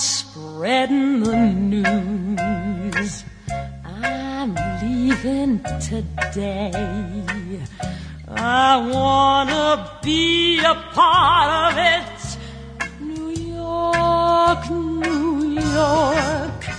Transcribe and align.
spreading 0.00 1.22
the 1.22 1.36
news. 1.36 3.24
I'm 3.84 4.54
leaving 4.80 5.60
today. 5.78 6.72
I 8.26 8.76
wanna 8.90 10.00
be 10.02 10.58
a 10.60 10.74
part 10.94 11.72
of 11.72 11.78
it. 11.78 12.38
New 12.98 13.30
York, 13.30 14.70
New 14.70 15.60
York. 15.60 16.70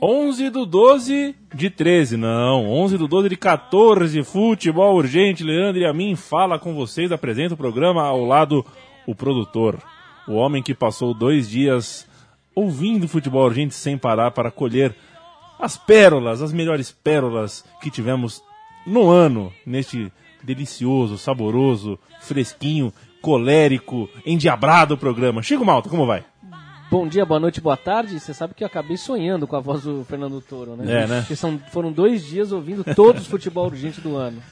11 0.00 0.50
do 0.50 0.66
12 0.66 1.36
de 1.54 1.70
13, 1.70 2.16
não. 2.16 2.68
11 2.68 2.98
do 2.98 3.06
12 3.06 3.28
de 3.28 3.36
14. 3.36 4.24
Futebol 4.24 4.96
urgente. 4.96 5.44
Leandro 5.44 5.80
e 5.80 5.86
a 5.86 5.92
mim 5.92 6.16
fala 6.16 6.58
com 6.58 6.74
vocês. 6.74 7.12
Apresenta 7.12 7.54
o 7.54 7.56
programa 7.56 8.02
ao 8.02 8.24
lado 8.24 8.66
o 9.06 9.14
produtor. 9.14 9.78
O 10.26 10.34
homem 10.34 10.62
que 10.62 10.74
passou 10.74 11.12
dois 11.12 11.48
dias 11.48 12.06
ouvindo 12.54 13.08
futebol 13.08 13.44
urgente 13.44 13.74
sem 13.74 13.98
parar 13.98 14.30
para 14.30 14.50
colher 14.50 14.94
as 15.58 15.76
pérolas, 15.76 16.42
as 16.42 16.52
melhores 16.52 16.90
pérolas 16.90 17.64
que 17.80 17.90
tivemos 17.90 18.42
no 18.86 19.08
ano, 19.10 19.52
neste 19.64 20.12
delicioso, 20.42 21.16
saboroso, 21.16 21.98
fresquinho, 22.20 22.92
colérico, 23.20 24.08
endiabrado 24.26 24.98
programa. 24.98 25.42
Chico 25.42 25.64
Malta, 25.64 25.88
como 25.88 26.06
vai? 26.06 26.24
Bom 26.90 27.08
dia, 27.08 27.24
boa 27.24 27.40
noite, 27.40 27.60
boa 27.60 27.76
tarde. 27.76 28.20
Você 28.20 28.34
sabe 28.34 28.52
que 28.54 28.62
eu 28.62 28.66
acabei 28.66 28.96
sonhando 28.96 29.46
com 29.46 29.56
a 29.56 29.60
voz 29.60 29.84
do 29.84 30.04
Fernando 30.04 30.42
Toro, 30.42 30.76
né? 30.76 31.04
É, 31.04 31.06
né? 31.06 31.20
Porque 31.20 31.36
são, 31.36 31.58
foram 31.70 31.90
dois 31.90 32.22
dias 32.26 32.52
ouvindo 32.52 32.84
todos 32.94 33.22
os 33.22 33.28
futebol 33.28 33.66
urgente 33.66 34.00
do 34.00 34.14
ano. 34.16 34.42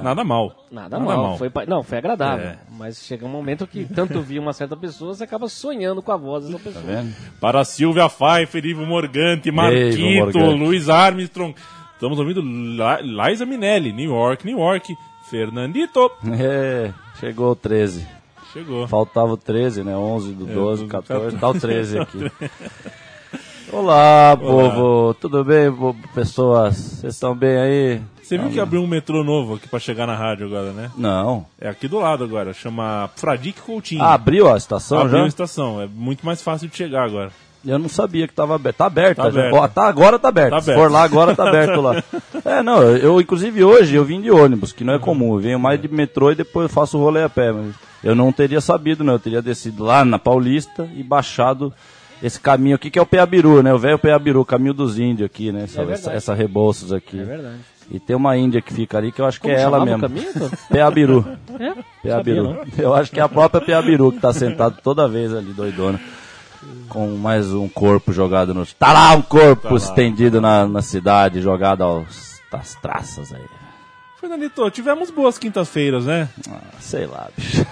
Nada 0.00 0.22
mal. 0.24 0.54
Nada, 0.70 0.98
mal. 0.98 1.36
Foi, 1.36 1.50
pa- 1.50 1.66
não, 1.66 1.82
foi 1.82 1.98
agradável. 1.98 2.46
É. 2.46 2.58
Mas 2.70 3.04
chega 3.04 3.26
um 3.26 3.28
momento 3.28 3.66
que 3.66 3.84
tanto 3.84 4.16
ouvir 4.18 4.38
uma 4.38 4.52
certa 4.52 4.76
pessoa, 4.76 5.12
você 5.14 5.24
acaba 5.24 5.48
sonhando 5.48 6.00
com 6.00 6.12
a 6.12 6.16
voz 6.16 6.44
dessa 6.46 6.58
pessoa. 6.58 6.84
vendo? 6.84 7.12
Para 7.40 7.64
Silvia 7.64 8.08
Pfeiffer, 8.08 8.64
Ivo 8.64 8.86
Morgante, 8.86 9.50
Marquito. 9.50 10.38
Luiz 10.52 10.88
Armstrong. 10.88 11.54
Estamos 11.94 12.18
ouvindo 12.18 12.40
Liza 12.42 13.44
Minelli, 13.44 13.92
New 13.92 14.10
York, 14.10 14.46
New 14.46 14.58
York. 14.58 14.94
Fernandito. 15.30 16.10
É, 16.38 16.92
chegou 17.18 17.52
o 17.52 17.56
13. 17.56 18.06
Chegou. 18.52 18.86
Faltava 18.86 19.32
o 19.32 19.36
13, 19.36 19.82
né? 19.82 19.96
11 19.96 20.32
do 20.34 20.44
12, 20.44 20.82
do 20.82 20.88
14, 20.88 21.38
tá 21.38 21.48
o 21.48 21.54
13 21.58 21.98
aqui. 22.00 22.30
Olá, 23.72 24.36
povo, 24.38 25.14
tudo 25.14 25.42
bem, 25.42 25.68
pessoas? 26.14 26.76
Vocês 26.76 27.14
estão 27.14 27.34
bem 27.34 27.56
aí? 27.56 28.02
Você 28.22 28.38
viu 28.38 28.50
que 28.50 28.60
abriu 28.60 28.82
um 28.82 28.86
metrô 28.86 29.22
novo 29.24 29.54
aqui 29.56 29.68
pra 29.68 29.78
chegar 29.78 30.06
na 30.06 30.14
rádio 30.16 30.46
agora, 30.46 30.72
né? 30.72 30.90
Não. 30.96 31.44
É 31.60 31.68
aqui 31.68 31.88
do 31.88 31.98
lado 31.98 32.22
agora, 32.24 32.52
chama 32.54 33.10
Fradique 33.16 33.60
Coutinho. 33.60 34.02
Ah, 34.02 34.14
abriu 34.14 34.52
a 34.52 34.56
estação 34.56 34.98
Abriu 35.00 35.18
já? 35.18 35.24
a 35.24 35.28
estação, 35.28 35.80
é 35.80 35.86
muito 35.86 36.24
mais 36.24 36.40
fácil 36.40 36.68
de 36.68 36.76
chegar 36.76 37.04
agora. 37.04 37.30
Eu 37.64 37.78
não 37.78 37.88
sabia 37.88 38.26
que 38.26 38.34
tava 38.34 38.56
aberto. 38.56 38.76
Tá 38.78 38.86
aberto, 38.86 39.16
Tá 39.18 39.30
já. 39.30 39.40
aberto. 39.40 39.54
Ó, 39.54 39.68
tá, 39.68 39.86
agora 39.86 40.18
tá 40.18 40.28
aberto. 40.28 40.50
Tá 40.50 40.60
Se 40.60 40.70
aberto. 40.70 40.82
for 40.84 40.90
lá, 40.92 41.02
agora 41.04 41.34
tá 41.36 41.48
aberto 41.48 41.80
lá. 41.80 42.02
É, 42.44 42.60
não, 42.60 42.82
eu, 42.82 43.20
inclusive 43.20 43.62
hoje 43.62 43.94
eu 43.94 44.04
vim 44.04 44.20
de 44.20 44.28
ônibus, 44.28 44.72
que 44.72 44.82
não 44.82 44.94
é 44.94 44.98
comum. 44.98 45.34
Eu 45.34 45.38
venho 45.38 45.60
mais 45.60 45.80
de 45.80 45.86
metrô 45.86 46.32
e 46.32 46.34
depois 46.34 46.64
eu 46.68 46.74
faço 46.74 46.98
o 46.98 47.00
rolê 47.00 47.22
a 47.22 47.28
pé. 47.28 47.52
Mas 47.52 47.72
eu 48.02 48.16
não 48.16 48.32
teria 48.32 48.60
sabido, 48.60 49.04
não. 49.04 49.12
Eu 49.12 49.18
teria 49.20 49.40
descido 49.40 49.84
lá 49.84 50.04
na 50.04 50.18
Paulista 50.18 50.88
e 50.96 51.04
baixado 51.04 51.72
esse 52.20 52.40
caminho 52.40 52.74
aqui, 52.74 52.90
que 52.90 52.98
é 52.98 53.02
o 53.02 53.06
Peabiru, 53.06 53.62
né? 53.62 53.72
O 53.72 53.78
velho 53.78 53.96
Peabiru, 53.98 54.44
caminho 54.44 54.74
dos 54.74 54.98
índios 54.98 55.26
aqui, 55.26 55.52
né? 55.52 55.64
Essa, 55.64 55.84
verdade. 55.84 56.00
essa, 56.00 56.12
essa 56.12 56.34
Rebouças 56.34 56.92
aqui. 56.92 57.20
É 57.20 57.24
verdade. 57.24 57.58
E 57.90 57.98
tem 58.00 58.16
uma 58.16 58.36
índia 58.36 58.62
que 58.62 58.72
fica 58.72 58.96
ali 58.98 59.12
que 59.12 59.20
eu 59.20 59.26
acho 59.26 59.38
que 59.40 59.46
Como 59.48 59.58
é 59.58 59.60
ela 59.62 59.84
mesmo. 59.84 59.98
o 59.98 60.00
caminho, 60.00 60.32
Toro? 60.32 60.50
Peabiru. 60.70 61.26
É? 61.58 61.72
Peabiru. 62.02 62.58
Eu 62.78 62.94
acho 62.94 63.10
que 63.10 63.20
é 63.20 63.22
a 63.22 63.28
própria 63.28 63.60
Peabiru 63.60 64.12
que 64.12 64.20
tá 64.20 64.32
sentado 64.32 64.78
toda 64.82 65.08
vez 65.08 65.34
ali, 65.34 65.52
doidona. 65.52 66.00
Com 66.88 67.08
mais 67.16 67.52
um 67.52 67.68
corpo 67.68 68.12
jogado 68.12 68.54
no. 68.54 68.64
Tá 68.66 68.92
lá 68.92 69.12
um 69.14 69.22
corpo 69.22 69.76
estendido 69.76 70.40
na, 70.40 70.66
na 70.66 70.80
cidade, 70.80 71.40
jogado 71.40 71.82
aos, 71.82 72.40
às 72.52 72.74
traças 72.76 73.32
aí. 73.34 73.42
Fernandito, 74.20 74.70
tivemos 74.70 75.10
boas 75.10 75.36
quintas-feiras, 75.36 76.04
né? 76.06 76.28
Ah, 76.48 76.60
sei 76.78 77.06
lá, 77.06 77.26
bicho. 77.36 77.66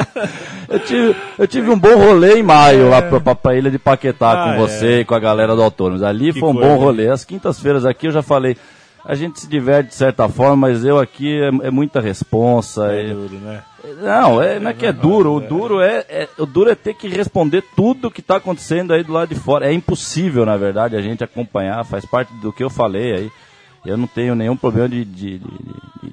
eu, 0.68 0.78
tive, 0.80 1.16
eu 1.38 1.46
tive 1.46 1.70
um 1.70 1.78
bom 1.78 1.94
rolê 1.96 2.38
em 2.38 2.42
maio 2.42 2.88
lá 2.88 3.02
pra, 3.02 3.20
pra, 3.20 3.34
pra 3.34 3.54
Ilha 3.54 3.70
de 3.70 3.78
Paquetá 3.78 4.32
Ah, 4.32 4.52
com 4.54 4.60
você 4.66 4.86
é. 4.86 5.00
e 5.00 5.04
com 5.04 5.14
a 5.14 5.18
galera 5.20 5.54
do 5.54 5.62
Autônomos. 5.62 6.02
Ali 6.02 6.32
Que 6.32 6.40
foi 6.40 6.48
um 6.48 6.54
coisa, 6.54 6.68
bom 6.68 6.74
hein? 6.76 6.80
rolê. 6.82 7.08
As 7.10 7.24
quintas-feiras 7.26 7.84
aqui 7.84 8.06
eu 8.06 8.12
já 8.12 8.22
falei. 8.22 8.56
A 9.04 9.14
gente 9.16 9.40
se 9.40 9.48
diverte 9.48 9.90
de 9.90 9.94
certa 9.96 10.28
forma, 10.28 10.68
mas 10.68 10.84
eu 10.84 10.98
aqui 10.98 11.40
é, 11.40 11.48
é 11.66 11.70
muita 11.70 12.00
responsa. 12.00 12.92
É 12.92 13.10
é- 13.10 13.14
duro, 13.14 13.34
né? 13.36 13.62
Não, 14.00 14.40
é, 14.40 14.60
não 14.60 14.70
é 14.70 14.74
que 14.74 14.86
é 14.86 14.92
duro. 14.92 15.32
O 15.34 15.40
duro 15.40 15.80
é, 15.80 16.04
é- 16.08 16.28
o 16.38 16.46
duro 16.46 16.70
é 16.70 16.74
ter 16.76 16.94
que 16.94 17.08
responder 17.08 17.64
tudo 17.74 18.10
que 18.12 18.20
está 18.20 18.36
acontecendo 18.36 18.92
aí 18.92 19.02
do 19.02 19.12
lado 19.12 19.34
de 19.34 19.40
fora. 19.40 19.66
É 19.66 19.72
impossível, 19.72 20.46
na 20.46 20.56
verdade, 20.56 20.94
a 20.96 21.02
gente 21.02 21.24
acompanhar. 21.24 21.84
Faz 21.84 22.04
parte 22.04 22.32
do 22.34 22.52
que 22.52 22.62
eu 22.62 22.70
falei 22.70 23.12
aí. 23.12 23.30
Eu 23.84 23.96
não 23.96 24.06
tenho 24.06 24.36
nenhum 24.36 24.56
problema 24.56 24.88
de, 24.88 25.04
de- 25.04 25.38
de- 25.38 25.48
de 26.02 26.12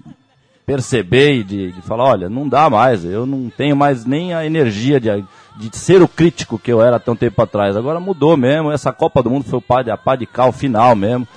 perceber 0.66 1.34
e 1.36 1.44
de, 1.44 1.72
de 1.72 1.82
falar, 1.84 2.06
olha, 2.06 2.30
não 2.30 2.50
dá 2.50 2.70
mais. 2.72 3.06
Eu 3.06 3.26
não 3.28 3.52
tenho 3.56 3.76
mais 3.76 4.04
nem 4.06 4.34
a 4.34 4.44
energia 4.46 5.00
de, 5.00 5.10
de 5.58 5.78
ser 5.78 6.02
o 6.02 6.08
crítico 6.08 6.58
que 6.58 6.72
eu 6.72 6.82
era 6.82 6.96
até 6.96 7.12
um 7.12 7.16
tempo 7.16 7.40
atrás. 7.42 7.78
Agora 7.78 8.00
mudou 8.00 8.36
mesmo. 8.36 8.72
Essa 8.72 8.92
Copa 8.92 9.22
do 9.22 9.30
Mundo 9.30 9.46
foi 9.46 9.60
o 9.60 9.62
pá 9.62 9.84
de, 9.84 9.92
a 9.92 9.98
pá 9.98 10.16
de 10.16 10.26
cal 10.26 10.52
final 10.52 10.96
mesmo. 10.96 11.28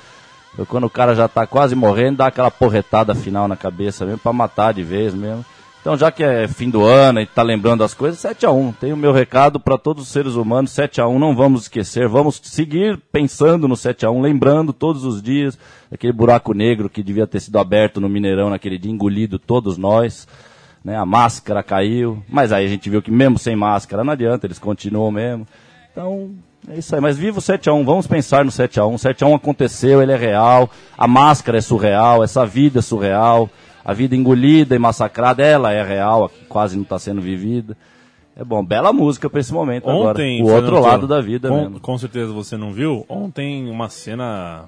Quando 0.68 0.84
o 0.84 0.90
cara 0.90 1.14
já 1.14 1.28
tá 1.28 1.46
quase 1.46 1.74
morrendo, 1.74 2.18
dá 2.18 2.26
aquela 2.26 2.50
porretada 2.50 3.14
final 3.14 3.48
na 3.48 3.56
cabeça 3.56 4.04
mesmo, 4.04 4.18
pra 4.18 4.32
matar 4.32 4.74
de 4.74 4.82
vez 4.82 5.14
mesmo. 5.14 5.44
Então, 5.82 5.96
já 5.96 6.12
que 6.12 6.22
é 6.22 6.46
fim 6.46 6.70
do 6.70 6.84
ano 6.84 7.20
e 7.20 7.26
tá 7.26 7.42
lembrando 7.42 7.82
as 7.82 7.92
coisas, 7.92 8.20
7x1. 8.20 8.74
Tem 8.76 8.92
o 8.92 8.96
meu 8.96 9.12
recado 9.12 9.58
para 9.58 9.76
todos 9.76 10.04
os 10.04 10.10
seres 10.10 10.34
humanos, 10.34 10.70
7x1, 10.70 11.18
não 11.18 11.34
vamos 11.34 11.62
esquecer. 11.62 12.06
Vamos 12.06 12.40
seguir 12.44 13.00
pensando 13.10 13.66
no 13.66 13.74
7x1, 13.74 14.22
lembrando 14.22 14.72
todos 14.72 15.04
os 15.04 15.20
dias 15.20 15.58
aquele 15.90 16.12
buraco 16.12 16.54
negro 16.54 16.88
que 16.88 17.02
devia 17.02 17.26
ter 17.26 17.40
sido 17.40 17.58
aberto 17.58 18.00
no 18.00 18.08
Mineirão 18.08 18.48
naquele 18.48 18.78
dia, 18.78 18.92
engolido 18.92 19.40
todos 19.40 19.76
nós. 19.76 20.28
Né? 20.84 20.96
A 20.96 21.04
máscara 21.04 21.64
caiu, 21.64 22.22
mas 22.28 22.52
aí 22.52 22.64
a 22.64 22.68
gente 22.68 22.88
viu 22.88 23.02
que 23.02 23.10
mesmo 23.10 23.36
sem 23.36 23.56
máscara 23.56 24.04
não 24.04 24.12
adianta, 24.12 24.46
eles 24.46 24.60
continuam 24.60 25.10
mesmo. 25.10 25.48
Então, 25.90 26.30
é 26.68 26.78
isso 26.78 26.94
aí. 26.94 27.00
Mas 27.00 27.16
viva 27.16 27.38
o 27.38 27.42
7x1, 27.42 27.84
vamos 27.84 28.06
pensar 28.06 28.44
no 28.44 28.50
7x1. 28.50 28.86
O 28.88 28.96
7x1 28.96 29.34
aconteceu, 29.36 30.02
ele 30.02 30.12
é 30.12 30.16
real. 30.16 30.70
A 30.96 31.06
máscara 31.08 31.58
é 31.58 31.60
surreal, 31.60 32.22
essa 32.22 32.44
vida 32.46 32.78
é 32.78 32.82
surreal. 32.82 33.48
A 33.84 33.92
vida 33.92 34.14
engolida 34.14 34.76
e 34.76 34.78
massacrada, 34.78 35.42
ela 35.42 35.72
é 35.72 35.82
real, 35.82 36.30
quase 36.48 36.76
não 36.76 36.84
está 36.84 36.98
sendo 37.00 37.20
vivida. 37.20 37.76
É 38.36 38.44
bom, 38.44 38.64
bela 38.64 38.92
música 38.92 39.28
para 39.28 39.40
esse 39.40 39.52
momento 39.52 39.88
Ontem, 39.88 40.40
agora. 40.40 40.52
O 40.52 40.56
outro 40.56 40.80
lado 40.80 40.94
Toro, 41.00 41.06
da 41.08 41.20
vida 41.20 41.48
com, 41.48 41.56
mesmo. 41.60 41.80
com 41.80 41.98
certeza 41.98 42.32
você 42.32 42.56
não 42.56 42.72
viu. 42.72 43.04
Ontem 43.08 43.68
uma 43.68 43.88
cena 43.88 44.64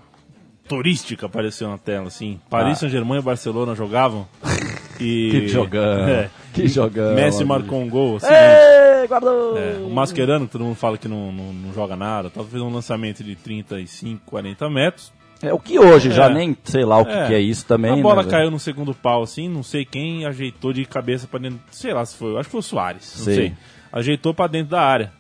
turística 0.69 1.27
apareceu 1.27 1.69
na 1.69 1.79
tela, 1.79 2.09
assim. 2.09 2.41
Paris 2.51 2.73
Ah. 2.73 2.81
Saint-Germain 2.81 3.21
e 3.21 3.23
Barcelona 3.23 3.75
jogavam. 3.75 4.27
E, 5.01 5.31
Que 5.31 5.49
jogão. 5.49 6.09
É. 6.09 6.31
Que 6.53 6.69
jogão. 6.69 7.15
Messi 7.15 7.45
marcou 7.45 7.81
um 7.81 7.89
gol, 7.89 8.17
assim. 8.17 8.27
Ê, 8.31 9.07
guardou! 9.09 9.59
É, 9.59 9.77
o 9.85 9.91
Mascherano, 9.91 10.47
que 10.47 10.53
todo 10.53 10.65
mundo 10.65 10.77
fala 10.77 10.97
que 10.97 11.09
não, 11.09 11.33
não, 11.33 11.53
não 11.53 11.73
joga 11.75 11.97
nada, 11.97 12.31
tal, 12.31 12.45
fez 12.45 12.63
um 12.63 12.73
lançamento 12.73 13.25
de 13.25 13.35
35, 13.35 14.23
40 14.27 14.71
metros. 14.71 15.13
É 15.43 15.53
o 15.53 15.59
que 15.59 15.79
hoje 15.79 16.11
já 16.11 16.27
É. 16.27 16.33
nem 16.33 16.57
sei 16.65 16.85
lá 16.85 16.99
o 16.99 17.05
que 17.05 17.13
É. 17.13 17.27
que 17.27 17.35
é 17.35 17.41
isso 17.41 17.67
também. 17.67 17.91
a 17.93 17.97
bola 18.03 18.23
né, 18.23 18.31
caiu 18.31 18.51
no 18.51 18.59
segundo 18.59 18.95
pau, 18.95 19.23
assim, 19.25 19.49
não 19.49 19.63
sei 19.63 19.85
quem 19.85 20.25
ajeitou 20.25 20.73
de 20.73 20.85
cabeça 20.87 21.27
pra 21.27 21.39
dentro. 21.41 21.59
Sei 21.71 21.93
lá 21.93 22.05
se 22.07 22.17
foi, 22.17 22.35
acho 22.37 22.45
que 22.45 22.51
foi 22.53 22.61
o 22.61 22.63
Soares, 22.63 23.13
não 23.19 23.25
Sim. 23.27 23.35
sei. 23.35 23.53
Ajeitou 23.93 24.33
pra 24.33 24.47
dentro 24.47 24.71
da 24.71 24.81
área. 24.81 25.13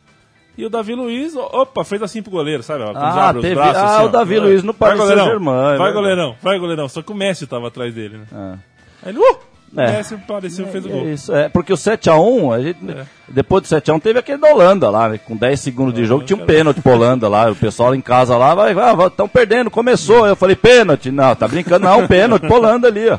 E 0.56 0.64
o 0.64 0.70
Davi 0.70 0.94
Luiz, 0.94 1.34
opa, 1.34 1.82
fez 1.84 2.00
assim 2.00 2.22
pro 2.22 2.30
goleiro, 2.30 2.62
sabe? 2.62 2.84
Ah, 2.94 3.34
teve- 3.34 3.56
braços, 3.56 3.76
ah, 3.82 3.86
assim, 3.96 4.04
o 4.04 4.06
ó. 4.06 4.08
Davi 4.08 4.36
Vai. 4.38 4.46
Luiz 4.48 4.62
no 4.62 4.72
Paris 4.72 5.02
Saint-Germain, 5.02 5.44
Vai, 5.44 5.68
verdade. 5.72 5.92
goleirão, 5.94 6.36
vai, 6.40 6.58
goleirão. 6.60 6.88
Só 6.88 7.02
que 7.02 7.10
o 7.10 7.14
Messi 7.14 7.44
tava 7.46 7.66
atrás 7.66 7.92
dele, 7.92 8.18
né? 8.18 8.24
Ah. 8.32 8.56
Aí 9.02 9.10
ele, 9.12 9.18
uh! 9.18 9.38
É. 9.76 9.92
Messi 9.92 10.14
apareceu 10.14 10.66
e 10.66 10.70
fez 10.70 10.84
o 10.84 10.88
É 10.88 10.92
gol. 10.92 11.08
Isso, 11.08 11.34
é, 11.34 11.48
porque 11.48 11.72
o 11.72 11.76
7x1, 11.76 12.54
a 12.54 12.60
gente, 12.62 12.78
depois 13.28 13.62
do 13.62 13.68
7x1 13.68 14.00
teve 14.00 14.18
aquele 14.18 14.38
da 14.38 14.48
Holanda 14.48 14.88
lá, 14.90 15.08
né, 15.08 15.18
com 15.18 15.36
10 15.36 15.58
segundos 15.60 15.94
de 15.94 16.04
jogo, 16.04 16.24
tinha 16.24 16.36
um 16.36 16.46
pênalti 16.46 16.80
pra 16.80 16.92
Holanda 16.92 17.28
lá, 17.28 17.50
o 17.50 17.56
pessoal 17.56 17.94
em 17.94 18.00
casa 18.00 18.36
lá, 18.36 18.54
vai, 18.54 18.74
vai, 18.74 19.06
estão 19.06 19.28
perdendo, 19.28 19.70
começou, 19.70 20.26
eu 20.26 20.36
falei, 20.36 20.56
pênalti, 20.56 21.10
não, 21.10 21.34
tá 21.34 21.48
brincando, 21.48 21.86
não, 21.86 22.06
pênalti 22.06 22.42
pra 22.42 22.56
Holanda 22.56 22.88
ali, 22.88 23.08
ó. 23.08 23.18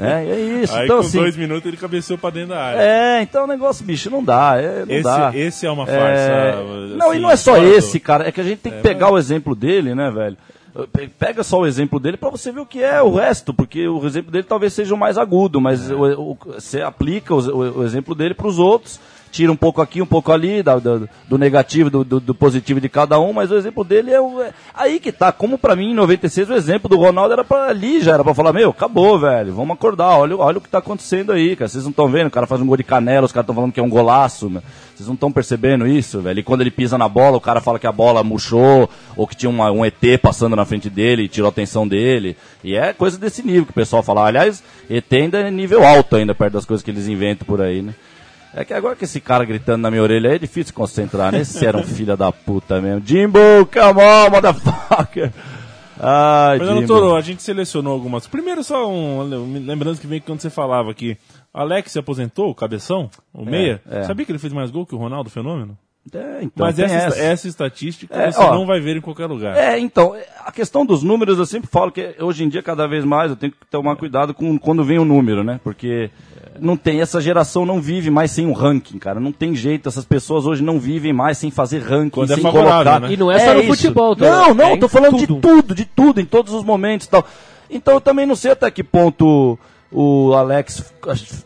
É, 0.00 0.24
é 0.24 0.40
isso, 0.62 0.76
Aí 0.76 0.84
então 0.84 1.00
com 1.00 1.06
assim, 1.06 1.18
dois 1.18 1.36
minutos 1.36 1.66
ele 1.66 1.76
cabeceou 1.76 2.16
pra 2.16 2.30
dentro 2.30 2.50
da 2.50 2.62
área. 2.62 2.80
é, 2.80 3.22
então 3.22 3.44
o 3.44 3.46
negócio, 3.48 3.84
bicho, 3.84 4.08
não 4.08 4.22
dá, 4.22 4.54
é, 4.56 4.84
não 4.86 5.02
dá. 5.02 5.30
Esse, 5.30 5.38
esse 5.38 5.66
é 5.66 5.70
uma 5.70 5.82
É, 5.82 5.86
farsa. 5.86 6.62
Não, 6.96 7.06
e 7.08 7.10
assim, 7.10 7.18
não 7.20 7.30
é 7.30 7.36
só 7.36 7.56
esse, 7.56 7.98
cara. 7.98 8.28
É 8.28 8.30
que 8.30 8.40
a 8.40 8.44
gente 8.44 8.58
tem 8.58 8.70
que 8.72 8.80
pegar 8.80 9.10
o 9.10 9.18
exemplo 9.18 9.56
dele, 9.56 9.96
né, 9.96 10.08
velho? 10.08 10.36
Pe- 10.86 11.08
Pega 11.08 11.42
só 11.42 11.60
o 11.60 11.66
exemplo 11.66 11.98
dele 11.98 12.16
pra 12.16 12.30
você 12.30 12.52
ver 12.52 12.60
o 12.60 12.66
que 12.66 12.82
é 12.82 13.02
o 13.02 13.14
resto, 13.14 13.52
porque 13.52 13.88
o 13.88 14.06
exemplo 14.06 14.30
dele 14.30 14.44
talvez 14.44 14.72
seja 14.72 14.94
o 14.94 14.98
mais 14.98 15.18
agudo, 15.18 15.60
mas 15.60 15.90
o- 15.90 16.32
o- 16.32 16.38
você 16.54 16.80
aplica 16.82 17.34
o, 17.34 17.38
o- 17.78 17.84
exemplo 17.84 18.14
dele 18.14 18.34
pros 18.34 18.58
outros 18.58 19.00
tira 19.30 19.52
um 19.52 19.56
pouco 19.56 19.80
aqui, 19.80 20.00
um 20.02 20.06
pouco 20.06 20.32
ali, 20.32 20.62
do, 20.62 21.08
do 21.28 21.38
negativo, 21.38 21.90
do, 21.90 22.02
do- 22.04 22.34
positivo 22.34 22.80
de 22.80 22.88
cada 22.88 23.18
um, 23.20 23.32
mas 23.32 23.50
o 23.50 23.56
exemplo 23.56 23.84
dele 23.84 24.10
é, 24.12 24.20
o, 24.20 24.40
é- 24.42 24.52
aí 24.74 24.98
que 24.98 25.12
tá. 25.12 25.30
Como 25.30 25.58
pra 25.58 25.76
mim, 25.76 25.90
em 25.90 25.94
96, 25.94 26.50
o 26.50 26.54
exemplo 26.54 26.88
do 26.88 26.96
Ronaldo 26.96 27.32
era 27.34 27.44
pra 27.44 27.68
ali, 27.68 28.00
já 28.00 28.14
era 28.14 28.24
pra 28.24 28.34
falar, 28.34 28.52
meu, 28.52 28.70
acabou, 28.70 29.18
velho, 29.18 29.52
vamos 29.54 29.74
acordar, 29.76 30.16
olha, 30.18 30.36
olha 30.36 30.58
o 30.58 30.60
que 30.60 30.68
tá 30.68 30.78
acontecendo 30.78 31.32
aí, 31.32 31.54
cara. 31.54 31.68
Vocês 31.68 31.84
não 31.84 31.90
estão 31.90 32.08
vendo, 32.08 32.28
o 32.28 32.30
cara 32.30 32.46
faz 32.46 32.60
um 32.60 32.66
gol 32.66 32.76
de 32.76 32.84
canela, 32.84 33.26
os 33.26 33.32
caras 33.32 33.44
estão 33.44 33.54
falando 33.54 33.72
que 33.72 33.80
é 33.80 33.82
um 33.82 33.88
golaço, 33.90 34.48
meu. 34.50 34.62
Vocês 34.94 35.06
não 35.06 35.14
estão 35.14 35.30
percebendo 35.30 35.86
isso, 35.86 36.20
velho. 36.20 36.40
E 36.40 36.42
quando 36.42 36.60
ele 36.62 36.70
pisa 36.72 36.98
na 36.98 37.08
bola, 37.08 37.36
o 37.36 37.40
cara 37.40 37.60
fala 37.60 37.78
que 37.78 37.86
a 37.86 37.92
bola 37.92 38.24
murchou, 38.24 38.90
ou 39.16 39.26
que 39.28 39.36
tinha 39.36 39.48
uma- 39.48 39.70
um 39.70 39.84
ET 39.84 40.18
passando 40.20 40.56
na 40.56 40.64
frente 40.64 40.90
dele 40.90 41.22
e 41.22 41.28
tirou 41.28 41.46
a 41.46 41.50
atenção 41.50 41.86
dele. 41.86 42.36
E 42.64 42.74
é 42.74 42.92
coisa 42.92 43.16
desse 43.16 43.42
nível 43.46 43.64
que 43.64 43.70
o 43.70 43.74
pessoal 43.74 44.02
fala. 44.02 44.26
Aliás, 44.26 44.62
ET 44.90 45.12
ainda 45.12 45.38
é 45.38 45.50
nível 45.52 45.86
alto 45.86 46.16
ainda, 46.16 46.34
perto 46.34 46.54
das 46.54 46.64
coisas 46.64 46.82
que 46.82 46.90
eles 46.90 47.06
inventam 47.06 47.46
por 47.46 47.60
aí, 47.60 47.80
né? 47.80 47.94
É 48.54 48.64
que 48.64 48.72
agora 48.74 48.96
que 48.96 49.04
esse 49.04 49.20
cara 49.20 49.44
gritando 49.44 49.82
na 49.82 49.90
minha 49.90 50.02
orelha 50.02 50.30
aí 50.30 50.36
é 50.36 50.38
difícil 50.38 50.72
concentrar, 50.74 51.30
né? 51.32 51.40
Esse 51.40 51.64
era 51.66 51.76
um 51.76 51.82
filho 51.84 52.16
da 52.16 52.32
puta 52.32 52.80
mesmo. 52.80 53.02
Jimbo, 53.06 53.38
come 53.72 54.00
on, 54.02 54.30
motherfucker! 54.30 55.32
Ai, 56.00 56.58
Fernando. 56.58 56.86
Toro, 56.86 57.16
a 57.16 57.20
gente 57.20 57.42
selecionou 57.42 57.92
algumas. 57.92 58.26
Primeiro, 58.26 58.62
só 58.62 58.88
um. 58.88 59.22
Lembrando 59.64 59.98
que 59.98 60.06
vem 60.06 60.20
quando 60.20 60.40
você 60.40 60.48
falava 60.50 60.90
aqui. 60.90 61.16
Alex 61.52 61.90
se 61.92 61.98
aposentou, 61.98 62.50
o 62.50 62.54
cabeção, 62.54 63.10
o 63.34 63.44
meia. 63.44 63.82
é. 63.90 64.04
Sabia 64.04 64.24
que 64.24 64.30
ele 64.30 64.38
fez 64.38 64.52
mais 64.52 64.70
gol 64.70 64.86
que 64.86 64.94
o 64.94 64.98
Ronaldo 64.98 65.28
Fenômeno? 65.28 65.76
É, 66.14 66.38
então, 66.42 66.64
Mas 66.66 66.78
essa, 66.78 66.94
essa. 66.94 67.18
essa 67.20 67.48
estatística 67.48 68.14
É, 68.16 68.30
você 68.30 68.40
ó. 68.40 68.54
não 68.54 68.64
vai 68.64 68.80
ver 68.80 68.96
em 68.96 69.00
qualquer 69.00 69.26
lugar. 69.26 69.54
É, 69.56 69.78
então, 69.78 70.16
a 70.42 70.50
questão 70.50 70.86
dos 70.86 71.02
números, 71.02 71.38
eu 71.38 71.44
sempre 71.44 71.68
falo 71.68 71.92
que 71.92 72.14
hoje 72.20 72.44
em 72.44 72.48
dia, 72.48 72.62
cada 72.62 72.86
vez 72.86 73.04
mais, 73.04 73.30
eu 73.30 73.36
tenho 73.36 73.52
que 73.52 73.58
tomar 73.70 73.94
cuidado 73.96 74.32
com 74.32 74.56
quando 74.58 74.82
vem 74.84 74.98
o 74.98 75.04
número, 75.04 75.44
né? 75.44 75.60
Porque 75.62 76.10
não 76.60 76.76
tem, 76.76 77.00
essa 77.00 77.20
geração 77.20 77.64
não 77.66 77.80
vive 77.80 78.10
mais 78.10 78.30
sem 78.30 78.46
um 78.46 78.52
ranking, 78.52 78.98
cara. 78.98 79.18
Não 79.20 79.32
tem 79.32 79.54
jeito, 79.54 79.88
essas 79.88 80.04
pessoas 80.04 80.46
hoje 80.46 80.62
não 80.62 80.78
vivem 80.78 81.12
mais 81.12 81.38
sem 81.38 81.50
fazer 81.50 81.78
ranking, 81.80 82.10
Quando 82.10 82.30
é 82.32 82.34
sem 82.34 82.42
favorável, 82.42 82.84
colocar. 82.84 83.00
né? 83.00 83.12
E 83.12 83.16
não 83.16 83.30
é 83.30 83.38
só 83.38 83.54
no 83.54 83.60
isso. 83.60 83.68
futebol, 83.76 84.14
Toro. 84.16 84.30
Não, 84.30 84.54
não, 84.54 84.66
É 84.70 84.76
tô 84.76 84.88
falando 84.88 85.16
de 85.18 85.26
tudo. 85.26 85.40
tudo, 85.40 85.74
de 85.74 85.84
tudo, 85.84 86.20
em 86.20 86.24
todos 86.24 86.52
os 86.52 86.64
momentos 86.64 87.06
e 87.06 87.10
tal. 87.10 87.24
Então 87.70 87.94
eu 87.94 88.00
também 88.00 88.26
não 88.26 88.36
sei 88.36 88.52
até 88.52 88.70
que 88.70 88.82
ponto 88.82 89.58
o 89.90 90.34
Alex 90.34 90.84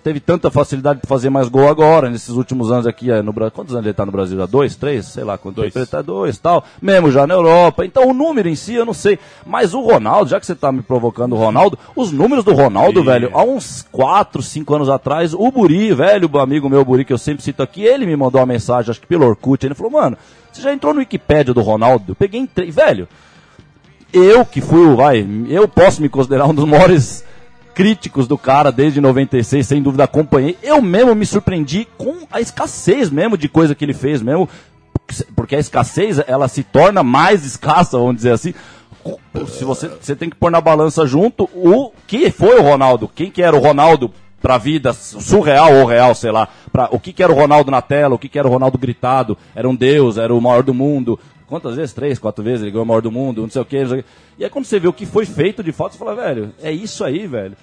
teve 0.02 0.18
tanta 0.18 0.50
facilidade 0.50 1.00
de 1.00 1.06
fazer 1.06 1.30
mais 1.30 1.48
gol 1.48 1.68
agora, 1.68 2.10
nesses 2.10 2.30
últimos 2.30 2.72
anos 2.72 2.88
aqui 2.88 3.08
eh, 3.08 3.22
no 3.22 3.32
Brasil. 3.32 3.52
Quantos 3.52 3.72
anos 3.72 3.86
ele 3.86 3.94
tá 3.94 4.04
no 4.04 4.10
Brasil? 4.10 4.36
Já 4.36 4.46
dois, 4.46 4.74
três? 4.74 5.06
Sei 5.06 5.22
lá 5.22 5.38
quanto 5.38 5.56
Dois. 5.56 5.74
ele 5.76 5.86
tá 5.86 6.02
dois 6.02 6.38
tal. 6.38 6.64
Mesmo 6.80 7.08
já 7.12 7.24
na 7.24 7.34
Europa. 7.34 7.84
Então 7.84 8.08
o 8.08 8.12
número 8.12 8.48
em 8.48 8.56
si 8.56 8.74
eu 8.74 8.84
não 8.84 8.92
sei. 8.92 9.16
Mas 9.46 9.74
o 9.74 9.80
Ronaldo, 9.80 10.28
já 10.28 10.40
que 10.40 10.46
você 10.46 10.56
tá 10.56 10.72
me 10.72 10.82
provocando 10.82 11.34
o 11.34 11.38
Ronaldo, 11.38 11.78
os 11.94 12.10
números 12.10 12.44
do 12.44 12.52
Ronaldo, 12.52 13.00
E- 13.00 13.04
velho, 13.04 13.30
há 13.32 13.44
uns 13.44 13.86
quatro, 13.92 14.42
cinco 14.42 14.74
anos 14.74 14.88
atrás, 14.88 15.32
o 15.34 15.50
Buri, 15.52 15.94
velho, 15.94 16.28
amigo 16.40 16.68
meu 16.68 16.84
Buri, 16.84 17.04
que 17.04 17.12
eu 17.12 17.18
sempre 17.18 17.44
cito 17.44 17.62
aqui, 17.62 17.84
ele 17.84 18.06
me 18.06 18.16
mandou 18.16 18.40
uma 18.40 18.46
mensagem, 18.46 18.90
acho 18.90 19.00
que 19.00 19.06
pelo 19.06 19.24
Orkut, 19.24 19.64
ele 19.64 19.76
falou, 19.76 19.92
mano, 19.92 20.16
você 20.52 20.60
já 20.62 20.72
entrou 20.72 20.92
no 20.92 20.98
Wikipédia 20.98 21.54
do 21.54 21.60
Ronaldo? 21.62 22.06
Eu 22.08 22.14
peguei 22.16 22.44
três, 22.52 22.74
velho, 22.74 23.06
eu 24.12 24.44
que 24.44 24.60
fui 24.60 24.80
o, 24.80 24.96
vai, 24.96 25.24
eu 25.48 25.68
posso 25.68 26.02
me 26.02 26.08
considerar 26.08 26.46
um 26.46 26.54
dos 26.54 26.64
maiores 26.64 27.24
críticos 27.74 28.26
do 28.26 28.38
cara 28.38 28.70
desde 28.70 29.00
96, 29.00 29.66
sem 29.66 29.82
dúvida 29.82 30.04
acompanhei. 30.04 30.56
Eu 30.62 30.80
mesmo 30.80 31.14
me 31.14 31.26
surpreendi 31.26 31.86
com 31.96 32.26
a 32.30 32.40
escassez 32.40 33.10
mesmo 33.10 33.36
de 33.36 33.48
coisa 33.48 33.74
que 33.74 33.84
ele 33.84 33.94
fez 33.94 34.22
mesmo, 34.22 34.48
porque 35.34 35.56
a 35.56 35.58
escassez 35.58 36.18
ela 36.26 36.48
se 36.48 36.62
torna 36.62 37.02
mais 37.02 37.44
escassa, 37.44 37.98
vamos 37.98 38.16
dizer 38.16 38.32
assim. 38.32 38.54
Se 39.48 39.64
você, 39.64 39.88
você 39.88 40.14
tem 40.14 40.30
que 40.30 40.36
pôr 40.36 40.50
na 40.50 40.60
balança 40.60 41.06
junto 41.06 41.48
o 41.54 41.90
que 42.06 42.30
foi 42.30 42.58
o 42.58 42.62
Ronaldo, 42.62 43.10
quem 43.12 43.30
que 43.30 43.42
era 43.42 43.56
o 43.56 43.60
Ronaldo 43.60 44.12
pra 44.40 44.58
vida 44.58 44.92
surreal 44.92 45.72
ou 45.74 45.86
real, 45.86 46.14
sei 46.14 46.32
lá, 46.32 46.48
pra, 46.72 46.88
o 46.90 46.98
que 46.98 47.12
que 47.12 47.22
era 47.22 47.32
o 47.32 47.34
Ronaldo 47.34 47.70
na 47.70 47.80
tela, 47.80 48.14
o 48.14 48.18
que 48.18 48.28
que 48.28 48.38
era 48.38 48.46
o 48.46 48.50
Ronaldo 48.50 48.76
gritado, 48.76 49.38
era 49.54 49.68
um 49.68 49.74
deus, 49.74 50.18
era 50.18 50.34
o 50.34 50.40
maior 50.40 50.62
do 50.62 50.74
mundo, 50.74 51.18
quantas 51.52 51.76
vezes? 51.76 51.92
Três, 51.92 52.18
quatro 52.18 52.42
vezes 52.42 52.62
ele 52.62 52.70
ganhou 52.70 52.84
o 52.84 52.88
maior 52.88 53.02
do 53.02 53.12
mundo, 53.12 53.42
não 53.42 53.50
sei 53.50 53.60
o 53.60 53.64
não 53.64 53.70
sei 53.70 53.82
o 53.82 54.02
quê. 54.02 54.04
E 54.38 54.44
aí 54.44 54.50
quando 54.50 54.64
você 54.64 54.80
vê 54.80 54.88
o 54.88 54.92
que 54.92 55.04
foi 55.04 55.26
feito 55.26 55.62
de 55.62 55.70
fato, 55.70 55.92
você 55.92 55.98
fala, 55.98 56.14
velho, 56.14 56.50
é 56.62 56.72
isso 56.72 57.04
aí, 57.04 57.26
velho. 57.26 57.54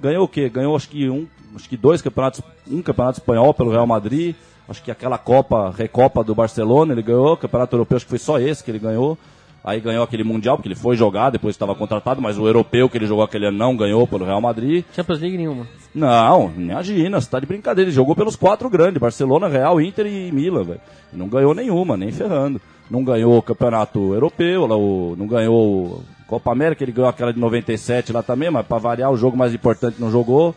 Ganhou 0.00 0.24
o 0.24 0.28
quê? 0.28 0.48
Ganhou 0.48 0.74
acho 0.74 0.88
que 0.88 1.08
um, 1.10 1.26
acho 1.54 1.68
que 1.68 1.76
dois 1.76 2.00
campeonatos, 2.00 2.40
um 2.70 2.80
campeonato 2.80 3.18
espanhol 3.18 3.52
pelo 3.52 3.70
Real 3.70 3.86
Madrid, 3.86 4.34
acho 4.66 4.82
que 4.82 4.90
aquela 4.90 5.18
Copa, 5.18 5.70
Recopa 5.70 6.24
do 6.24 6.34
Barcelona 6.34 6.94
ele 6.94 7.02
ganhou, 7.02 7.36
campeonato 7.36 7.76
europeu 7.76 7.96
acho 7.96 8.06
que 8.06 8.10
foi 8.10 8.18
só 8.18 8.38
esse 8.38 8.64
que 8.64 8.70
ele 8.70 8.78
ganhou. 8.78 9.18
Aí 9.66 9.80
ganhou 9.80 10.04
aquele 10.04 10.22
Mundial, 10.22 10.56
porque 10.56 10.68
ele 10.68 10.76
foi 10.76 10.96
jogar, 10.96 11.30
depois 11.30 11.56
estava 11.56 11.74
contratado, 11.74 12.22
mas 12.22 12.38
o 12.38 12.46
europeu 12.46 12.88
que 12.88 12.96
ele 12.96 13.06
jogou 13.06 13.24
aquele 13.24 13.46
ano 13.46 13.58
não 13.58 13.76
ganhou 13.76 14.06
pelo 14.06 14.24
Real 14.24 14.40
Madrid. 14.40 14.84
Champions 14.94 15.20
League 15.20 15.36
nenhuma. 15.36 15.66
Não, 15.92 16.52
imagina, 16.56 17.20
você 17.20 17.28
tá 17.28 17.40
de 17.40 17.46
brincadeira. 17.46 17.88
Ele 17.88 17.94
jogou 17.94 18.14
pelos 18.14 18.36
quatro 18.36 18.70
grandes, 18.70 19.00
Barcelona, 19.00 19.48
Real, 19.48 19.80
Inter 19.80 20.06
e 20.06 20.30
Milan, 20.30 20.62
velho. 20.62 20.80
Não 21.12 21.26
ganhou 21.26 21.52
nenhuma, 21.52 21.96
nem 21.96 22.12
ferrando. 22.12 22.60
Não 22.90 23.02
ganhou 23.02 23.36
o 23.36 23.42
campeonato 23.42 24.14
europeu, 24.14 24.66
lá, 24.66 24.76
o, 24.76 25.14
não 25.18 25.26
ganhou 25.26 25.54
o 25.86 26.04
Copa 26.28 26.52
América, 26.52 26.84
ele 26.84 26.92
ganhou 26.92 27.08
aquela 27.08 27.32
de 27.32 27.38
97 27.40 28.12
lá 28.12 28.22
também, 28.22 28.50
mas 28.50 28.64
pra 28.66 28.78
variar, 28.78 29.10
o 29.10 29.16
jogo 29.16 29.36
mais 29.36 29.52
importante 29.52 29.96
não 30.00 30.10
jogou. 30.10 30.54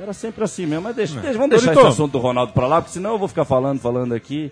Era 0.00 0.12
sempre 0.12 0.44
assim 0.44 0.66
mesmo, 0.66 0.84
mas 0.84 0.96
deixa, 0.96 1.18
deixa- 1.20 1.36
vamos 1.36 1.50
deixar 1.50 1.66
Torito. 1.72 1.80
esse 1.82 1.88
assunto 1.94 2.12
do 2.12 2.18
Ronaldo 2.18 2.52
pra 2.52 2.66
lá, 2.66 2.80
porque 2.80 2.94
senão 2.94 3.10
eu 3.12 3.18
vou 3.18 3.28
ficar 3.28 3.44
falando, 3.44 3.78
falando 3.80 4.14
aqui. 4.14 4.50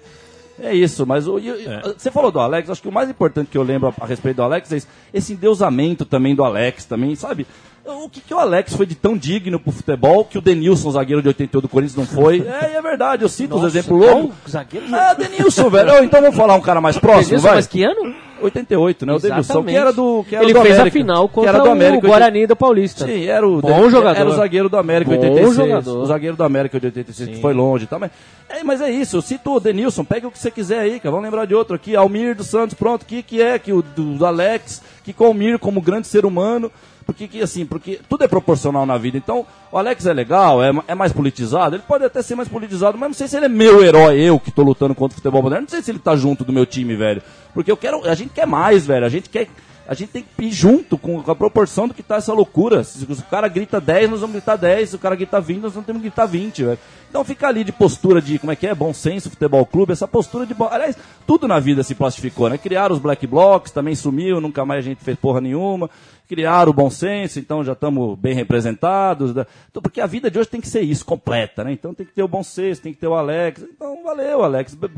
É 0.61 0.75
isso, 0.75 1.07
mas 1.07 1.29
o, 1.29 1.39
É. 1.39 1.95
você 1.97 2.11
falou 2.11 2.33
do 2.33 2.41
Alex, 2.41 2.69
acho 2.69 2.83
que 2.83 2.89
o 2.89 2.93
mais 2.93 3.09
importante 3.09 3.49
que 3.49 3.57
eu 3.57 3.63
lembro 3.63 3.89
a, 3.89 4.05
a 4.05 4.07
respeito 4.07 4.37
do 4.39 4.43
Alex 4.43 4.73
é 4.73 4.77
esse, 4.79 4.89
esse 5.15 5.33
endeusamento 5.33 6.05
também 6.05 6.35
do 6.35 6.43
Alex, 6.43 6.85
também, 6.85 7.15
sabe? 7.15 7.47
O 7.91 8.09
que, 8.09 8.21
que 8.21 8.35
o 8.35 8.39
Alex 8.39 8.75
foi 8.75 8.85
de 8.85 8.95
tão 8.95 9.17
digno 9.17 9.59
pro 9.59 9.73
futebol 9.73 10.25
que 10.25 10.37
o 10.37 10.41
Denilson, 10.41 10.91
zagueiro 10.91 11.23
de 11.23 11.29
88 11.29 11.63
do 11.63 11.69
Corinthians, 11.69 11.97
não 11.97 12.07
foi? 12.07 12.39
É, 12.49 12.73
e 12.73 12.77
é 12.77 12.83
verdade, 12.83 13.23
eu 13.23 13.29
cito 13.29 13.57
os 13.57 13.65
exemplos 13.65 14.01
loucos. 14.01 14.51
Zagueiro? 14.51 14.87
Ah, 14.93 15.15
Denilson, 15.15 15.71
velho. 15.71 16.05
Então 16.05 16.21
vamos 16.21 16.37
falar 16.37 16.55
um 16.55 16.61
cara 16.61 16.81
mais 16.81 16.97
próximo, 16.99 17.31
Denilson, 17.31 17.47
vai? 17.47 17.57
mas 17.57 17.67
que 17.67 17.83
ano? 17.83 18.15
88, 18.41 19.07
né? 19.07 19.13
O 19.13 19.19
Denilson, 19.19 19.41
Exatamente. 19.41 19.73
que 19.73 19.79
era 19.79 19.93
do 19.93 20.25
que 20.29 20.37
era 20.37 20.45
Ele 20.45 20.53
do 20.53 20.61
fez 20.61 20.75
América, 20.75 20.89
a 20.89 21.01
final 21.01 21.29
que 21.29 21.41
era 21.41 21.49
contra 21.49 21.65
do 21.65 21.71
América, 21.71 22.07
o 22.07 22.11
Guarani 22.11 22.47
do 22.47 22.57
Paulista. 22.57 23.07
Sim, 23.07 23.27
era 23.27 23.47
o 23.47 23.61
Bom 23.61 23.91
jogador. 23.91 24.21
Era 24.21 24.29
o 24.29 24.33
zagueiro 24.33 24.69
do 24.69 24.77
América 24.77 25.11
Bom 25.11 25.21
86. 25.21 25.55
jogador. 25.55 25.99
O 25.99 26.07
zagueiro 26.07 26.37
do 26.37 26.45
América 26.45 26.81
de 26.81 26.87
86 26.87 27.29
que 27.31 27.41
foi 27.41 27.53
longe, 27.53 27.87
tá? 27.87 27.99
Mas 27.99 28.11
é, 28.49 28.65
mas 28.65 28.81
é 28.81 28.91
isso, 28.91 29.17
eu 29.17 29.23
cito 29.23 29.55
o 29.55 29.61
Denilson, 29.61 30.05
pega 30.05 30.27
o 30.27 30.31
que 30.31 30.39
você 30.39 30.51
quiser 30.51 30.79
aí, 30.81 30.99
cara. 31.01 31.11
Vamos 31.11 31.25
lembrar 31.25 31.45
de 31.45 31.55
outro 31.55 31.75
aqui, 31.75 31.95
Almir 31.97 32.35
dos 32.35 32.47
Santos, 32.47 32.75
pronto, 32.75 33.05
que 33.05 33.23
que 33.23 33.43
é 33.43 33.59
que 33.59 33.73
o 33.73 33.83
do, 33.83 34.15
do 34.15 34.27
Alex, 34.27 34.83
que 35.05 35.13
com 35.13 35.25
o 35.25 35.27
Almir 35.29 35.59
como 35.59 35.81
grande 35.81 36.07
ser 36.07 36.25
humano, 36.25 36.71
porque 37.09 37.27
que 37.27 37.41
assim, 37.41 37.65
porque 37.65 37.99
tudo 38.07 38.23
é 38.23 38.29
proporcional 38.29 38.85
na 38.85 38.99
vida. 38.99 39.17
Então, 39.17 39.47
o 39.73 39.79
Alex 39.79 40.05
é 40.05 40.13
legal, 40.13 40.63
é, 40.63 40.71
é 40.89 40.95
mais 40.95 41.11
politizado, 41.11 41.75
ele 41.75 41.83
pode 41.89 42.05
até 42.05 42.21
ser 42.21 42.35
mais 42.35 42.51
politizado, 42.51 42.99
mas 42.99 43.09
não 43.09 43.15
sei 43.15 43.27
se 43.27 43.35
ele 43.35 43.47
é 43.47 43.49
meu 43.49 43.83
herói, 43.83 44.21
eu 44.21 44.39
que 44.39 44.51
tô 44.51 44.63
lutando 44.63 44.95
contra 44.95 45.15
o 45.15 45.17
futebol 45.17 45.43
moderno, 45.43 45.63
não 45.63 45.71
sei 45.71 45.81
se 45.81 45.91
ele 45.91 45.99
tá 45.99 46.15
junto 46.15 46.45
do 46.45 46.53
meu 46.53 46.67
time, 46.67 46.95
velho. 46.95 47.23
Porque 47.55 47.73
eu 47.73 47.79
quero, 47.79 48.07
a 48.07 48.15
gente 48.15 48.35
quer 48.35 48.47
mais, 48.47 48.87
velho. 48.87 49.07
A 49.07 49.09
gente 49.09 49.31
quer 49.31 49.49
a 49.89 49.95
gente 49.95 50.11
tem 50.11 50.23
que 50.23 50.45
ir 50.45 50.53
junto 50.53 50.99
com 50.99 51.19
a 51.27 51.35
proporção 51.35 51.89
do 51.89 51.95
que 51.95 52.03
tá 52.03 52.17
essa 52.17 52.35
loucura. 52.35 52.85
Se 52.85 53.03
o 53.05 53.17
cara 53.23 53.49
grita 53.49 53.81
10, 53.81 54.11
nós 54.11 54.21
vamos 54.21 54.35
gritar 54.35 54.57
10. 54.57 54.91
Se 54.91 54.97
o 54.97 54.99
cara 54.99 55.17
grita 55.17 55.41
20, 55.41 55.63
nós 55.63 55.75
não 55.75 55.83
temos 55.83 56.03
que 56.03 56.09
gritar 56.11 56.27
20, 56.27 56.63
velho. 56.63 56.79
Então 57.09 57.25
fica 57.25 57.49
ali 57.49 57.65
de 57.65 57.73
postura 57.73 58.21
de, 58.21 58.39
como 58.39 58.53
é 58.53 58.57
que 58.57 58.67
é? 58.67 58.75
Bom 58.75 58.93
senso, 58.93 59.31
futebol 59.31 59.65
clube, 59.65 59.93
essa 59.93 60.07
postura 60.07 60.45
de. 60.45 60.55
Aliás, 60.71 60.95
tudo 61.27 61.49
na 61.49 61.59
vida 61.59 61.83
se 61.83 61.95
plastificou, 61.95 62.51
né? 62.51 62.59
Criaram 62.59 62.95
os 62.95 63.01
black 63.01 63.27
blocs, 63.27 63.71
também 63.71 63.95
sumiu, 63.95 64.43
nunca 64.43 64.63
mais 64.63 64.81
a 64.81 64.87
gente 64.87 65.03
fez 65.03 65.17
porra 65.19 65.41
nenhuma. 65.41 65.89
Criaram 66.29 66.71
o 66.71 66.75
bom 66.75 66.91
senso, 66.91 67.39
então 67.39 67.65
já 67.65 67.73
estamos 67.73 68.19
bem 68.19 68.35
representados. 68.35 69.31
Então, 69.31 69.83
porque 69.83 69.99
a 70.01 70.07
vida 70.07 70.31
de 70.31 70.39
hoje 70.39 70.49
tem 70.49 70.61
que 70.61 70.69
ser 70.69 70.83
isso, 70.83 71.05
completa, 71.05 71.65
né? 71.65 71.73
Então 71.73 71.95
tem 71.95 72.05
que 72.05 72.13
ter 72.13 72.23
o 72.23 72.29
bom 72.29 72.43
senso, 72.43 72.83
tem 72.83 72.93
que 72.93 73.01
ter 73.01 73.07
o 73.07 73.15
Alex. 73.15 73.63
Então 73.63 74.03
valeu, 74.05 74.45
Alex. 74.45 74.75
Be- 74.75 74.91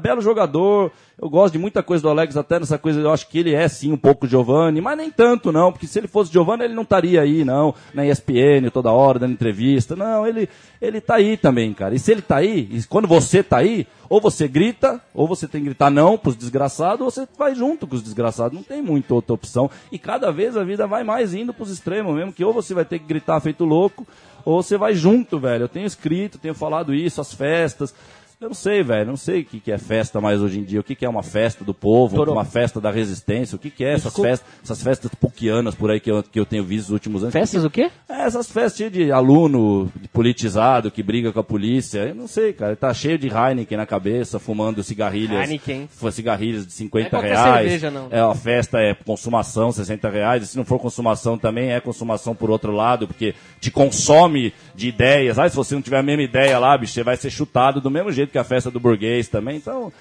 belo 0.00 0.20
jogador. 0.20 0.92
Eu 1.20 1.30
gosto 1.30 1.52
de 1.52 1.58
muita 1.58 1.82
coisa 1.82 2.02
do 2.02 2.08
Alex, 2.10 2.36
até 2.36 2.58
nessa 2.58 2.76
coisa, 2.76 3.00
eu 3.00 3.10
acho 3.12 3.28
que 3.28 3.38
ele 3.38 3.54
é 3.54 3.66
sim 3.68 3.92
um 3.92 3.96
pouco 3.96 4.26
Giovanni, 4.26 4.80
mas 4.80 4.98
nem 4.98 5.10
tanto 5.10 5.52
não, 5.52 5.70
porque 5.72 5.86
se 5.86 5.98
ele 5.98 6.08
fosse 6.08 6.32
Giovanni, 6.32 6.64
ele 6.64 6.74
não 6.74 6.82
estaria 6.82 7.22
aí, 7.22 7.44
não, 7.44 7.72
na 7.94 8.04
ESPN 8.04 8.68
toda 8.72 8.90
hora, 8.90 9.20
dando 9.20 9.32
entrevista. 9.32 9.94
Não, 9.94 10.26
ele, 10.26 10.48
ele 10.86 11.00
tá 11.00 11.16
aí 11.16 11.36
também, 11.36 11.72
cara. 11.72 11.94
E 11.94 11.98
se 11.98 12.12
ele 12.12 12.22
tá 12.22 12.36
aí, 12.36 12.68
e 12.70 12.82
quando 12.84 13.08
você 13.08 13.42
tá 13.42 13.58
aí, 13.58 13.86
ou 14.08 14.20
você 14.20 14.46
grita, 14.46 15.00
ou 15.12 15.26
você 15.26 15.48
tem 15.48 15.60
que 15.60 15.66
gritar 15.66 15.90
não 15.90 16.16
pros 16.16 16.36
desgraçados, 16.36 17.00
ou 17.00 17.10
você 17.10 17.26
vai 17.38 17.54
junto 17.54 17.86
com 17.86 17.96
os 17.96 18.02
desgraçados. 18.02 18.56
Não 18.56 18.62
tem 18.62 18.82
muita 18.82 19.14
outra 19.14 19.34
opção. 19.34 19.70
E 19.90 19.98
cada 19.98 20.30
vez 20.30 20.56
a 20.56 20.64
vida 20.64 20.86
vai 20.86 21.02
mais 21.02 21.34
indo 21.34 21.54
pros 21.54 21.70
extremos 21.70 22.14
mesmo, 22.14 22.32
que 22.32 22.44
ou 22.44 22.52
você 22.52 22.74
vai 22.74 22.84
ter 22.84 22.98
que 22.98 23.06
gritar 23.06 23.40
feito 23.40 23.64
louco, 23.64 24.06
ou 24.44 24.62
você 24.62 24.76
vai 24.76 24.94
junto, 24.94 25.38
velho. 25.38 25.64
Eu 25.64 25.68
tenho 25.68 25.86
escrito, 25.86 26.38
tenho 26.38 26.54
falado 26.54 26.94
isso, 26.94 27.20
as 27.20 27.32
festas. 27.32 27.94
Eu 28.40 28.48
não 28.48 28.54
sei, 28.54 28.82
velho, 28.82 29.06
não 29.06 29.16
sei 29.16 29.40
o 29.40 29.44
que, 29.44 29.60
que 29.60 29.72
é 29.72 29.78
festa 29.78 30.20
mais 30.20 30.40
hoje 30.40 30.58
em 30.58 30.64
dia, 30.64 30.80
o 30.80 30.84
que, 30.84 30.94
que 30.94 31.04
é 31.04 31.08
uma 31.08 31.22
festa 31.22 31.64
do 31.64 31.72
povo, 31.72 32.22
uma 32.30 32.44
festa 32.44 32.80
da 32.80 32.90
resistência, 32.90 33.56
o 33.56 33.58
que, 33.58 33.70
que 33.70 33.84
é 33.84 33.92
essas 33.92 34.04
Desculpa. 34.12 34.28
festas, 34.30 34.48
essas 34.62 34.82
festas 34.82 35.10
puquianas 35.18 35.74
por 35.74 35.90
aí 35.90 35.98
que 36.00 36.10
eu, 36.10 36.22
que 36.22 36.38
eu 36.38 36.44
tenho 36.44 36.62
visto 36.64 36.88
nos 36.88 36.92
últimos 36.94 37.22
anos. 37.22 37.32
Festas 37.32 37.64
o 37.64 37.70
quê? 37.70 37.90
É, 38.08 38.22
essas 38.22 38.50
festas 38.50 38.90
de 38.90 39.10
aluno 39.10 39.90
de 40.00 40.08
politizado 40.08 40.90
que 40.90 41.02
briga 41.02 41.32
com 41.32 41.40
a 41.40 41.44
polícia. 41.44 42.00
Eu 42.00 42.14
não 42.14 42.26
sei, 42.26 42.52
cara. 42.52 42.76
Tá 42.76 42.92
cheio 42.92 43.18
de 43.18 43.28
Heineken 43.28 43.78
na 43.78 43.86
cabeça, 43.86 44.38
fumando 44.38 44.82
cigarrilhas. 44.82 45.40
Heineken. 45.48 45.88
Cigarrilhas 46.12 46.66
de 46.66 46.72
50 46.72 47.06
É 47.06 47.10
qualquer 47.10 47.28
reais. 47.32 47.60
cerveja, 47.62 47.90
não. 47.90 48.08
É, 48.10 48.20
a 48.20 48.34
festa 48.34 48.78
é 48.78 48.94
consumação, 48.94 49.72
60 49.72 50.10
reais. 50.10 50.42
E 50.42 50.46
se 50.48 50.56
não 50.56 50.64
for 50.64 50.78
consumação 50.78 51.38
também 51.38 51.72
é 51.72 51.80
consumação 51.80 52.34
por 52.34 52.50
outro 52.50 52.72
lado, 52.72 53.06
porque 53.06 53.34
te 53.60 53.70
consome 53.70 54.52
de 54.74 54.88
ideias. 54.88 55.38
Ah, 55.38 55.48
se 55.48 55.56
você 55.56 55.74
não 55.74 55.82
tiver 55.82 55.98
a 55.98 56.02
mesma 56.02 56.22
ideia 56.22 56.58
lá, 56.58 56.76
bicho, 56.76 56.92
você 56.92 57.02
vai 57.02 57.16
ser 57.16 57.30
chutado 57.30 57.80
do 57.80 57.90
mesmo 57.90 58.12
jeito. 58.12 58.23
Jeito 58.24 58.32
que 58.32 58.38
a 58.38 58.44
festa 58.44 58.70
do 58.70 58.80
burguês 58.80 59.28
também. 59.28 59.56
Então, 59.56 59.92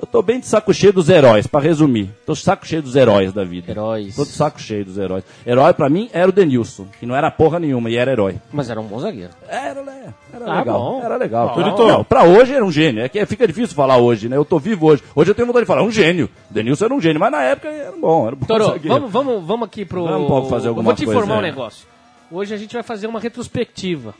eu 0.00 0.06
tô 0.06 0.22
bem 0.22 0.40
de 0.40 0.46
saco 0.46 0.72
cheio 0.72 0.92
dos 0.94 1.10
heróis, 1.10 1.46
pra 1.46 1.60
resumir. 1.60 2.08
Tô 2.24 2.32
de 2.32 2.38
saco 2.38 2.66
cheio 2.66 2.80
dos 2.82 2.96
heróis 2.96 3.32
da 3.34 3.44
vida. 3.44 3.70
Heróis. 3.70 4.16
Tô 4.16 4.24
de 4.24 4.30
saco 4.30 4.58
cheio 4.58 4.82
dos 4.84 4.96
heróis. 4.96 5.22
Herói 5.46 5.74
pra 5.74 5.90
mim 5.90 6.08
era 6.12 6.26
o 6.28 6.32
Denilson, 6.32 6.86
que 6.98 7.04
não 7.04 7.14
era 7.14 7.30
porra 7.30 7.58
nenhuma 7.58 7.90
e 7.90 7.96
era 7.96 8.10
herói. 8.10 8.36
Mas 8.50 8.70
era 8.70 8.80
um 8.80 8.84
bom 8.86 8.98
zagueiro. 8.98 9.30
Era, 9.46 9.82
né? 9.82 10.14
Era 10.32 10.44
Ah, 10.46 10.58
legal. 10.60 10.78
bom. 10.80 11.02
Era 11.04 11.16
legal. 11.16 11.52
Turito. 11.54 11.86
Não, 11.86 12.02
pra 12.02 12.24
hoje 12.24 12.54
era 12.54 12.64
um 12.64 12.72
gênio. 12.72 13.02
É 13.02 13.08
que 13.10 13.24
fica 13.26 13.46
difícil 13.46 13.76
falar 13.76 13.98
hoje, 13.98 14.26
né? 14.28 14.36
Eu 14.38 14.44
tô 14.44 14.58
vivo 14.58 14.86
hoje. 14.86 15.02
Hoje 15.14 15.30
eu 15.30 15.34
tenho 15.34 15.46
vontade 15.46 15.64
de 15.64 15.68
falar, 15.68 15.82
um 15.82 15.90
gênio. 15.90 16.30
Denilson 16.48 16.86
era 16.86 16.94
um 16.94 17.00
gênio, 17.00 17.20
mas 17.20 17.30
na 17.32 17.42
época 17.42 17.68
era 17.68 17.92
bom, 17.92 18.26
era 18.26 18.34
um 18.34 18.38
bom 18.38 18.46
Toro, 18.46 18.64
zagueiro. 18.64 18.88
vamos, 18.88 19.12
vamos, 19.12 19.44
vamos 19.46 19.66
aqui 19.66 19.84
pro. 19.84 20.04
Vamos, 20.04 20.48
fazer 20.48 20.66
Eu 20.68 20.70
alguma 20.70 20.84
Vou 20.84 20.94
te 20.94 21.04
coisa, 21.04 21.20
informar 21.20 21.36
um 21.36 21.40
é. 21.40 21.42
negócio. 21.42 21.86
Hoje 22.30 22.54
a 22.54 22.56
gente 22.56 22.72
vai 22.72 22.82
fazer 22.82 23.06
uma 23.06 23.20
retrospectiva 23.20 24.14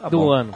Tá 0.00 0.08
do 0.08 0.18
bom. 0.18 0.30
ano. 0.30 0.52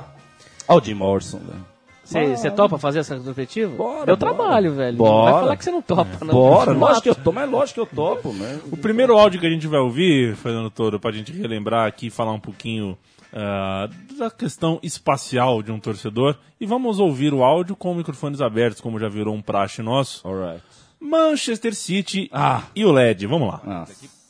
Olha 0.69 0.81
o 0.81 0.85
Jim 0.85 0.95
Morrison, 0.95 1.39
velho. 1.39 1.72
Você 2.13 2.51
topa 2.51 2.79
fazer 2.79 3.01
essa 3.01 3.15
retrospectiva? 3.17 3.75
Bora, 3.75 4.07
Deu 4.07 4.17
bora. 4.17 4.35
trabalho, 4.35 4.75
velho. 4.75 4.97
Bora. 4.97 5.33
Vai 5.33 5.41
falar 5.43 5.57
que 5.57 5.65
você 5.65 5.71
não 5.71 5.83
topa, 5.83 6.25
não. 6.25 6.35
Bora, 6.35 6.73
lógico 6.73 7.03
que 7.03 7.09
eu 7.11 7.15
topo, 7.15 7.33
mas 7.33 7.51
lógico 7.51 7.75
que 7.75 7.81
eu 7.81 7.87
topo, 7.97 8.33
né? 8.33 8.61
O 8.71 8.77
primeiro 8.77 9.17
áudio 9.17 9.41
que 9.41 9.47
a 9.47 9.51
gente 9.51 9.67
vai 9.67 9.81
ouvir, 9.81 10.35
Fernando 10.37 10.71
Toro, 10.71 10.99
pra 11.01 11.13
gente 11.13 11.33
relembrar 11.33 11.87
aqui 11.87 12.07
e 12.07 12.11
falar 12.11 12.33
um 12.33 12.41
pouquinho 12.41 12.97
ah, 13.33 13.89
da 14.19 14.31
questão 14.31 14.79
espacial 14.83 15.63
de 15.63 15.73
um 15.73 15.79
torcedor. 15.81 16.37
E 16.61 16.67
vamos 16.67 16.99
ouvir 17.01 17.33
o 17.35 17.43
áudio 17.43 17.75
com 17.75 17.95
microfones 17.95 18.41
abertos, 18.41 18.81
como 18.81 18.99
já 18.99 19.09
virou 19.09 19.35
um 19.35 19.43
praxe 19.43 19.83
nosso. 19.83 20.27
Alright. 20.27 20.63
Manchester 21.01 21.75
City 21.75 22.29
Ah. 22.33 22.63
e 22.77 22.85
o 22.85 22.93
LED. 22.93 23.27
Vamos 23.27 23.49
lá. 23.49 23.61
Nossa. 23.65 24.22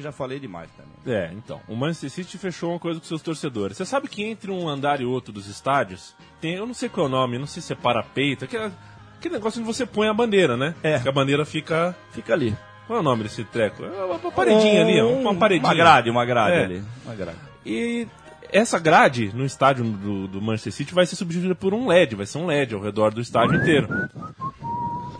Já 0.00 0.12
falei 0.12 0.38
demais 0.38 0.68
também. 0.72 1.16
É, 1.16 1.30
então. 1.32 1.60
O 1.68 1.74
Manchester 1.76 2.10
City 2.10 2.38
fechou 2.38 2.70
uma 2.70 2.78
coisa 2.78 2.98
com 3.00 3.06
seus 3.06 3.22
torcedores. 3.22 3.76
Você 3.76 3.84
sabe 3.84 4.08
que 4.08 4.22
entre 4.24 4.50
um 4.50 4.68
andar 4.68 5.00
e 5.00 5.04
outro 5.04 5.32
dos 5.32 5.46
estádios, 5.46 6.14
tem, 6.40 6.54
eu 6.54 6.66
não 6.66 6.74
sei 6.74 6.88
qual 6.88 7.06
é 7.06 7.08
o 7.08 7.12
nome, 7.12 7.38
não 7.38 7.46
sei 7.46 7.62
se 7.62 7.72
é 7.72 7.76
parapeito, 7.76 8.44
aquele, 8.44 8.70
aquele 9.18 9.34
negócio 9.34 9.60
onde 9.60 9.66
você 9.72 9.84
põe 9.86 10.08
a 10.08 10.14
bandeira, 10.14 10.56
né? 10.56 10.74
É. 10.82 10.98
Que 10.98 11.08
a 11.08 11.12
bandeira 11.12 11.44
fica. 11.44 11.94
Fica 12.12 12.32
ali. 12.32 12.56
Qual 12.86 12.96
é 12.96 13.00
o 13.00 13.04
nome 13.04 13.22
desse 13.22 13.44
treco? 13.44 13.84
É 13.84 14.04
uma, 14.04 14.16
uma 14.16 14.32
paredinha 14.32 14.82
ali, 14.82 15.00
ó. 15.00 15.08
Uma 15.08 15.34
paredinha. 15.34 15.68
Uma 15.68 15.74
grade, 15.74 16.10
uma 16.10 16.24
grade 16.24 16.56
É. 16.56 16.64
ali. 16.64 16.84
Uma 17.04 17.14
grade. 17.14 17.38
E 17.64 18.08
essa 18.52 18.78
grade 18.80 19.30
no 19.32 19.44
estádio 19.44 19.84
do, 19.84 20.26
do 20.26 20.42
Manchester 20.42 20.72
City 20.72 20.92
vai 20.92 21.06
ser 21.06 21.14
substituída 21.14 21.54
por 21.54 21.72
um 21.72 21.86
LED, 21.86 22.16
vai 22.16 22.26
ser 22.26 22.38
um 22.38 22.46
LED 22.46 22.74
ao 22.74 22.80
redor 22.80 23.12
do 23.14 23.20
estádio 23.20 23.60
inteiro. 23.60 23.86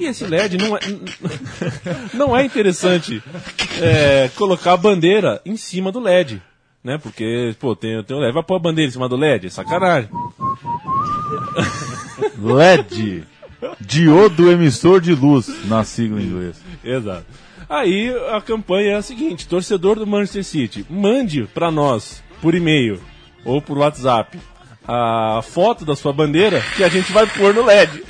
E 0.00 0.06
esse 0.06 0.24
LED 0.24 0.56
não 0.56 0.76
é, 0.76 0.80
não 2.14 2.36
é 2.36 2.44
interessante 2.44 3.22
é, 3.80 4.30
colocar 4.34 4.72
a 4.72 4.76
bandeira 4.76 5.40
em 5.44 5.56
cima 5.56 5.92
do 5.92 6.00
LED. 6.00 6.42
Né? 6.82 6.96
Porque, 6.96 7.54
pô, 7.60 7.76
tem, 7.76 8.02
tem 8.02 8.16
um 8.16 8.20
LED. 8.20 8.32
Vai 8.32 8.42
pôr 8.42 8.56
a 8.56 8.60
bandeira 8.60 8.88
em 8.88 8.92
cima 8.92 9.08
do 9.08 9.16
LED? 9.16 9.48
É 9.48 9.50
sacanagem. 9.50 10.08
LED. 12.40 13.24
Diodo 13.78 14.50
emissor 14.50 15.02
de 15.02 15.14
luz, 15.14 15.66
na 15.66 15.84
sigla 15.84 16.18
em 16.18 16.24
inglês. 16.24 16.62
Exato. 16.82 17.26
Aí 17.68 18.10
a 18.30 18.40
campanha 18.40 18.92
é 18.92 18.94
a 18.94 19.02
seguinte: 19.02 19.46
torcedor 19.46 19.98
do 19.98 20.06
Manchester 20.06 20.44
City, 20.44 20.86
mande 20.88 21.46
pra 21.52 21.70
nós 21.70 22.22
por 22.40 22.54
e-mail 22.54 22.98
ou 23.44 23.60
por 23.60 23.76
WhatsApp 23.76 24.38
a 24.88 25.40
foto 25.42 25.84
da 25.84 25.94
sua 25.94 26.12
bandeira 26.12 26.62
que 26.74 26.82
a 26.82 26.88
gente 26.88 27.12
vai 27.12 27.26
pôr 27.26 27.54
no 27.54 27.62
LED. 27.62 28.02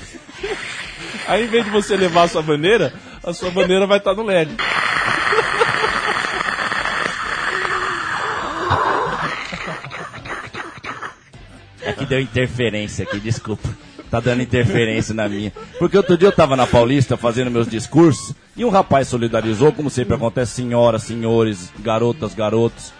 Aí, 1.30 1.44
em 1.44 1.46
vez 1.46 1.64
de 1.64 1.70
você 1.70 1.96
levar 1.96 2.24
a 2.24 2.28
sua 2.28 2.42
bandeira, 2.42 2.92
a 3.22 3.32
sua 3.32 3.52
bandeira 3.52 3.86
vai 3.86 3.98
estar 3.98 4.14
no 4.14 4.24
LED. 4.24 4.50
É 11.82 11.92
que 11.92 12.04
deu 12.04 12.18
interferência 12.18 13.04
aqui, 13.04 13.20
desculpa. 13.20 13.68
Tá 14.10 14.18
dando 14.18 14.42
interferência 14.42 15.14
na 15.14 15.28
minha. 15.28 15.52
Porque 15.78 15.96
outro 15.96 16.18
dia 16.18 16.26
eu 16.26 16.32
tava 16.32 16.56
na 16.56 16.66
Paulista 16.66 17.16
fazendo 17.16 17.48
meus 17.48 17.68
discursos 17.68 18.34
e 18.56 18.64
um 18.64 18.68
rapaz 18.68 19.06
solidarizou, 19.06 19.70
como 19.70 19.88
sempre 19.88 20.16
acontece, 20.16 20.54
senhoras, 20.54 21.04
senhores, 21.04 21.72
garotas, 21.78 22.34
garotos. 22.34 22.92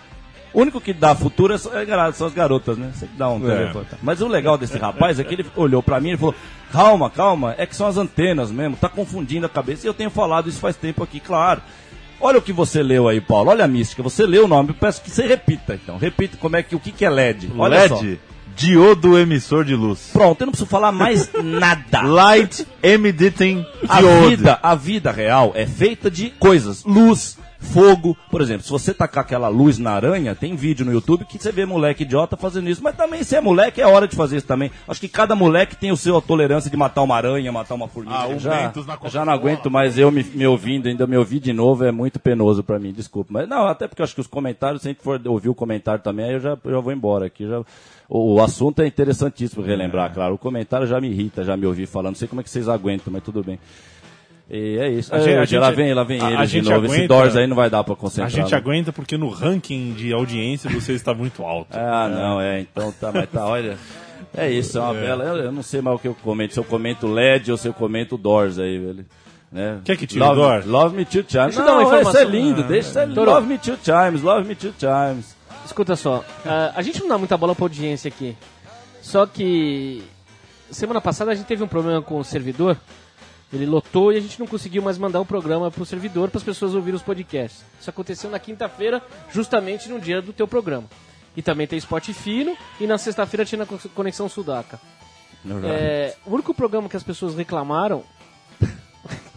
O 0.53 0.61
único 0.61 0.81
que 0.81 0.93
dá 0.93 1.15
futuro 1.15 1.55
é 1.55 1.59
só- 1.59 1.71
é 1.79 2.13
são 2.13 2.27
as 2.27 2.35
garotas, 2.35 2.77
né? 2.77 2.91
Você 2.95 3.07
que 3.07 3.17
dá 3.17 3.29
um 3.29 3.41
telefone. 3.41 3.85
tá? 3.89 3.97
Mas 4.03 4.21
o 4.21 4.27
legal 4.29 4.59
desse 4.59 4.77
rapaz 4.79 5.19
é 5.21 5.25
que 5.25 5.35
ele 5.35 5.47
olhou 5.55 5.83
pra 5.83 6.01
mim 6.01 6.11
e 6.13 6.17
falou: 6.17 6.35
Calma, 6.73 7.09
calma, 7.09 7.55
é 7.57 7.67
que 7.67 7.77
são 7.77 7.87
as 7.87 7.97
antenas 7.97 8.51
mesmo, 8.51 8.77
tá 8.77 8.89
confundindo 8.89 9.47
a 9.47 9.49
cabeça. 9.49 9.87
E 9.87 9.89
eu 9.89 9.95
tenho 9.95 10.11
falado 10.11 10.49
isso 10.49 10.59
faz 10.59 10.77
tempo 10.77 11.03
aqui, 11.05 11.21
claro. 11.21 11.61
Olha 12.21 12.39
o 12.39 12.43
que 12.43 12.53
você 12.53 12.83
leu 12.83 13.09
aí, 13.09 13.21
Paulo. 13.21 13.51
Olha 13.51 13.65
a 13.65 13.69
mística. 13.69 14.03
Você 14.03 14.27
leu 14.27 14.45
o 14.45 14.49
nome. 14.49 14.71
Eu 14.71 14.75
peço 14.75 15.01
que 15.03 15.11
você 15.11 15.27
repita, 15.27 15.75
então. 15.75 15.97
Repita 15.97 16.37
como 16.37 16.55
é 16.57 16.63
que 16.63 16.77
o 16.77 16.81
que, 16.81 16.93
que 16.93 17.05
é 17.05 17.09
LED. 17.11 17.51
Olha 17.57 17.89
só. 17.89 17.95
LED. 18.01 18.21
Diodo 18.55 19.17
emissor 19.19 19.65
de 19.65 19.75
luz. 19.75 20.11
Pronto, 20.13 20.41
eu 20.43 20.47
não 20.47 20.51
preciso 20.53 20.69
falar 20.69 20.93
mais 20.93 21.31
nada. 21.43 22.03
Light 22.03 22.67
emitting 22.83 23.65
A 23.89 24.01
diode. 24.01 24.37
vida, 24.37 24.59
a 24.63 24.75
vida 24.75 25.11
real 25.11 25.53
é 25.55 25.65
feita 25.67 26.11
de 26.11 26.29
coisas. 26.31 26.85
Luz, 26.85 27.39
fogo. 27.61 28.17
Por 28.31 28.41
exemplo, 28.41 28.65
se 28.65 28.71
você 28.71 28.93
tacar 28.93 29.23
aquela 29.23 29.49
luz 29.49 29.79
na 29.79 29.93
aranha, 29.93 30.35
tem 30.35 30.57
vídeo 30.57 30.85
no 30.85 30.93
YouTube 30.93 31.25
que 31.25 31.39
você 31.39 31.53
vê 31.53 31.65
moleque 31.65 32.03
idiota 32.03 32.37
fazendo 32.37 32.69
isso. 32.69 32.83
Mas 32.83 32.97
também, 32.97 33.23
se 33.23 33.37
é 33.37 33.41
moleque, 33.41 33.81
é 33.81 33.87
hora 33.87 34.09
de 34.09 34.17
fazer 34.17 34.39
isso 34.39 34.47
também. 34.47 34.71
Acho 34.89 35.01
que 35.01 35.09
cada 35.09 35.37
moleque 35.37 35.77
tem 35.77 35.93
o 35.93 35.97
seu 35.97 36.17
a 36.17 36.23
tolerância 36.23 36.71
de 36.71 36.77
matar 36.77 37.03
uma 37.03 37.17
aranha, 37.17 37.53
matar 37.53 37.75
uma 37.75 37.87
formiga. 37.87 38.17
Ah, 38.17 38.39
já, 38.39 38.73
já 39.05 39.25
não 39.25 39.33
aguento 39.33 39.71
mais 39.71 39.99
eu 39.99 40.11
me, 40.11 40.25
me 40.25 40.47
ouvindo, 40.47 40.89
ainda 40.89 41.07
me 41.07 41.17
ouvir 41.17 41.39
de 41.39 41.53
novo 41.53 41.85
é 41.85 41.93
muito 41.93 42.19
penoso 42.19 42.65
pra 42.65 42.79
mim, 42.79 42.93
desculpa. 42.93 43.33
Mas 43.33 43.49
não, 43.49 43.67
até 43.67 43.87
porque 43.87 44.03
acho 44.03 44.15
que 44.15 44.21
os 44.21 44.27
comentários, 44.27 44.83
se 44.83 44.89
a 44.89 44.91
gente 44.93 45.03
for 45.03 45.21
ouvir 45.27 45.49
o 45.49 45.55
comentário 45.55 46.03
também, 46.03 46.27
aí 46.27 46.33
eu 46.35 46.41
já, 46.41 46.59
já 46.65 46.81
vou 46.81 46.93
embora 46.93 47.27
aqui. 47.27 47.47
Já, 47.47 47.61
o, 48.09 48.35
o 48.35 48.43
assunto 48.43 48.83
é 48.83 48.87
interessantíssimo 48.87 49.63
relembrar, 49.63 50.13
claro. 50.13 50.35
O 50.35 50.39
comentário 50.39 50.87
já 50.87 51.01
me 51.01 51.09
irrita, 51.09 51.45
já 51.45 51.57
me 51.57 51.67
ouvir 51.67 51.87
falando. 51.87 52.13
Não 52.13 52.19
sei 52.19 52.29
como 52.29 52.41
é 52.41 52.45
que 52.45 52.51
vocês 52.51 52.69
aguentam, 52.69 53.13
mas 53.13 53.23
tudo 53.23 53.43
bem. 53.43 53.59
E 54.51 54.79
é 54.79 54.89
isso. 54.91 55.15
A 55.15 55.19
É, 55.19 55.21
gente- 55.23 55.37
a 55.39 55.41
hoje, 55.43 55.59
lá 55.59 55.67
gente- 55.69 55.77
vem, 55.77 55.95
lá 55.95 56.03
vem 56.05 56.21
a- 56.21 56.27
a 56.27 56.31
eles 56.33 56.51
de 56.51 56.59
gente 56.59 56.69
novo. 56.71 56.87
Esse 56.87 56.95
aguenta- 56.97 57.15
Doors 57.15 57.37
aí 57.37 57.47
não 57.47 57.55
vai 57.57 57.71
dar 57.71 57.85
pra 57.85 57.95
A 57.95 57.97
concentrar. 57.97 58.31
gente 58.31 58.51
não. 58.51 58.59
aguenta 58.59 58.93
porque 58.93 59.17
no 59.17 59.29
ranking 59.29 59.93
de 59.93 60.13
audiência 60.13 60.69
você 60.69 60.93
está 60.93 61.15
muito 61.15 61.45
alto. 61.45 61.69
Ah, 61.77 62.09
não, 62.09 62.41
é, 62.41 62.61
então 62.61 62.93
tá, 62.93 63.13
mas 63.13 63.29
tá, 63.31 63.47
olha. 63.47 63.79
É 64.37 64.51
isso, 64.51 64.77
é 64.77 64.81
uma 64.81 64.95
bela. 64.95 65.25
Eu, 65.25 65.37
eu 65.37 65.53
não 65.53 65.63
sei 65.63 65.81
mais 65.81 65.97
o 65.97 65.99
que 66.01 66.09
eu 66.09 66.15
comento, 66.15 66.55
se 66.55 66.61
eu 66.61 66.65
comento 66.65 67.07
LED 67.07 67.51
ou 67.53 67.57
se 67.57 67.69
eu 67.69 67.73
comento 67.73 68.17
Doors 68.19 68.59
aí, 68.59 68.79
velho. 68.79 69.07
Né? 69.53 69.79
Quer 69.85 69.97
que 69.97 70.07
tire 70.07 70.21
love, 70.21 70.37
Doors? 70.41 70.67
Love 70.67 70.97
Me 70.97 71.05
Two 71.05 71.23
Times. 71.25 71.47
Deixa 71.57 71.61
eu 71.61 71.65
dar 71.67 71.73
uma 71.73 71.83
Não, 71.83 71.89
Isso 71.89 71.97
informação. 72.01 72.21
é 72.21 72.25
lindo, 72.25 72.63
deixa 72.65 72.89
isso 72.89 72.99
é. 72.99 73.07
Love 73.07 73.47
Me 73.49 73.59
Two 73.59 73.77
Times, 73.77 74.23
Love 74.23 74.49
Me 74.49 74.55
Two 74.55 74.73
Times. 74.79 75.37
Escuta 75.67 75.95
só, 75.97 76.25
ah, 76.47 76.73
a 76.75 76.83
gente 76.83 77.01
não 77.01 77.09
dá 77.09 77.19
muita 77.19 77.37
bola 77.37 77.55
pra 77.55 77.65
audiência 77.65 78.09
aqui. 78.09 78.37
Só 79.03 79.27
que 79.27 80.03
semana 80.71 81.01
passada 81.01 81.31
a 81.33 81.35
gente 81.35 81.47
teve 81.47 81.63
um 81.65 81.69
problema 81.69 82.01
com 82.03 82.19
o 82.19 82.25
servidor. 82.25 82.77
Ele 83.53 83.67
lotou 83.67 84.13
e 84.13 84.17
a 84.17 84.21
gente 84.21 84.39
não 84.39 84.47
conseguiu 84.47 84.81
mais 84.81 84.97
mandar 84.97 85.21
o 85.21 85.25
programa 85.27 85.71
pro 85.71 85.85
servidor 85.85 86.29
para 86.31 86.39
as 86.39 86.45
pessoas 86.45 86.75
ouvirem 86.75 86.97
os 86.97 87.03
podcasts. 87.03 87.65
Isso 87.81 87.91
aconteceu 87.91 88.31
na 88.31 88.39
quinta-feira, 88.39 89.03
justamente 89.33 89.89
no 89.89 89.99
dia 90.01 90.23
do 90.23 90.33
teu 90.33 90.47
programa. 90.47 90.89
E 91.37 91.43
também 91.43 91.67
tem 91.67 91.79
Spot 91.79 92.05
Fino 92.13 92.57
e 92.81 92.87
na 92.87 92.97
sexta-feira 92.99 93.45
tinha 93.45 93.59
na 93.61 93.67
co- 93.67 93.79
Conexão 93.95 94.29
Sudaca. 94.29 94.81
É, 95.65 96.17
o 96.27 96.33
único 96.35 96.53
programa 96.55 96.89
que 96.89 96.97
as 96.97 97.03
pessoas 97.03 97.35
reclamaram 97.35 98.05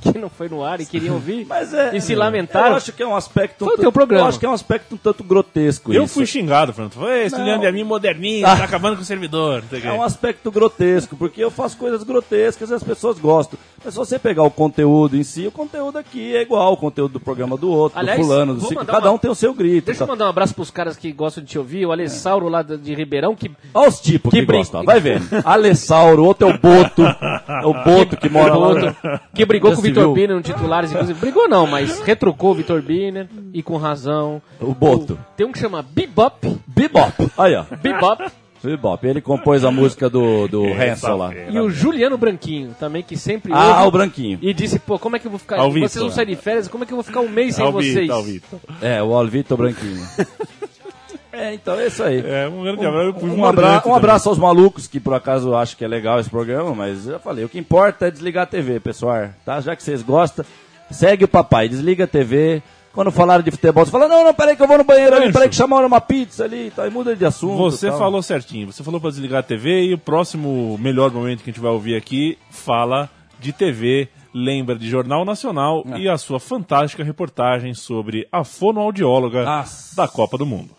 que 0.12 0.18
não 0.20 0.30
foi 0.30 0.50
no 0.50 0.64
ar 0.64 0.80
e 0.82 0.86
queriam 0.86 1.16
ouvir 1.16 1.46
Mas 1.50 1.74
é. 1.74 1.96
e 1.96 2.02
se 2.02 2.14
lamentaram. 2.16 2.70
Eu 2.70 2.76
acho 2.76 2.92
que 2.92 3.02
é 3.04 3.08
um 3.08 3.16
aspecto. 3.16 3.66
Foi 3.66 3.76
o 3.76 3.78
teu 3.78 3.92
programa. 3.92 4.26
Eu 4.26 4.30
acho 4.30 4.40
que 4.40 4.46
é 4.46 4.50
um 4.50 4.54
aspecto 4.54 4.96
um 4.96 4.98
tanto 4.98 5.24
grotesco 5.24 5.94
Eu 5.94 6.04
isso. 6.04 6.14
fui 6.16 6.26
xingado, 6.26 6.74
Fernando. 6.74 6.94
Foi 6.94 7.24
esse 7.26 7.38
Não. 7.38 7.46
Leandro 7.46 7.66
Yamin 7.66 7.84
moderninho, 7.84 8.46
tá 8.46 8.54
acabando 8.64 8.96
com 8.98 9.02
o 9.02 9.06
servidor. 9.06 9.64
É 9.84 9.92
um 9.92 10.04
aspecto 10.04 10.52
grotesco, 10.52 11.16
porque 11.16 11.44
eu 11.44 11.50
faço 11.52 11.78
coisas 11.78 12.04
grotescas 12.04 12.70
e 12.70 12.74
as 12.74 12.84
pessoas 12.84 13.18
gostam. 13.20 13.58
Mas 13.84 13.94
se 13.94 14.00
você 14.00 14.18
pegar 14.20 14.44
o 14.44 14.52
conteúdo 14.52 15.18
em 15.18 15.24
si, 15.24 15.46
o 15.48 15.52
conteúdo 15.52 15.98
aqui 15.98 16.36
é 16.36 16.42
igual 16.42 16.62
ao 16.68 16.78
conteúdo 16.78 17.14
do 17.14 17.20
programa 17.20 17.58
do 17.58 17.70
outro, 17.70 18.00
Aliás, 18.00 18.18
do 18.20 18.26
fulano, 18.26 18.54
do 18.56 18.62
ciclo. 18.62 18.86
Cada 18.86 19.08
uma- 19.10 19.16
um 19.16 19.18
tem 19.18 19.30
o 19.30 19.36
seu 19.36 19.54
grito. 19.54 19.86
Deixa 19.88 20.04
eu 20.04 20.08
tá? 20.08 20.14
mandar 20.14 20.26
um 20.26 20.30
abraço 20.30 20.54
pros 20.56 20.72
caras 20.72 20.96
que 20.96 21.12
gostam 21.12 21.44
de 21.44 21.50
te 21.50 21.60
ouvir, 21.60 21.86
o 21.86 21.92
Alessauro 21.92 22.48
lá 22.48 22.62
de 22.62 22.94
Ribeirão, 22.96 23.36
que 23.36 23.52
Olha 23.74 23.90
os 23.90 24.00
tipos 24.00 24.32
que, 24.32 24.40
Que 24.40 24.46
brin- 24.46 24.60
gostam. 24.60 24.84
Vai 24.86 25.00
vendo. 25.02 25.26
Alessauro, 25.44 26.24
outro 26.26 26.48
é 26.48 26.54
o 26.54 26.58
Boto. 26.58 27.04
É 27.04 27.66
o 27.66 27.74
Boto 27.74 28.16
que 28.18 28.30
mora 28.30 28.54
lá. 28.56 28.68
outro, 28.68 28.96
que 29.34 29.46
brigou 29.46 29.72
com 29.74 29.80
o 29.80 29.82
Vitor 29.94 30.04
viu? 30.06 30.14
Biner 30.14 30.36
no 30.36 30.42
titulares, 30.42 30.92
inclusive. 30.92 31.20
Brigou 31.20 31.48
não, 31.48 31.66
mas 31.68 32.00
retrucou 32.02 32.52
o 32.52 32.56
Vitor 32.56 32.82
Biner 32.82 33.28
e 33.54 33.62
com 33.64 33.78
razão. 33.78 34.42
O 34.60 34.74
Boto. 34.74 35.18
Tem 35.38 35.46
um 35.46 35.52
que 35.52 35.60
chama 35.60 35.82
Bebop. 35.82 36.58
Bebop. 36.68 37.30
Aí, 37.38 37.56
ó. 37.56 37.64
Bebop. 37.82 38.24
Bebop. 38.64 39.06
Ele 39.06 39.20
compôs 39.20 39.66
a 39.66 39.72
música 39.72 40.10
do, 40.10 40.48
do 40.48 40.64
Hansel 40.74 41.18
lá. 41.18 41.32
e 41.36 41.60
o 41.60 41.70
Juliano 41.70 42.18
Branquinho, 42.18 42.74
também, 42.80 43.04
que 43.04 43.18
sempre 43.18 43.52
Ah, 43.54 43.80
ouve 43.80 43.88
o 43.88 43.92
branquinho. 43.92 44.40
E 44.42 44.54
disse, 44.54 44.80
pô, 44.80 44.98
como 44.98 45.18
é 45.18 45.20
que 45.20 45.28
eu 45.28 45.32
vou 45.32 45.40
ficar... 45.40 45.60
Ao 45.60 45.70
vocês 45.70 45.92
Vitor. 45.92 46.04
vão 46.08 46.12
sair 46.12 46.26
de 46.28 46.36
férias, 46.38 46.68
como 46.70 46.84
é 46.84 46.88
que 46.88 46.94
eu 46.94 46.98
vou 46.98 47.04
ficar 47.04 47.20
um 47.20 47.28
mês 47.30 47.56
sem 47.56 47.66
Ao 47.66 47.72
vocês? 47.74 48.10
Vitor. 48.26 48.60
É, 48.82 49.04
o 49.04 49.14
Alvito 49.14 49.58
Branquinho. 49.58 50.02
é, 51.34 51.54
então 51.54 51.80
é 51.80 51.88
isso 51.88 52.04
aí. 52.04 52.24
É, 52.26 52.48
um 52.48 52.64
grande 52.64 52.86
abraço. 52.86 53.20
fui 53.20 53.30
Um, 53.30 53.46
abra- 53.46 53.84
um 53.86 53.96
abraço 53.96 54.30
aos 54.30 54.38
malucos 54.38 54.88
que 54.88 55.00
por 55.00 55.14
acaso 55.14 55.54
acham 55.56 55.78
que 55.78 55.84
é 55.84 55.88
legal 55.88 56.20
esse 56.20 56.30
programa, 56.30 56.74
mas 56.76 57.08
eu 57.08 57.20
falei, 57.20 57.44
o 57.44 57.50
que 57.50 57.58
importa 57.60 58.08
é 58.08 58.12
desligar 58.12 58.44
a 58.44 58.48
TV, 58.48 58.80
pessoal, 58.80 59.30
tá? 59.44 59.60
Já 59.60 59.76
que 59.76 59.84
vocês 59.84 60.02
gostam, 60.04 60.46
segue 60.92 61.26
o 61.26 61.28
papai, 61.28 61.68
desliga 61.68 62.04
a 62.06 62.08
TV, 62.08 62.62
Quando 62.94 63.10
falaram 63.12 63.44
de 63.44 63.50
futebol, 63.50 63.84
você 63.84 63.90
fala, 63.92 64.08
não, 64.08 64.24
não, 64.24 64.34
peraí 64.36 64.56
que 64.56 64.62
eu 64.62 64.68
vou 64.68 64.78
no 64.78 64.84
banheiro 64.84 65.16
ali, 65.16 65.22
Gancho. 65.26 65.34
peraí 65.34 65.50
que 65.50 65.56
chamaram 65.56 65.88
uma 65.88 66.00
pizza 66.00 66.44
ali, 66.44 66.70
tá, 66.76 66.86
e 66.86 66.92
muda 66.92 67.16
de 67.16 67.26
assunto. 67.26 67.58
Você 67.58 67.90
tal. 67.90 67.98
falou 67.98 68.22
certinho. 68.22 68.72
Você 68.72 68.84
falou 68.84 69.02
pra 69.02 69.10
desligar 69.10 69.40
a 69.40 69.44
TV 69.44 69.86
e 69.86 69.94
o 69.96 69.98
próximo 69.98 70.78
melhor 70.78 71.10
momento 71.12 71.44
que 71.44 71.50
a 71.50 71.54
gente 71.54 71.60
vai 71.62 71.72
ouvir 71.72 71.96
aqui 71.96 72.38
fala 72.52 73.10
de 73.40 73.52
TV, 73.52 74.10
lembra 74.32 74.76
de 74.76 74.88
Jornal 74.88 75.26
Nacional 75.26 75.84
É. 75.92 75.98
e 76.02 76.08
a 76.08 76.20
sua 76.20 76.40
fantástica 76.40 77.04
reportagem 77.04 77.74
sobre 77.74 78.28
a 78.32 78.44
fonoaudióloga 78.44 79.44
Nossa. 79.44 79.96
da 79.96 80.08
Copa 80.08 80.38
do 80.38 80.46
Mundo. 80.46 80.70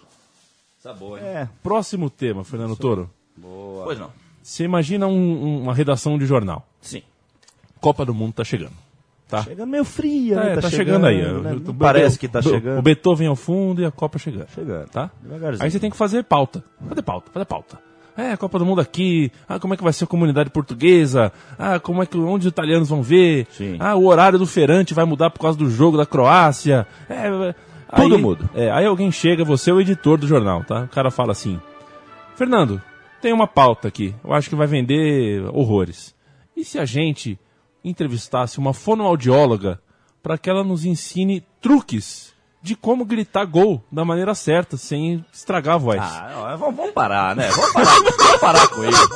Tá 0.84 0.92
boa, 0.92 1.18
hein? 1.18 1.24
É. 1.26 1.48
Próximo 1.62 2.10
tema, 2.10 2.44
Fernando 2.44 2.76
Toro. 2.76 3.08
Pois 3.40 3.98
não. 3.98 4.10
Você 4.42 4.64
imagina 4.64 5.06
um- 5.06 5.12
um- 5.12 5.62
uma 5.62 5.72
redação 5.74 6.18
de 6.18 6.26
jornal. 6.26 6.66
Sim. 6.82 7.00
Copa 7.80 8.04
do 8.04 8.12
Mundo 8.12 8.34
tá 8.34 8.44
chegando. 8.44 8.72
Tá? 9.26 9.42
Chegando 9.42 9.70
meio 9.70 9.84
fria, 9.84 10.34
É, 10.36 10.56
né? 10.56 10.60
tá, 10.60 10.68
chegando, 10.68 11.06
aí. 11.06 11.22
né? 11.22 11.54
O- 11.54 11.70
o- 11.70 11.74
Parece 11.74 12.18
que 12.18 12.28
tá 12.28 12.40
o- 12.40 12.42
chegando. 12.42 12.78
O 12.78 12.82
Beethoven 12.82 13.26
ao 13.28 13.34
fundo 13.34 13.80
e 13.80 13.86
a 13.86 13.90
Copa 13.90 14.18
chegando. 14.18 14.46
Chegando. 14.54 14.86
Tá? 14.90 15.10
Devagarzinho. 15.22 15.64
Aí 15.64 15.70
você 15.70 15.80
tem 15.80 15.90
que 15.90 15.96
fazer 15.96 16.22
pauta. 16.24 16.62
Fazer 16.86 17.02
pauta, 17.02 17.30
fazer 17.32 17.46
pauta. 17.46 17.78
É, 18.16 18.32
a 18.32 18.36
Copa 18.36 18.58
do 18.58 18.66
Mundo 18.66 18.80
aqui. 18.82 19.32
Ah, 19.48 19.58
como 19.58 19.72
é 19.72 19.76
que 19.78 19.82
vai 19.82 19.92
ser 19.92 20.04
a 20.04 20.06
comunidade 20.06 20.50
portuguesa? 20.50 21.32
Ah, 21.58 21.80
como 21.80 22.02
é 22.02 22.06
que 22.06 22.16
onde 22.18 22.46
os 22.46 22.52
italianos 22.52 22.90
vão 22.90 23.02
ver? 23.02 23.46
Sim. 23.50 23.76
Ah, 23.80 23.96
o 23.96 24.04
horário 24.06 24.38
do 24.38 24.46
feirante 24.46 24.92
vai 24.92 25.06
mudar 25.06 25.30
por 25.30 25.40
causa 25.40 25.58
do 25.58 25.68
jogo 25.70 25.96
da 25.96 26.04
Croácia. 26.06 26.86
É, 27.08 27.26
é, 27.26 27.54
Tudo 27.94 28.16
aí- 28.16 28.20
muda. 28.22 28.50
É, 28.54 28.70
aí 28.70 28.86
alguém 28.86 29.10
chega, 29.12 29.44
você 29.44 29.70
é 29.70 29.74
o 29.74 29.80
editor 29.80 30.18
do 30.18 30.26
jornal, 30.26 30.64
tá? 30.64 30.82
O 30.82 30.88
cara 30.88 31.10
fala 31.10 31.32
assim: 31.32 31.60
Fernando, 32.36 32.80
tem 33.20 33.32
uma 33.32 33.46
pauta 33.46 33.88
aqui. 33.88 34.14
Eu 34.22 34.32
acho 34.32 34.48
que 34.48 34.56
vai 34.56 34.66
vender 34.66 35.42
horrores. 35.52 36.14
E 36.56 36.64
se 36.64 36.78
a 36.78 36.84
gente 36.84 37.38
entrevistasse 37.84 38.58
uma 38.58 38.72
fonoaudióloga 38.72 39.80
para 40.22 40.36
que 40.38 40.48
ela 40.50 40.64
nos 40.64 40.84
ensine 40.84 41.44
truques 41.60 42.33
de 42.64 42.74
como 42.74 43.04
gritar 43.04 43.44
gol 43.44 43.84
da 43.92 44.06
maneira 44.06 44.34
certa, 44.34 44.78
sem 44.78 45.22
estragar 45.30 45.74
a 45.74 45.78
voz? 45.78 46.00
Ah, 46.00 46.56
vamos, 46.58 46.74
vamos 46.74 46.92
parar, 46.92 47.36
né? 47.36 47.50
Vamos 47.50 47.72
parar, 47.74 47.94
vamos 47.94 48.40
parar 48.40 48.68
com 48.68 48.84
isso. 48.88 49.08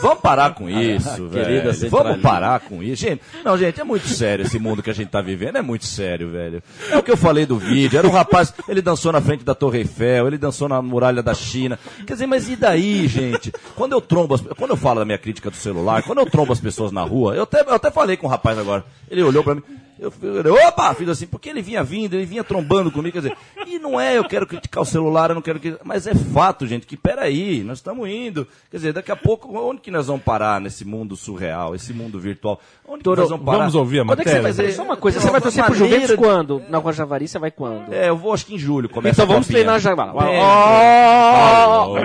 Vamos 0.00 0.18
parar 0.20 0.54
com 0.54 0.70
isso, 0.70 1.28
querida 1.30 1.72
velho. 1.72 1.90
Vamos 1.90 2.20
parar 2.20 2.60
com 2.60 2.80
isso. 2.80 3.02
Gente, 3.02 3.20
não, 3.44 3.58
gente, 3.58 3.80
é 3.80 3.84
muito 3.84 4.06
sério 4.06 4.44
esse 4.44 4.56
mundo 4.56 4.84
que 4.84 4.90
a 4.90 4.92
gente 4.92 5.08
tá 5.08 5.20
vivendo. 5.20 5.56
É 5.56 5.62
muito 5.62 5.84
sério, 5.84 6.30
velho. 6.30 6.62
É 6.92 6.96
o 6.96 7.02
que 7.02 7.10
eu 7.10 7.16
falei 7.16 7.44
do 7.44 7.58
vídeo. 7.58 7.98
Era 7.98 8.06
um 8.06 8.12
rapaz, 8.12 8.54
ele 8.68 8.80
dançou 8.80 9.10
na 9.10 9.20
frente 9.20 9.44
da 9.44 9.54
Torre 9.54 9.80
Eiffel, 9.80 10.28
ele 10.28 10.38
dançou 10.38 10.68
na 10.68 10.80
muralha 10.80 11.24
da 11.24 11.34
China. 11.34 11.80
Quer 12.06 12.12
dizer, 12.12 12.26
mas 12.28 12.48
e 12.48 12.54
daí, 12.54 13.08
gente? 13.08 13.52
Quando 13.74 13.94
eu 13.94 14.00
trombo, 14.00 14.36
as, 14.36 14.40
quando 14.40 14.70
eu 14.70 14.76
falo 14.76 15.00
da 15.00 15.04
minha 15.04 15.18
crítica 15.18 15.50
do 15.50 15.56
celular, 15.56 16.04
quando 16.04 16.18
eu 16.18 16.26
trombo 16.26 16.52
as 16.52 16.60
pessoas 16.60 16.92
na 16.92 17.02
rua, 17.02 17.34
eu 17.34 17.42
até, 17.42 17.62
eu 17.62 17.74
até 17.74 17.90
falei 17.90 18.16
com 18.16 18.28
o 18.28 18.30
rapaz 18.30 18.56
agora. 18.56 18.84
Ele 19.10 19.24
olhou 19.24 19.42
pra 19.42 19.56
mim. 19.56 19.62
Eu 19.98 20.10
falei, 20.10 20.50
opa, 20.66 20.94
fiz 20.94 21.08
assim, 21.08 21.26
porque 21.26 21.48
ele 21.50 21.62
vinha 21.62 21.82
vindo, 21.84 22.14
ele 22.14 22.24
vinha 22.26 22.42
trombando 22.42 22.90
comigo, 22.90 23.12
quer 23.12 23.20
dizer, 23.22 23.36
e 23.66 23.78
não 23.78 24.00
é 24.00 24.18
eu 24.18 24.24
quero 24.24 24.46
criticar 24.46 24.82
o 24.82 24.86
celular, 24.86 25.30
eu 25.30 25.34
não 25.34 25.42
quero 25.42 25.60
que. 25.60 25.76
Mas 25.84 26.06
é 26.06 26.14
fato, 26.14 26.66
gente, 26.66 26.86
que 26.86 26.96
peraí, 26.96 27.62
nós 27.62 27.78
estamos 27.78 28.08
indo. 28.08 28.46
Quer 28.70 28.78
dizer, 28.78 28.92
daqui 28.92 29.12
a 29.12 29.16
pouco, 29.16 29.56
onde 29.56 29.80
que 29.80 29.90
nós 29.90 30.06
vamos 30.08 30.22
parar 30.22 30.60
nesse 30.60 30.84
mundo 30.84 31.14
surreal, 31.14 31.74
esse 31.74 31.92
mundo 31.92 32.18
virtual? 32.18 32.58
Onde 32.88 33.02
Toro, 33.04 33.16
que 33.16 33.20
nós 33.22 33.30
vamos 33.30 33.44
parar? 33.46 33.58
vamos 33.58 33.74
ouvir 33.74 34.00
a 34.00 34.04
Quando 34.04 34.20
é 34.20 34.24
que 34.24 34.30
você 34.30 34.36
matéria? 34.36 34.54
vai 34.54 34.66
dizer- 34.66 34.76
Só 34.76 34.82
uma 34.82 34.96
coisa, 34.96 35.18
Não, 35.18 35.24
você 35.26 35.30
vai 35.30 35.40
torcer 35.40 35.64
pro 35.64 35.74
Juventus 35.74 36.08
de- 36.10 36.16
quando? 36.16 36.62
Na 36.68 36.78
Guajavari 36.78 37.28
você 37.28 37.38
vai 37.38 37.50
quando? 37.50 37.92
É, 37.92 38.08
eu 38.08 38.16
vou 38.16 38.32
acho 38.32 38.44
que 38.46 38.54
em 38.54 38.58
julho 38.58 38.88
começa 38.88 39.22
então 39.22 39.30
a 39.30 39.34
vamos 39.34 39.46
treinar 39.46 39.78
já. 39.78 39.94
Vai. 39.94 40.34
É. 40.36 40.40
Ó! 40.42 41.96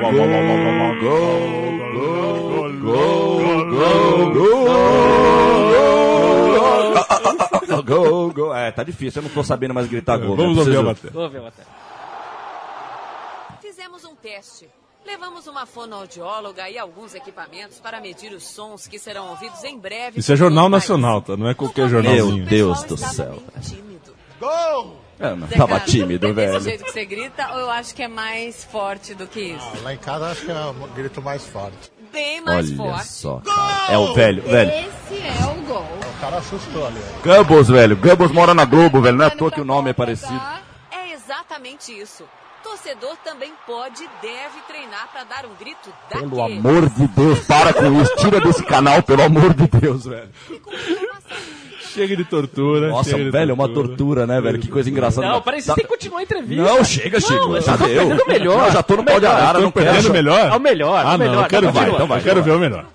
Gol, 8.34 8.46
gol. 8.48 8.56
É, 8.56 8.72
tá 8.72 8.84
difícil, 8.84 9.22
eu 9.22 9.28
não 9.28 9.34
tô 9.34 9.44
sabendo 9.44 9.74
mais 9.74 9.88
gritar 9.88 10.18
gol. 10.18 10.36
Vamos 10.36 10.56
né? 10.56 10.80
ouvir 10.80 11.42
matéria. 11.42 11.68
Fizemos 13.62 14.04
um 14.06 14.16
teste. 14.16 14.68
Levamos 15.06 15.48
uma 15.48 15.66
fonoaudióloga 15.66 16.70
e 16.70 16.78
alguns 16.78 17.16
equipamentos 17.16 17.80
para 17.80 18.02
medir 18.02 18.34
os 18.34 18.44
sons 18.44 18.88
que 18.88 19.00
serão 19.00 19.30
ouvidos 19.30 19.64
em 19.64 19.80
breve. 19.80 20.20
Isso 20.20 20.34
é 20.34 20.36
Jornal 20.36 20.66
o. 20.66 20.70
Nacional, 20.70 21.22
tá? 21.22 21.38
Não 21.38 21.48
é 21.48 21.54
qualquer 21.54 21.88
jornalzinho. 21.88 22.44
o 22.44 22.46
Deus 22.46 22.84
do 22.84 22.98
céu. 22.98 23.42
tímido. 23.62 24.14
É, 25.20 25.34
não, 25.34 25.48
Zé 25.48 25.56
tava 25.56 25.80
Carlos, 25.80 25.92
tímido, 25.92 26.28
é 26.28 26.34
velho. 26.34 26.54
desse 26.54 26.66
jeito 26.66 26.84
que 26.84 26.92
você 26.92 27.06
grita 27.06 27.54
ou 27.54 27.60
eu 27.60 27.70
acho 27.72 27.96
que 27.96 28.04
é 28.04 28.08
mais 28.08 28.64
forte 28.66 29.16
do 29.16 29.26
que 29.26 29.40
isso? 29.40 29.84
Lá 29.84 29.94
em 29.94 29.98
casa 29.98 30.28
acho 30.28 30.46
que 30.46 30.52
é 30.52 30.66
um 30.66 30.94
grito 30.94 31.22
mais 31.22 31.44
forte. 31.46 31.92
Bem 32.18 32.42
mais 32.42 32.68
Olha 32.70 32.78
forte. 32.78 33.08
só. 33.10 33.42
É 33.90 33.98
o 33.98 34.14
velho, 34.16 34.42
velho. 34.42 34.72
Esse 34.72 35.22
é 35.22 35.46
o 35.52 35.62
gol. 35.66 35.84
O 35.84 36.20
cara 36.20 36.38
assustou 36.38 36.88
ali. 36.88 37.00
Gambos, 37.24 37.68
velho. 37.68 37.96
Gambos 37.96 38.32
mora 38.32 38.56
na 38.56 38.66
Globo, 38.66 39.00
velho. 39.02 39.18
Não 39.18 39.26
é 39.26 39.28
à 39.28 39.32
toa 39.32 39.52
que 39.52 39.62
o 39.62 39.66
nome 39.66 39.92
é 39.92 39.94
parecido. 39.94 40.42
É 40.92 41.14
exatamente 41.14 41.92
isso. 41.92 42.24
Torcedor 42.70 43.16
também 43.24 43.52
pode 43.66 44.04
e 44.04 44.10
deve 44.22 44.60
treinar 44.68 45.08
para 45.12 45.24
dar 45.24 45.46
um 45.46 45.56
grito 45.60 45.90
daquele. 46.10 46.30
Pelo 46.30 46.44
amor 46.44 46.90
de 46.90 47.08
Deus, 47.08 47.40
para 47.46 47.74
com 47.74 48.02
isso. 48.02 48.16
Tira 48.18 48.40
desse 48.42 48.64
canal, 48.64 49.02
pelo 49.04 49.24
amor 49.24 49.54
de 49.54 49.68
Deus, 49.68 50.06
velho. 50.06 50.30
Chega 51.80 52.16
de 52.16 52.26
tortura. 52.26 52.90
Nossa, 52.90 53.18
velho, 53.18 53.52
é 53.52 53.54
uma 53.54 53.68
tortura, 53.70 54.28
né, 54.28 54.40
velho? 54.42 54.60
Que 54.60 54.68
coisa 54.68 54.90
engraçada. 54.90 55.28
Não, 55.28 55.42
peraí, 55.42 55.62
você 55.62 55.68
Tá- 55.68 55.76
tem 55.76 55.84
que 55.86 55.90
continuar 55.90 56.20
a 56.20 56.24
entrevista. 56.24 56.64
Não, 56.64 56.84
chega, 56.84 57.20
Chico. 57.20 57.60
já 57.62 57.72
eu 57.74 57.78
tô 57.78 57.86
deu. 57.88 57.98
perdendo 58.08 58.24
o 58.24 58.28
melhor. 58.28 58.58
Não, 58.64 58.72
já 58.72 58.84
tô 58.84 58.96
no 58.98 59.04
pau 59.04 59.20
de 59.20 59.26
arara, 59.26 59.60
não 59.60 59.72
Tô 59.72 59.80
perdendo 59.80 59.96
quero. 59.96 60.10
o 60.10 60.14
melhor? 60.14 60.52
É 60.52 60.56
o 60.56 60.60
melhor, 60.60 61.06
Ah, 61.06 61.16
o 61.16 61.18
melhor. 61.18 61.36
não, 61.36 61.42
eu 61.44 61.48
quero 61.50 61.68
ver, 61.68 61.74
vai, 61.74 61.90
então 61.90 62.08
vai, 62.08 62.20
eu 62.20 62.24
quero 62.24 62.44
ver 62.44 62.52
o 62.52 62.60
melhor. 62.60 62.86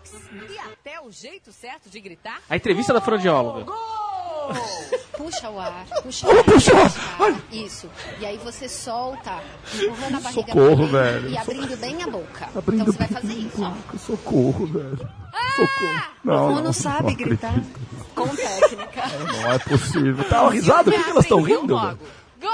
E 0.50 0.58
até 0.58 1.00
o 1.00 1.11
jeito 1.11 1.50
certo 1.50 1.88
de 1.90 1.98
gritar. 2.00 2.38
A 2.48 2.56
entrevista 2.56 2.92
da 2.92 3.00
fonoaudióloga. 3.00 3.64
Gol! 3.64 4.01
Puxa 5.16 5.50
o 5.50 5.61
ar, 5.61 5.87
puxa 6.02 6.26
o 6.26 6.31
ar. 6.38 6.44
Puxa 6.44 6.74
o 6.74 6.78
ar. 7.24 7.40
Isso. 7.52 7.88
E 8.18 8.26
aí 8.26 8.38
você 8.38 8.68
solta, 8.68 9.40
empurrando 9.74 10.16
a 10.16 10.20
barriga 10.20 10.52
Socorro, 10.52 10.87
velho. 10.87 11.28
e 11.28 11.38
abrindo 11.38 11.76
bem 11.78 12.02
a 12.02 12.07
boca. 12.07 12.48
então 12.72 12.87
você 12.87 12.98
vai 12.98 13.09
fazer 13.09 13.33
isso, 13.35 13.62
ó. 13.62 13.98
Socorro, 13.98 14.66
velho. 14.66 15.09
Ah! 15.33 16.07
Não, 16.24 16.48
Como 16.48 16.61
não 16.61 16.72
sabe 16.72 17.14
gritar? 17.14 17.55
Com 18.14 18.28
técnica. 18.28 19.02
Não 19.33 19.52
é 19.52 19.59
possível. 19.59 20.24
Tá 20.28 20.42
uma 20.42 20.50
risada, 20.52 20.90
por 20.90 21.05
que 21.05 21.11
elas 21.11 21.24
estão 21.24 21.42
rindo? 21.42 21.74
Gol! 21.74 22.50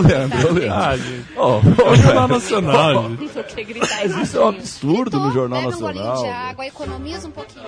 Ô, 0.00 0.06
Leandro, 0.06 0.48
ô, 0.48 0.52
Leandro. 0.52 0.74
Ah, 0.74 0.96
gente. 0.96 1.24
Ô, 1.36 1.42
ô, 1.42 1.58
É 1.88 1.90
o 1.90 1.96
Jornal. 1.96 2.28
Nacional, 2.28 3.10
gritar 3.64 4.06
Isso 4.22 4.36
é 4.36 4.40
um 4.44 4.48
absurdo 4.48 5.18
no 5.20 5.32
Jornal 5.32 5.62
Bebe 5.62 5.74
um 5.74 5.80
Nacional. 5.86 6.22
de 6.22 6.28
água, 6.28 6.66
economiza 6.66 7.28
um 7.28 7.30
pouquinho. 7.30 7.64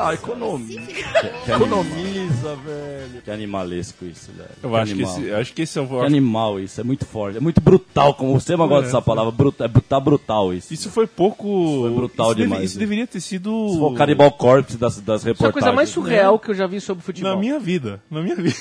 Ah, 0.00 0.12
fizer 0.14 1.54
Economiza, 1.54 2.56
velho. 2.64 3.22
Que 3.24 3.30
animalesco 3.30 4.04
isso, 4.04 4.30
velho. 4.36 4.48
Eu 4.62 4.76
acho 4.76 4.94
que, 4.94 5.02
esse, 5.02 5.22
eu 5.24 5.36
acho 5.36 5.52
que 5.52 5.62
esse 5.62 5.78
é 5.78 5.82
o. 5.82 5.86
Que 5.86 6.06
animal 6.06 6.60
isso, 6.60 6.80
é 6.80 6.84
muito 6.84 7.04
forte, 7.04 7.38
é 7.38 7.40
muito 7.40 7.60
brutal, 7.60 8.14
como 8.14 8.38
você 8.38 8.56
não 8.56 8.68
gosta 8.68 8.84
dessa 8.86 9.02
palavra, 9.02 9.30
brutal, 9.32 9.66
é 9.66 9.80
tá 9.80 9.98
brutal 10.00 10.52
isso. 10.54 10.72
Isso 10.72 10.90
foi 10.90 11.06
pouco. 11.06 11.80
Foi 11.82 11.90
brutal 11.90 12.26
isso 12.28 12.34
deve- 12.36 12.48
demais, 12.48 12.64
isso 12.70 12.78
né? 12.78 12.80
deveria 12.80 13.06
ter 13.06 13.20
sido. 13.20 13.68
Se 13.72 13.78
for 13.78 13.92
o 13.92 13.94
Cannibal 13.94 14.30
Corpse 14.32 14.76
das, 14.76 15.00
das 15.00 15.20
Isso 15.22 15.28
é 15.28 15.30
a 15.30 15.32
reportagens. 15.32 15.52
coisa 15.52 15.72
mais 15.72 15.88
surreal 15.88 16.38
que 16.38 16.50
eu 16.50 16.54
já 16.54 16.66
vi 16.66 16.80
sobre 16.80 17.02
futebol. 17.04 17.32
Na 17.32 17.36
minha 17.38 17.58
vida. 17.58 18.00
Na 18.10 18.22
minha 18.22 18.36
vida. 18.36 18.56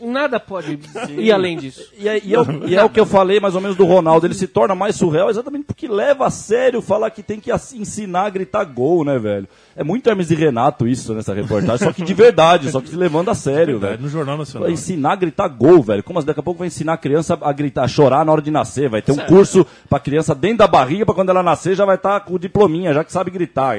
Nada 0.00 0.38
pode 0.40 0.78
ir 1.16 1.32
além 1.32 1.56
disso. 1.58 1.82
E 1.98 2.08
é, 2.08 2.20
e 2.24 2.34
é 2.34 2.40
o- 2.40 2.44
e 2.66 2.74
é 2.74 2.84
o 2.84 2.90
que 2.90 3.00
eu 3.00 3.06
falei 3.06 3.40
mais 3.40 3.54
ou 3.54 3.60
menos 3.60 3.76
do 3.76 3.84
Ronaldo, 3.84 4.26
ele 4.26 4.34
se 4.34 4.46
torna 4.46 4.74
mais 4.74 4.96
surreal 4.96 5.30
exatamente 5.30 5.64
porque 5.64 5.88
leva 5.88 6.26
a 6.26 6.30
sério 6.30 6.80
falar 6.80 7.10
que 7.10 7.22
tem 7.22 7.40
que 7.40 7.50
ensinar 7.74 8.22
a 8.22 8.30
gritar 8.30 8.64
gol, 8.64 9.04
né, 9.04 9.18
velho? 9.18 9.48
É 9.76 9.84
muito 9.84 10.08
Hermes 10.08 10.30
e 10.30 10.34
Renato 10.34 10.86
isso 10.86 11.14
nessa 11.14 11.34
reportagem, 11.34 11.86
só 11.86 11.92
que 11.92 12.02
de 12.02 12.14
verdade, 12.14 12.70
só 12.70 12.80
que 12.80 12.88
se 12.88 12.96
levando 12.96 13.30
a 13.30 13.34
sério, 13.34 13.78
velho. 13.78 14.00
no 14.00 14.08
Jornal 14.08 14.36
Nacional. 14.36 14.66
Vai 14.66 14.72
ensinar 14.72 15.12
a 15.12 15.16
gritar 15.16 15.48
gol, 15.48 15.82
velho. 15.82 16.02
Como 16.02 16.18
assim? 16.18 16.26
daqui 16.26 16.40
a 16.40 16.42
pouco 16.42 16.58
vai 16.58 16.68
ensinar 16.68 16.94
a 16.94 16.98
criança 16.98 17.38
a 17.40 17.52
gritar, 17.52 17.84
a 17.84 17.88
chorar 17.88 18.24
na 18.24 18.32
hora 18.32 18.42
de 18.42 18.50
nascer. 18.50 18.88
Vai 18.88 19.02
ter 19.02 19.12
um 19.12 19.16
curso 19.26 19.66
pra 19.88 20.00
criança 20.00 20.34
dentro 20.34 20.58
da 20.58 20.66
barriga, 20.66 21.06
pra 21.06 21.14
quando 21.14 21.30
ela 21.30 21.42
nascer 21.42 21.74
já 21.74 21.84
vai 21.84 21.96
estar 21.96 22.20
com 22.20 22.34
o 22.34 22.38
diplominha, 22.38 22.92
já 22.92 23.04
que 23.04 23.12
sabe 23.12 23.30
gritar. 23.30 23.76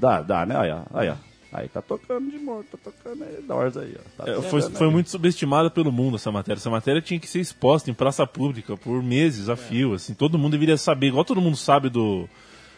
Dá, 0.00 0.22
dá, 0.22 0.46
né? 0.46 0.56
Aí, 0.56 0.70
ó. 0.70 0.98
Aí, 0.98 1.08
ó. 1.10 1.29
Aí 1.52 1.66
tá 1.68 1.82
tocando 1.82 2.30
de 2.30 2.38
morto, 2.38 2.78
tá 2.78 2.90
tocando 2.92 3.24
aí, 3.24 3.42
Dors 3.42 3.76
aí, 3.76 3.94
ó. 3.98 4.24
Tá 4.24 4.30
É, 4.30 4.40
foi, 4.42 4.62
foi 4.62 4.86
aí. 4.86 4.92
muito 4.92 5.10
subestimada 5.10 5.68
pelo 5.68 5.90
mundo 5.90 6.14
essa 6.14 6.30
matéria. 6.30 6.58
Essa 6.58 6.70
matéria 6.70 7.02
tinha 7.02 7.18
que 7.18 7.26
ser 7.26 7.40
exposta 7.40 7.90
em 7.90 7.94
praça 7.94 8.24
pública 8.24 8.76
por 8.76 9.02
meses 9.02 9.48
a 9.48 9.56
fio. 9.56 9.94
Assim, 9.94 10.14
todo 10.14 10.38
mundo 10.38 10.52
deveria 10.52 10.76
saber, 10.76 11.08
igual 11.08 11.24
todo 11.24 11.40
mundo 11.40 11.56
sabe 11.56 11.88
do. 11.90 12.28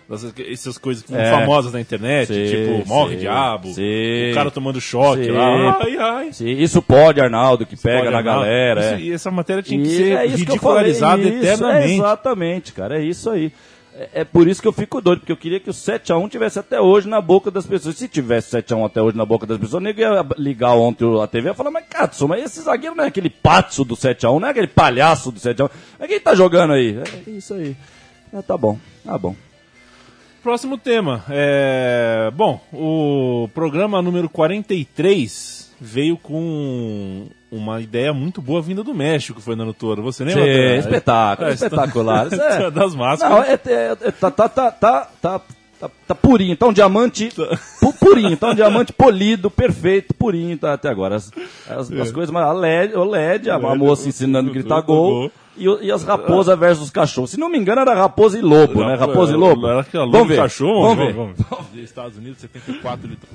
dessas- 0.09 0.35
essas 0.51 0.77
coisas 0.79 1.03
que 1.03 1.11
são 1.11 1.19
É. 1.21 1.31
famosas 1.31 1.73
na 1.73 1.81
internet, 1.81 2.27
Sim, 2.29 2.45
tipo, 2.47 2.89
morre 2.89 3.15
sim, 3.15 3.21
diabo, 3.21 3.69
sim. 3.73 4.31
o 4.31 4.35
cara 4.35 4.51
tomando 4.51 4.81
choque 4.81 5.25
Sim. 5.25 5.31
lá. 5.31 5.79
Ai, 5.81 5.97
ai. 5.97 6.33
Sim, 6.33 6.51
isso 6.51 6.83
pode, 6.83 7.21
Arnaldo, 7.21 7.65
que 7.65 7.77
pega 7.77 8.01
Olha, 8.01 8.11
na 8.11 8.17
não, 8.19 8.25
galera. 8.25 8.81
isso- 8.81 8.95
é. 8.95 9.01
E 9.01 9.13
essa 9.13 9.31
matéria 9.31 9.63
tinha 9.63 9.81
que 9.83 9.89
E 9.89 9.97
ser 9.97 10.17
é 10.19 10.27
isso 10.27 10.37
ridicularizada 10.39 11.23
isso, 11.23 11.29
eternamente. 11.45 11.93
é 11.93 11.95
exatamente, 11.95 12.73
cara, 12.73 12.99
é 13.01 13.05
isso 13.05 13.31
aí. 13.31 13.53
É, 13.95 14.21
é 14.21 14.25
por 14.25 14.49
isso 14.49 14.63
que 14.63 14.69
eu 14.69 14.73
fico 14.73 15.01
doido, 15.01 15.21
porque 15.21 15.33
eu 15.33 15.37
queria 15.37 15.61
que 15.61 15.71
o 15.71 15.73
7x1 15.73 16.31
tivesse 16.31 16.59
até 16.59 16.81
hoje 16.81 17.09
na 17.09 17.21
boca 17.21 17.51
das 17.51 17.67
pessoas. 17.67 17.97
Se 17.97 18.09
tivesse 18.09 18.57
7x1 18.57 18.87
até 18.87 19.03
hoje 19.03 19.17
na 19.17 19.27
boca 19.27 19.47
das 19.47 19.59
pessoas, 19.59 19.81
o 19.81 19.85
nego 19.85 20.01
ia 20.01 20.27
ligar 20.39 20.75
ontem 20.75 21.05
a 21.23 21.27
TV 21.27 21.51
e 21.51 21.55
falar, 21.55 21.71
mas 21.71 21.85
Katsu, 21.89 22.27
mas 22.27 22.45
esse 22.45 22.63
zagueiro 22.63 22.97
não 22.97 23.05
é 23.05 23.09
aquele 23.09 23.31
patso 23.31 23.85
do 23.85 23.95
7x1, 23.95 24.41
não 24.41 24.49
é 24.49 24.51
aquele 24.51 24.67
palhaço 24.69 25.31
do 25.31 25.39
7x1. 25.39 25.71
Mas 25.99 26.09
quem 26.09 26.21
tá 26.21 26.35
jogando 26.35 26.73
aí? 26.73 26.99
É 27.27 27.31
isso 27.31 27.55
aí. 27.55 27.77
Ah, 28.33 28.43
tá 28.43 28.57
bom, 28.57 28.79
tá 29.05 29.19
bom. 29.19 29.37
próximo 30.43 30.79
tema. 30.79 31.25
É, 31.29 32.31
Bom, 32.35 32.61
o 32.73 33.49
programa 33.53 34.01
número 34.01 34.29
43 34.29 35.71
veio 35.79 36.17
com 36.17 37.27
uma 37.53 37.81
ideia 37.83 38.13
muito 38.15 38.41
boa 38.41 38.63
vinda 38.63 38.83
do 38.83 38.95
México, 38.95 39.39
Fernando 39.41 39.75
Toro. 39.75 40.03
Você 40.03 40.25
lembra? 40.25 40.43
Sim, 40.43 40.79
espetáculo, 40.79 41.49
É, 41.51 41.53
espetacular. 41.53 42.27
É- 42.33 42.71
das 42.71 42.95
máscaras. 42.95 43.37
Não, 43.37 43.45
é, 43.45 43.53
é- 43.53 43.97
é- 44.09 44.11
tá, 44.11 44.31
tá, 44.31 44.49
tá, 44.49 44.71
tá, 44.73 45.09
tá, 45.21 45.41
tá, 45.79 45.91
tá 46.09 46.15
purinho, 46.15 46.57
tá 46.57 46.67
um 46.67 46.73
diamante 46.73 47.29
pu- 47.81 47.93
purinho, 48.01 48.37
tá 48.39 48.51
um 48.51 48.55
diamante 48.55 48.93
polido, 48.93 49.51
perfeito, 49.51 50.15
purinho, 50.15 50.57
tá 50.57 50.73
até 50.73 50.89
agora. 50.89 51.17
As, 51.17 51.31
as, 51.69 51.93
as 51.93 52.11
coisas, 52.11 52.31
mas 52.31 52.43
a 52.45 52.53
LED, 52.53 52.95
o 52.97 53.05
LED, 53.05 53.51
a, 53.51 53.55
a 53.57 53.59
LED, 53.59 53.79
moça 53.79 54.09
ensinando 54.09 54.49
a 54.49 54.53
gritar 54.55 54.81
gol. 54.81 55.31
E, 55.55 55.67
e 55.83 55.93
as 55.93 56.03
raposas 56.03 56.59
versus 56.59 56.89
cachorros. 56.91 57.33
Se 57.33 57.39
não 57.39 57.51
me 57.51 57.59
engano, 57.59 57.83
era 57.83 57.93
raposa 57.95 58.39
e 58.39 58.41
lobo, 58.41 58.83
né? 58.87 58.95
Raposa 58.95 59.35
e 59.35 59.37
lobo. 59.37 59.67
Era 59.69 59.81
aquela 59.83 60.05
Vamos 60.05 60.19
lobo 60.21 60.29
ver. 60.31 60.37
cachorro. 60.37 60.83
Vamos 60.83 60.97
ver. 60.97 61.13
Vamos 61.13 61.37
ver. 61.75 61.83
Estados 61.83 62.17
Unidos, 62.17 62.39
74 62.41 63.07
litros. 63.07 63.31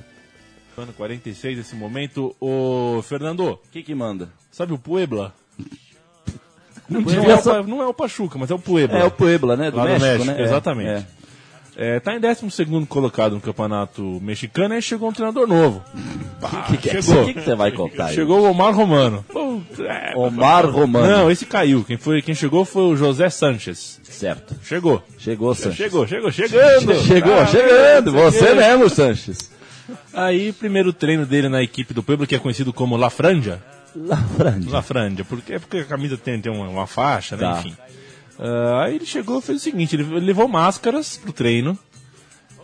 Ano 0.77 0.93
46 0.93 1.57
nesse 1.57 1.75
momento. 1.75 2.35
Ô, 2.39 3.01
Fernando, 3.01 3.53
O 3.53 3.59
que 3.71 3.81
que 3.81 3.95
manda? 3.95 4.29
sabe 4.51 4.73
o 4.73 4.77
Puebla? 4.77 5.33
Não, 6.87 7.01
devia 7.01 7.33
é 7.33 7.59
o, 7.59 7.67
não 7.67 7.81
é 7.81 7.87
o 7.87 7.93
Pachuca, 7.93 8.37
mas 8.37 8.51
é 8.51 8.53
o 8.53 8.59
Puebla. 8.59 8.99
É 8.99 9.03
o 9.03 9.09
Puebla, 9.09 9.57
né? 9.57 9.71
Do 9.71 9.77
México, 9.81 10.01
México, 10.05 10.25
né? 10.25 10.39
É, 10.39 10.43
exatamente. 10.43 10.89
é. 10.89 11.05
É, 11.79 11.99
tá 11.99 12.15
em 12.15 12.19
12 12.19 12.47
colocado 12.87 13.33
no 13.33 13.41
campeonato 13.41 14.01
mexicano 14.21 14.73
e 14.75 14.81
chegou 14.81 15.09
um 15.09 15.13
treinador 15.13 15.47
novo. 15.47 15.83
Pá, 16.41 16.63
Que 16.69 16.77
que 16.77 16.89
é 16.89 17.01
chegou. 17.01 17.23
O 17.23 17.25
que 17.25 17.33
que 17.35 17.41
você 17.41 17.55
vai 17.55 17.71
contar 17.71 18.05
aí? 18.07 18.15
Chegou 18.15 18.41
o 18.41 18.49
Omar 18.49 18.73
Romano. 18.75 19.23
É, 19.79 20.15
Omar 20.15 20.67
Romano. 20.69 21.07
Não, 21.07 21.31
esse 21.31 21.45
caiu. 21.45 21.83
Quem, 21.83 21.97
foi, 21.97 22.21
quem 22.21 22.33
chegou 22.33 22.65
foi 22.65 22.83
o 22.83 22.95
José 22.95 23.29
Sanches. 23.29 23.99
Certo. 24.03 24.55
Chegou. 24.63 25.03
Chegou, 25.19 25.53
Sanches. 25.53 25.75
Chegou, 25.77 26.07
chegou, 26.07 26.31
chegando. 26.31 26.95
Chegou, 27.01 27.39
Ah, 27.39 27.45
chegando. 27.47 28.11
Você 28.11 28.53
mesmo, 28.55 28.89
Sanches. 28.89 29.56
Aí, 30.13 30.51
primeiro 30.53 30.91
treino 30.93 31.25
dele 31.25 31.49
na 31.49 31.61
equipe 31.61 31.93
do 31.93 32.03
Puebla, 32.03 32.27
que 32.27 32.35
é 32.35 32.39
conhecido 32.39 32.73
como 32.73 32.97
La 32.97 33.09
Franja. 33.09 33.61
La 33.95 34.17
Franja. 34.17 34.69
La 34.69 34.81
Franja, 34.81 35.25
porque, 35.25 35.53
é 35.53 35.59
porque 35.59 35.77
a 35.77 35.85
camisa 35.85 36.17
tem, 36.17 36.39
tem 36.39 36.51
uma, 36.51 36.67
uma 36.67 36.87
faixa, 36.87 37.35
né? 37.35 37.43
Tá. 37.43 37.59
Enfim. 37.59 37.75
Ah, 38.39 38.83
aí 38.83 38.95
ele 38.95 39.05
chegou 39.05 39.39
e 39.39 39.41
fez 39.41 39.59
o 39.59 39.63
seguinte, 39.63 39.95
ele 39.95 40.19
levou 40.19 40.47
máscaras 40.47 41.17
pro 41.17 41.33
treino. 41.33 41.77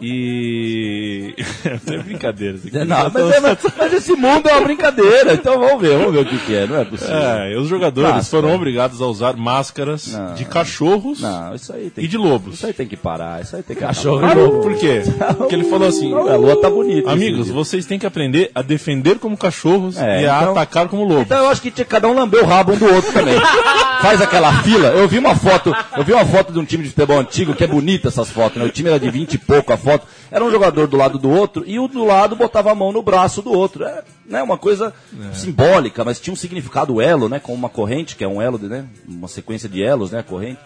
E. 0.01 1.33
é 1.91 1.97
brincadeira. 1.99 2.57
isso 2.57 2.67
aqui. 2.67 2.77
Não, 2.85 3.09
mas, 3.13 3.31
é- 3.35 3.39
mas- 3.39 3.57
mas 3.77 3.93
esse 3.93 4.13
mundo 4.13 4.47
é 4.49 4.53
uma 4.53 4.61
brincadeira, 4.61 5.33
então 5.33 5.59
vamos 5.59 5.81
ver, 5.81 5.97
vamos 5.97 6.13
ver 6.13 6.19
o 6.21 6.25
que, 6.25 6.37
que 6.39 6.55
é, 6.55 6.67
não 6.67 6.77
é 6.79 6.85
possível. 6.85 7.15
É, 7.15 7.55
os 7.57 7.67
jogadores 7.67 8.11
Máscara. 8.15 8.41
foram 8.43 8.55
obrigados 8.55 9.01
a 9.01 9.05
usar 9.05 9.35
máscaras 9.35 10.07
Não. 10.11 10.33
de 10.35 10.45
cachorros 10.45 11.21
Não, 11.21 11.55
isso 11.55 11.73
aí 11.73 11.89
tem 11.89 12.03
e 12.03 12.07
de 12.07 12.17
lobos. 12.17 12.55
isso 12.55 12.65
aí 12.65 12.73
tem 12.73 12.87
que 12.87 12.97
parar, 12.97 13.41
isso 13.41 13.55
aí 13.55 13.63
tem 13.63 13.75
que 13.75 13.81
Cachorro. 13.83 14.25
Ah, 14.25 14.35
por 14.61 14.75
quê? 14.77 15.01
Porque 15.37 15.55
ele 15.55 15.65
falou 15.65 15.87
assim: 15.87 16.13
A 16.13 16.35
lua 16.35 16.59
tá 16.61 16.69
bonita. 16.69 17.11
Amigos, 17.11 17.49
vocês 17.49 17.85
têm 17.85 17.99
que 17.99 18.05
aprender 18.05 18.49
a 18.55 18.61
defender 18.61 19.19
como 19.19 19.35
cachorros 19.37 19.97
É, 19.97 20.21
e 20.23 20.27
a 20.27 20.37
então- 20.39 20.51
atacar 20.51 20.87
como 20.87 21.03
lobos. 21.03 21.23
Então 21.23 21.39
eu 21.39 21.49
acho 21.49 21.61
que 21.61 21.69
tinha 21.71 21.85
cada 21.85 22.07
um 22.07 22.13
lamber 22.13 22.41
o 22.43 22.45
rabo 22.45 22.73
um 22.73 22.77
do 22.77 22.85
outro 22.93 23.11
também. 23.11 23.35
Faz 24.01 24.21
aquela 24.21 24.51
fila. 24.63 24.87
Eu 24.89 25.07
vi 25.07 25.17
uma 25.17 25.35
foto, 25.35 25.73
eu 25.97 26.03
vi 26.03 26.11
uma 26.13 26.25
foto 26.25 26.51
de 26.51 26.59
um 26.59 26.65
time 26.65 26.83
de 26.83 26.89
futebol 26.89 27.19
antigo, 27.19 27.53
que 27.53 27.63
é 27.63 27.67
bonita 27.67 28.07
essas 28.09 28.29
fotos, 28.29 28.57
né? 28.57 28.65
O 28.65 28.69
time 28.69 28.89
era 28.89 28.99
de 28.99 29.09
20 29.09 29.33
e 29.33 29.37
pouco 29.37 29.71
a 29.71 29.77
foto. 29.83 30.07
Era 30.31 30.43
um 30.43 30.49
jogador 30.49 30.87
do 30.87 30.97
lado 30.97 31.19
do 31.19 31.29
outro 31.29 31.63
e 31.67 31.77
o 31.79 31.87
do 31.87 32.03
lado 32.03 32.35
botava 32.35 32.71
a 32.71 32.75
mão 32.75 32.91
no 32.91 33.01
braço 33.01 33.41
do 33.41 33.51
outro. 33.51 33.83
É 33.83 34.03
né, 34.25 34.41
uma 34.41 34.57
coisa 34.57 34.93
simbólica, 35.33 36.03
mas 36.03 36.19
tinha 36.19 36.33
um 36.33 36.37
significado 36.37 37.01
elo, 37.01 37.29
né? 37.29 37.39
Com 37.39 37.53
uma 37.53 37.69
corrente, 37.69 38.15
que 38.15 38.23
é 38.23 38.27
um 38.27 38.41
elo, 38.41 38.57
de, 38.57 38.67
né? 38.67 38.85
Uma 39.07 39.27
sequência 39.27 39.69
de 39.69 39.83
elos, 39.83 40.11
né? 40.11 40.23
Corrente. 40.23 40.59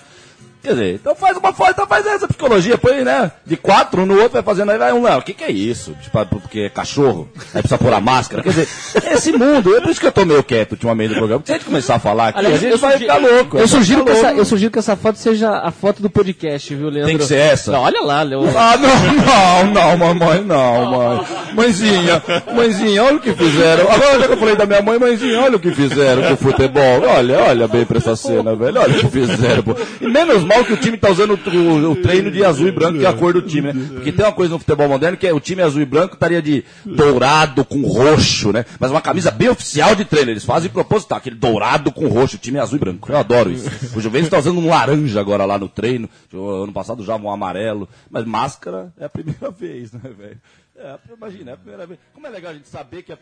Quer 0.67 0.73
dizer, 0.73 0.95
então 0.95 1.15
faz 1.15 1.37
uma 1.37 1.53
foto, 1.53 1.71
então 1.71 1.87
faz 1.87 2.05
essa 2.05 2.27
psicologia, 2.27 2.77
põe, 2.77 3.01
né? 3.01 3.31
De 3.45 3.55
quatro 3.55 4.01
um 4.01 4.05
no 4.05 4.15
outro, 4.15 4.33
vai 4.33 4.43
fazendo 4.43 4.69
aí, 4.69 4.77
vai 4.77 4.91
um, 4.91 5.03
não, 5.03 5.17
o 5.17 5.21
que 5.21 5.33
que 5.33 5.45
é 5.45 5.49
isso? 5.49 5.95
Tipo, 6.03 6.25
porque 6.25 6.59
é 6.59 6.69
cachorro, 6.69 7.29
aí 7.53 7.61
precisa 7.61 7.77
pôr 7.77 7.93
a 7.93 8.01
máscara. 8.01 8.43
Quer 8.43 8.49
dizer, 8.49 8.67
esse 9.13 9.31
mundo, 9.31 9.77
é 9.77 9.79
por 9.79 9.89
isso 9.89 10.01
que 10.01 10.07
eu 10.07 10.11
tô 10.11 10.25
meio 10.25 10.43
quieto 10.43 10.73
ultimamente 10.73 11.11
do 11.11 11.15
programa, 11.19 11.39
porque 11.39 11.53
se 11.53 11.55
a 11.55 11.57
gente 11.57 11.65
começar 11.65 11.95
a 11.95 11.99
falar 11.99 12.27
aqui, 12.27 12.39
Aliás, 12.39 12.55
a 12.55 12.59
gente 12.59 12.71
eu 12.73 12.77
vai 12.79 12.97
ficar 12.97 13.15
louco. 13.15 13.57
Eu 13.57 13.65
sugiro, 13.65 14.03
que 14.03 14.11
essa, 14.11 14.33
eu 14.33 14.43
sugiro 14.43 14.69
que 14.69 14.79
essa 14.79 14.97
foto 14.97 15.15
seja 15.15 15.49
a 15.57 15.71
foto 15.71 16.01
do 16.01 16.09
podcast, 16.09 16.75
viu, 16.75 16.89
Leandro? 16.89 17.11
Tem 17.11 17.17
que 17.17 17.23
ser 17.23 17.39
essa? 17.39 17.71
Não, 17.71 17.79
olha 17.79 18.01
lá, 18.01 18.21
Leandro. 18.21 18.51
Ah, 18.57 18.75
não, 18.75 19.71
não, 19.71 19.73
não, 19.73 19.97
mamãe, 19.97 20.43
não, 20.43 20.91
mãe. 20.91 21.25
Mãezinha, 21.53 22.21
mãezinha, 22.53 23.05
olha 23.05 23.15
o 23.15 23.19
que 23.21 23.31
fizeram. 23.31 23.89
Agora 23.89 24.27
que 24.27 24.33
eu 24.33 24.37
falei 24.37 24.55
da 24.57 24.65
minha 24.65 24.81
mãe, 24.81 24.99
mãezinha, 24.99 25.39
olha 25.39 25.55
o 25.55 25.59
que 25.61 25.71
fizeram 25.71 26.23
com 26.23 26.33
o 26.33 26.37
futebol. 26.37 27.03
Olha, 27.07 27.39
olha 27.39 27.67
bem 27.69 27.85
pra 27.85 27.99
essa 27.99 28.17
cena, 28.17 28.53
velho. 28.53 28.81
Olha 28.81 28.97
o 28.97 28.99
que 28.99 29.07
fizeram. 29.07 29.63
E 30.01 30.07
menos 30.07 30.43
mal 30.43 30.56
que 30.65 30.73
o 30.73 30.77
time 30.77 30.97
tá 30.97 31.09
usando 31.09 31.31
o, 31.31 31.91
o- 31.91 31.95
treino 32.01 32.31
de 32.31 32.43
azul 32.43 32.67
e 32.67 32.71
branco, 32.71 32.99
que 32.99 33.05
é 33.05 33.09
a 33.09 33.13
cor 33.13 33.33
do 33.33 33.41
time, 33.41 33.73
né? 33.73 33.87
Porque 33.93 34.11
tem 34.11 34.25
uma 34.25 34.31
coisa 34.31 34.53
no 34.53 34.59
futebol 34.59 34.87
moderno 34.87 35.17
que 35.17 35.25
é 35.27 35.33
o 35.33 35.39
time 35.39 35.61
azul 35.61 35.81
e 35.81 35.85
branco 35.85 36.13
estaria 36.13 36.41
de 36.41 36.63
dourado 36.85 37.63
com 37.65 37.81
roxo, 37.81 38.51
né? 38.51 38.65
Mas 38.79 38.91
uma 38.91 39.01
camisa 39.01 39.31
bem 39.31 39.49
oficial 39.49 39.95
de 39.95 40.05
treino. 40.05 40.31
Eles 40.31 40.43
fazem 40.45 40.69
proposital, 40.69 41.17
aquele 41.17 41.35
dourado 41.35 41.91
com 41.91 42.07
roxo, 42.07 42.35
o 42.35 42.39
time 42.39 42.57
é 42.57 42.61
azul 42.61 42.77
e 42.77 42.79
branco. 42.79 43.11
Eu 43.11 43.17
adoro 43.17 43.51
isso. 43.51 43.69
O 43.95 44.01
Juventus 44.01 44.29
tá 44.29 44.39
usando 44.39 44.59
um 44.59 44.69
laranja 44.69 45.19
agora 45.19 45.45
lá 45.45 45.57
no 45.57 45.67
treino. 45.67 46.09
Ano 46.33 46.71
passado 46.73 47.03
já 47.03 47.15
um 47.15 47.31
amarelo. 47.31 47.87
Mas 48.09 48.25
máscara 48.25 48.93
é 48.99 49.05
a 49.05 49.09
primeira 49.09 49.49
vez, 49.51 49.91
né, 49.91 50.01
velho? 50.17 50.37
É, 50.79 50.95
imagina, 51.15 51.51
é 51.51 51.53
a 51.55 51.57
primeira 51.57 51.87
vez. 51.87 51.99
Como 52.13 52.27
é 52.27 52.29
legal 52.29 52.51
a 52.51 52.53
gente 52.53 52.67
saber 52.67 53.01
que 53.01 53.11
é. 53.11 53.17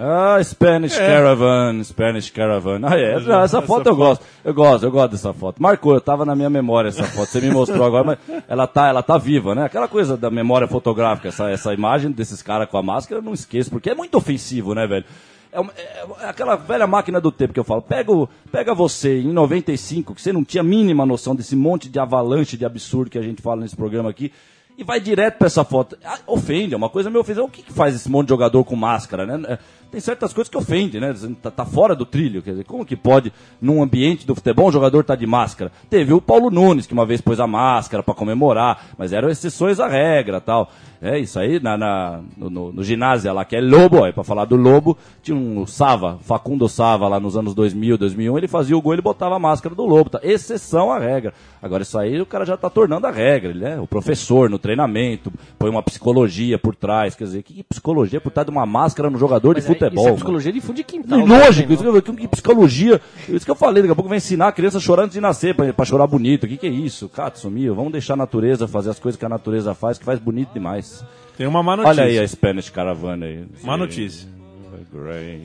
Ah, 0.00 0.38
Spanish 0.44 0.96
Caravan, 0.96 1.82
Spanish 1.82 2.30
Caravan. 2.30 2.80
Ah, 2.84 2.96
é, 2.96 3.14
essa, 3.16 3.40
essa 3.42 3.62
foto 3.62 3.88
eu 3.88 3.96
gosto. 3.96 4.24
Eu 4.44 4.54
gosto, 4.54 4.84
eu 4.84 4.90
gosto 4.92 5.10
dessa 5.10 5.32
foto. 5.32 5.60
Marcou, 5.60 5.92
eu 5.94 6.00
tava 6.00 6.24
na 6.24 6.36
minha 6.36 6.48
memória 6.48 6.88
essa 6.88 7.02
foto. 7.04 7.28
Você 7.28 7.40
me 7.40 7.50
mostrou 7.50 7.84
agora, 7.84 8.04
mas 8.04 8.18
ela 8.46 8.66
tá, 8.68 8.86
ela 8.88 9.02
tá 9.02 9.18
viva, 9.18 9.54
né? 9.56 9.64
Aquela 9.64 9.88
coisa 9.88 10.16
da 10.16 10.30
memória 10.30 10.68
fotográfica, 10.68 11.28
essa, 11.28 11.50
essa 11.50 11.74
imagem 11.74 12.12
desses 12.12 12.40
caras 12.42 12.68
com 12.68 12.78
a 12.78 12.82
máscara, 12.82 13.20
eu 13.20 13.24
não 13.24 13.34
esqueço, 13.34 13.70
porque 13.70 13.90
é 13.90 13.94
muito 13.94 14.16
ofensivo, 14.16 14.72
né, 14.72 14.86
velho? 14.86 15.04
É, 15.50 15.58
uma- 15.58 15.72
é- 15.76 16.04
é 16.26 16.28
aquela 16.28 16.54
velha 16.54 16.86
máquina 16.86 17.20
do 17.20 17.32
tempo 17.32 17.52
que 17.52 17.58
eu 17.58 17.64
falo. 17.64 17.82
Pega, 17.82 18.12
o- 18.12 18.28
pega 18.52 18.74
você 18.74 19.18
em 19.18 19.32
95, 19.32 20.14
que 20.14 20.22
você 20.22 20.32
não 20.32 20.44
tinha 20.44 20.60
a 20.60 20.64
mínima 20.64 21.04
noção 21.04 21.34
desse 21.34 21.56
monte 21.56 21.88
de 21.88 21.98
avalanche 21.98 22.56
de 22.56 22.64
absurdo 22.64 23.10
que 23.10 23.18
a 23.18 23.22
gente 23.22 23.42
fala 23.42 23.62
nesse 23.62 23.74
programa 23.74 24.10
aqui, 24.10 24.30
e 24.78 24.84
vai 24.84 25.00
direto 25.00 25.36
pra 25.38 25.48
essa 25.48 25.64
foto. 25.64 25.98
Ah, 26.04 26.18
Ofende, 26.26 26.72
é 26.72 26.76
uma 26.76 26.88
coisa 26.88 27.10
meio 27.10 27.20
ofensiva. 27.20 27.44
O 27.44 27.50
que, 27.50 27.62
que 27.62 27.72
faz 27.72 27.94
esse 27.94 28.08
monte 28.08 28.26
de 28.26 28.30
jogador 28.30 28.62
com 28.64 28.76
máscara, 28.76 29.26
né? 29.26 29.42
É, 29.48 29.58
Tem 29.90 30.00
certas 30.00 30.32
coisas 30.32 30.48
que 30.48 30.56
ofendem, 30.56 31.00
né? 31.00 31.12
Tá, 31.42 31.50
tá 31.50 31.64
fora 31.66 31.96
do 31.96 32.06
trilho. 32.06 32.40
Quer 32.42 32.52
dizer, 32.52 32.64
como 32.64 32.84
que 32.86 32.94
pode, 32.96 33.32
num 33.60 33.82
ambiente 33.82 34.24
do 34.26 34.34
futebol, 34.36 34.68
um 34.68 34.72
jogador 34.72 35.02
tá 35.02 35.16
de 35.16 35.26
máscara? 35.26 35.72
Teve 35.90 36.12
o 36.12 36.20
Paulo 36.20 36.48
Nunes, 36.50 36.86
que 36.86 36.92
uma 36.92 37.04
vez 37.04 37.20
pôs 37.20 37.40
a 37.40 37.46
máscara 37.46 38.02
pra 38.02 38.14
comemorar, 38.14 38.86
mas 38.96 39.12
eram 39.12 39.28
exceções 39.28 39.80
à 39.80 39.88
regra 39.88 40.40
tal. 40.40 40.70
É 41.00 41.16
isso 41.16 41.38
aí, 41.38 41.60
na, 41.60 41.76
na- 41.78 42.20
no, 42.36 42.50
no- 42.50 42.72
no 42.72 42.82
ginásio 42.82 43.32
lá, 43.32 43.44
que 43.44 43.54
é 43.54 43.60
Lobo, 43.60 44.02
aí 44.02 44.12
pra 44.12 44.24
falar 44.24 44.44
do 44.46 44.56
Lobo, 44.56 44.98
tinha 45.22 45.36
um 45.36 45.64
Sava, 45.64 46.18
Facundo 46.22 46.68
Sava 46.68 47.06
lá 47.06 47.20
nos 47.20 47.36
anos 47.36 47.54
2000, 47.54 47.96
2001, 47.96 48.36
ele 48.36 48.48
fazia 48.48 48.76
o 48.76 48.82
gol, 48.82 48.94
ele 48.94 49.02
botava 49.02 49.36
a 49.36 49.38
máscara 49.38 49.76
do 49.76 49.84
Lobo, 49.86 50.10
tá? 50.10 50.18
Exceção 50.24 50.90
à 50.92 50.98
regra. 50.98 51.32
Agora 51.62 51.84
isso 51.84 51.96
aí 51.96 52.20
o 52.20 52.26
cara 52.26 52.44
já 52.44 52.56
tá 52.56 52.68
tornando 52.68 53.06
a 53.06 53.12
regra, 53.12 53.54
né? 53.54 53.78
O 53.80 53.86
professor 53.86 54.50
no 54.50 54.58
treinamento, 54.68 55.32
põe 55.58 55.70
uma 55.70 55.82
psicologia 55.82 56.58
por 56.58 56.74
trás, 56.74 57.14
quer 57.14 57.24
dizer, 57.24 57.42
que 57.42 57.62
psicologia 57.64 58.20
por 58.20 58.30
trás 58.30 58.46
de 58.46 58.52
uma 58.52 58.66
máscara 58.66 59.08
no 59.08 59.18
jogador 59.18 59.54
Mas 59.54 59.64
de 59.64 59.70
é- 59.70 59.74
futebol? 59.74 60.04
Isso 60.04 60.12
é 60.12 60.16
psicologia 60.16 60.52
de 60.52 60.60
fundo 60.60 60.76
de 60.76 60.84
quintal. 60.84 61.26
Né, 61.26 61.38
lógico, 61.38 61.72
isso 61.72 62.02
que, 62.02 62.12
que 62.16 62.28
psicologia, 62.28 63.00
isso 63.28 63.44
que 63.44 63.50
eu 63.50 63.54
falei, 63.54 63.82
daqui 63.82 63.92
a 63.92 63.94
pouco 63.94 64.08
vai 64.08 64.18
ensinar 64.18 64.48
a 64.48 64.52
criança 64.52 64.76
a 64.76 64.80
chorar 64.80 65.04
antes 65.04 65.14
de 65.14 65.20
nascer, 65.20 65.54
pra, 65.54 65.72
pra 65.72 65.84
chorar 65.86 66.06
bonito. 66.06 66.44
O 66.44 66.48
que, 66.48 66.58
que 66.58 66.66
é 66.66 66.70
isso? 66.70 67.08
Cato, 67.08 67.38
sumiu. 67.38 67.74
Vamos 67.74 67.92
deixar 67.92 68.12
a 68.14 68.16
natureza 68.16 68.68
fazer 68.68 68.90
as 68.90 68.98
coisas 68.98 69.18
que 69.18 69.24
a 69.24 69.28
natureza 69.28 69.74
faz, 69.74 69.98
que 69.98 70.04
faz 70.04 70.18
bonito 70.18 70.52
demais. 70.52 71.02
Tem 71.36 71.46
uma 71.46 71.62
má 71.62 71.76
notícia. 71.76 72.02
Olha 72.02 72.10
aí 72.10 72.18
a 72.18 72.26
Spanish 72.28 72.68
Caravana 72.68 73.26
aí. 73.26 73.44
Má 73.62 73.76
notícia. 73.76 74.28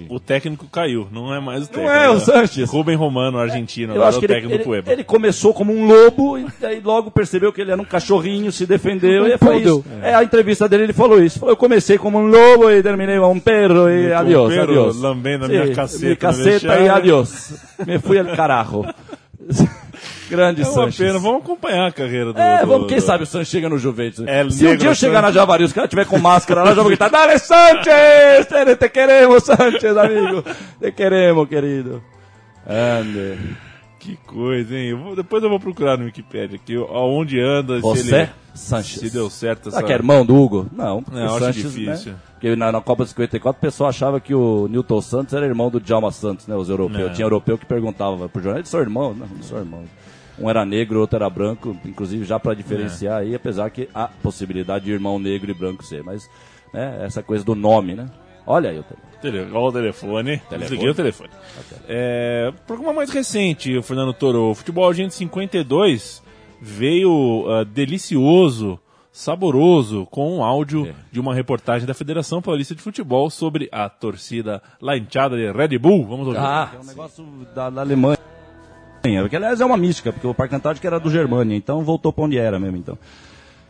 O 0.09 0.19
técnico 0.19 0.67
caiu, 0.67 1.07
não 1.11 1.33
é 1.33 1.39
mais 1.39 1.65
o 1.65 1.67
técnico. 1.67 1.89
é 1.91 2.09
o 2.09 2.13
né? 2.13 2.19
Sanches. 2.19 2.69
Rubem 2.69 2.95
Romano, 2.95 3.37
argentino, 3.37 3.93
Eu 3.93 4.03
acho 4.03 4.15
é 4.15 4.17
o 4.17 4.19
que 4.21 4.31
ele, 4.31 4.53
ele, 4.53 4.83
ele 4.87 5.03
começou 5.03 5.53
como 5.53 5.73
um 5.73 5.85
lobo 5.85 6.37
e 6.37 6.47
aí 6.63 6.79
logo 6.79 7.11
percebeu 7.11 7.51
que 7.51 7.59
ele 7.61 7.71
era 7.71 7.81
um 7.81 7.85
cachorrinho, 7.85 8.51
se 8.51 8.65
defendeu 8.65 9.27
e 9.27 9.37
foi 9.37 9.57
isso. 9.61 9.83
É. 10.01 10.15
a 10.15 10.23
entrevista 10.23 10.67
dele, 10.69 10.83
ele 10.83 10.93
falou 10.93 11.21
isso. 11.21 11.39
Falou, 11.39 11.51
eu 11.53 11.57
comecei 11.57 11.97
como 11.97 12.19
um 12.19 12.27
lobo 12.27 12.71
e 12.71 12.81
terminei 12.81 13.19
como 13.19 13.33
um 13.33 13.39
perro 13.39 13.89
e 13.89 14.09
Como 14.09 14.19
adiós, 14.19 14.53
perro, 14.53 14.63
adiós. 14.63 14.97
lambendo 14.97 15.45
a 15.45 15.47
minha 15.49 15.67
Sim, 15.67 15.73
caceta 15.73 16.03
minha 16.05 16.15
caceta 16.15 16.79
e 16.79 16.89
adiós. 16.89 17.53
Me 17.85 17.99
fui 17.99 18.17
al 18.17 18.27
carajo. 18.35 18.85
Grande 20.35 20.61
É 20.61 20.65
uma 20.65 20.73
Sanches. 20.73 20.97
pena, 20.97 21.19
vamos 21.19 21.43
acompanhar 21.43 21.87
a 21.87 21.91
carreira 21.91 22.33
do... 22.33 22.39
É, 22.39 22.61
do- 22.61 22.67
vamos, 22.67 22.87
quem 22.87 22.97
do- 22.97 23.03
sabe 23.03 23.23
o 23.23 23.27
Sanches 23.27 23.49
chega 23.49 23.69
no 23.69 23.77
Juventus. 23.77 24.25
El 24.27 24.49
Se 24.51 24.65
um 24.67 24.75
dia 24.75 24.89
eu 24.89 24.95
chegar 24.95 25.21
Sanches. 25.21 25.35
na 25.35 25.39
Javari, 25.41 25.63
os 25.63 25.73
caras 25.73 25.89
tiver 25.89 26.05
com 26.05 26.17
máscara 26.17 26.63
lá, 26.63 26.71
eu 26.71 26.75
já 26.75 26.81
vou 26.81 26.89
gritar, 26.89 27.09
Dale 27.09 27.37
Sanches! 27.39 28.47
Te, 28.47 28.75
te 28.75 28.89
queremos, 28.89 29.43
Sanches, 29.43 29.95
amigo! 29.97 30.43
Te 30.81 30.91
queremos, 30.91 31.47
querido. 31.47 32.01
Ande. 32.67 33.37
Que 33.99 34.17
coisa, 34.17 34.75
hein? 34.75 34.89
Eu 34.89 34.97
vou- 34.97 35.15
depois 35.15 35.41
eu 35.43 35.49
vou 35.49 35.59
procurar 35.59 35.97
no 35.97 36.03
Wikipedia 36.05 36.57
aqui 36.61 36.75
aonde 36.75 37.39
anda, 37.39 37.75
se 37.75 37.81
Você, 37.81 38.15
ele... 38.15 38.29
Sanches. 38.53 38.99
Se 38.99 39.09
deu 39.09 39.29
certo 39.29 39.69
essa... 39.69 39.77
Será 39.77 39.87
que 39.87 39.93
é 39.93 39.95
irmão 39.95 40.25
do 40.25 40.35
Hugo? 40.35 40.67
Não, 40.73 41.01
Não, 41.09 41.21
o 41.25 41.29
acho 41.29 41.39
Sanches, 41.39 41.71
difícil. 41.73 42.11
Né? 42.11 42.17
Porque 42.33 42.55
na, 42.57 42.69
na 42.71 42.81
Copa 42.81 43.03
de 43.05 43.09
54 43.11 43.57
o 43.57 43.61
pessoal 43.61 43.89
achava 43.89 44.19
que 44.19 44.35
o 44.35 44.67
Newton 44.67 44.99
Santos 45.01 45.33
era 45.33 45.45
irmão 45.45 45.69
do 45.69 45.79
Djalma 45.79 46.11
Santos, 46.11 46.47
né? 46.47 46.55
Os 46.55 46.67
europeus. 46.69 46.99
Não. 47.07 47.13
Tinha 47.13 47.25
europeu 47.25 47.57
que 47.57 47.65
perguntava 47.65 48.27
pro 48.27 48.41
jornal, 48.43 48.59
eles 48.59 48.67
são 48.69 48.81
irmãos? 48.81 49.15
Não, 49.17 49.25
não 49.25 49.41
são 49.41 49.57
irmãos. 49.59 49.85
Um 50.39 50.49
era 50.49 50.65
negro, 50.65 50.99
outro 50.99 51.15
era 51.17 51.29
branco, 51.29 51.77
inclusive 51.85 52.25
já 52.25 52.39
para 52.39 52.55
diferenciar 52.55 53.19
aí, 53.21 53.35
apesar 53.35 53.69
que 53.69 53.87
há 53.93 54.07
possibilidade 54.07 54.85
de 54.85 54.91
irmão 54.91 55.19
negro 55.19 55.51
e 55.51 55.53
branco 55.53 55.83
ser, 55.83 56.03
mas 56.03 56.27
né, 56.73 57.01
essa 57.05 57.21
coisa 57.21 57.43
do 57.43 57.53
nome, 57.53 57.93
né? 57.93 58.09
Olha 58.45 58.71
aí 58.71 58.79
o 58.79 58.83
telefone. 58.83 59.13
Tele- 59.21 59.51
Olha 59.53 59.65
o 59.65 59.71
telefone. 59.71 60.41
Desliguei 60.59 60.89
o 60.89 60.93
telefone. 60.95 61.29
É, 61.87 62.51
programa 62.67 62.91
mais 62.93 63.09
recente, 63.09 63.77
o 63.77 63.81
Fernando 63.83 64.11
Toro. 64.13 64.53
Futebol 64.53 64.89
Agente 64.89 65.13
52 65.13 66.21
veio 66.61 67.45
ah, 67.49 67.63
delicioso, 67.63 68.77
saboroso, 69.13 70.05
com 70.11 70.37
um 70.39 70.43
áudio 70.43 70.87
É. 70.87 70.93
de 71.11 71.19
uma 71.21 71.33
reportagem 71.33 71.87
da 71.87 71.93
Federação 71.93 72.41
Paulista 72.41 72.75
de 72.75 72.81
Futebol 72.81 73.29
sobre 73.29 73.69
a 73.71 73.87
torcida 73.87 74.61
La 74.81 74.97
Hinchada 74.97 75.37
de 75.37 75.51
Red 75.51 75.77
Bull. 75.77 76.05
Vamos 76.05 76.27
ouvir. 76.27 76.39
Ah, 76.39 76.71
é 76.75 76.79
um 76.81 76.85
negócio 76.85 77.23
da, 77.55 77.69
da 77.69 77.81
Alemanha. 77.81 78.17
Que 79.29 79.35
aliás 79.35 79.59
é 79.59 79.65
uma 79.65 79.75
mística, 79.77 80.13
porque 80.13 80.25
o 80.25 80.33
Parque 80.33 80.55
Antártico 80.55 80.87
era 80.87 80.97
do 80.99 81.09
Germânia, 81.11 81.55
então 81.55 81.83
voltou 81.83 82.13
pra 82.13 82.23
onde 82.23 82.37
era 82.37 82.57
mesmo, 82.57 82.77
então. 82.77 82.97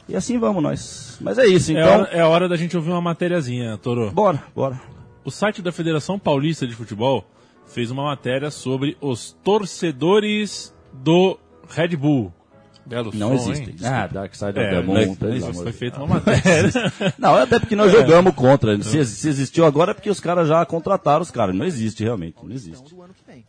E 0.07 0.15
assim 0.15 0.37
vamos 0.37 0.61
nós. 0.61 1.17
Mas 1.21 1.37
é 1.39 1.45
isso, 1.47 1.71
é, 1.71 1.75
então. 1.81 1.99
hora, 2.01 2.09
é 2.11 2.23
hora 2.23 2.47
da 2.49 2.55
gente 2.55 2.75
ouvir 2.77 2.91
uma 2.91 3.01
matériazinha, 3.01 3.77
Toro. 3.77 4.11
Bora, 4.11 4.43
bora. 4.55 4.79
O 5.25 5.31
site 5.31 5.61
da 5.61 5.71
Federação 5.71 6.19
Paulista 6.19 6.67
de 6.67 6.75
Futebol 6.75 7.25
fez 7.65 7.89
uma 7.89 8.03
matéria 8.03 8.51
sobre 8.51 8.95
os 9.01 9.35
torcedores 9.43 10.73
do 10.93 11.39
Red 11.69 11.95
Bull. 11.95 12.31
Belo 12.85 13.11
Não 13.15 13.37
som, 13.37 13.51
existem. 13.51 13.75
hein? 13.75 13.87
Ah, 13.87 14.07
Dark 14.07 14.35
Side 14.35 14.49
of 14.51 14.59
É, 14.59 14.69
the 14.71 14.81
Moon. 14.81 15.15
amor 15.15 15.53
foi 15.63 15.71
feita 15.71 15.97
uma 16.03 16.15
matéria. 16.15 16.69
Não, 17.17 17.33
até 17.35 17.57
porque 17.57 17.77
nós 17.77 17.89
jogamos 17.91 18.35
contra. 18.35 18.79
Se, 18.83 19.05
se 19.05 19.29
existiu 19.29 19.65
agora 19.65 19.91
é 19.91 19.93
porque 19.93 20.09
os 20.09 20.19
caras 20.19 20.49
já 20.49 20.65
contrataram 20.65 21.21
os 21.21 21.31
caras. 21.31 21.55
Não 21.55 21.65
existe 21.65 22.03
realmente, 22.03 22.35
não 22.43 22.51
existe. 22.53 22.93
do 22.93 23.01
ano 23.01 23.13
que 23.13 23.23
vem. 23.31 23.45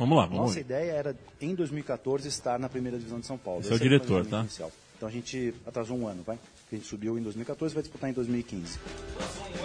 Vamos 0.00 0.16
lá, 0.16 0.24
vamos 0.24 0.38
Nossa 0.38 0.60
ideia 0.60 0.92
era, 0.92 1.16
em 1.42 1.54
2014, 1.54 2.26
estar 2.26 2.58
na 2.58 2.70
primeira 2.70 2.96
divisão 2.96 3.20
de 3.20 3.26
São 3.26 3.36
Paulo. 3.36 3.60
Esse 3.60 3.70
é 3.70 3.74
o 3.74 3.78
diretor, 3.78 4.24
tá? 4.24 4.40
inicial. 4.40 4.72
Então 4.96 5.06
a 5.06 5.12
gente 5.12 5.54
atrasou 5.66 5.94
um 5.94 6.06
ano, 6.06 6.22
vai? 6.26 6.38
A 6.72 6.74
gente 6.74 6.86
subiu 6.86 7.18
em 7.18 7.22
2014 7.22 7.74
vai 7.74 7.82
disputar 7.82 8.08
em 8.08 8.14
2015. 8.14 8.78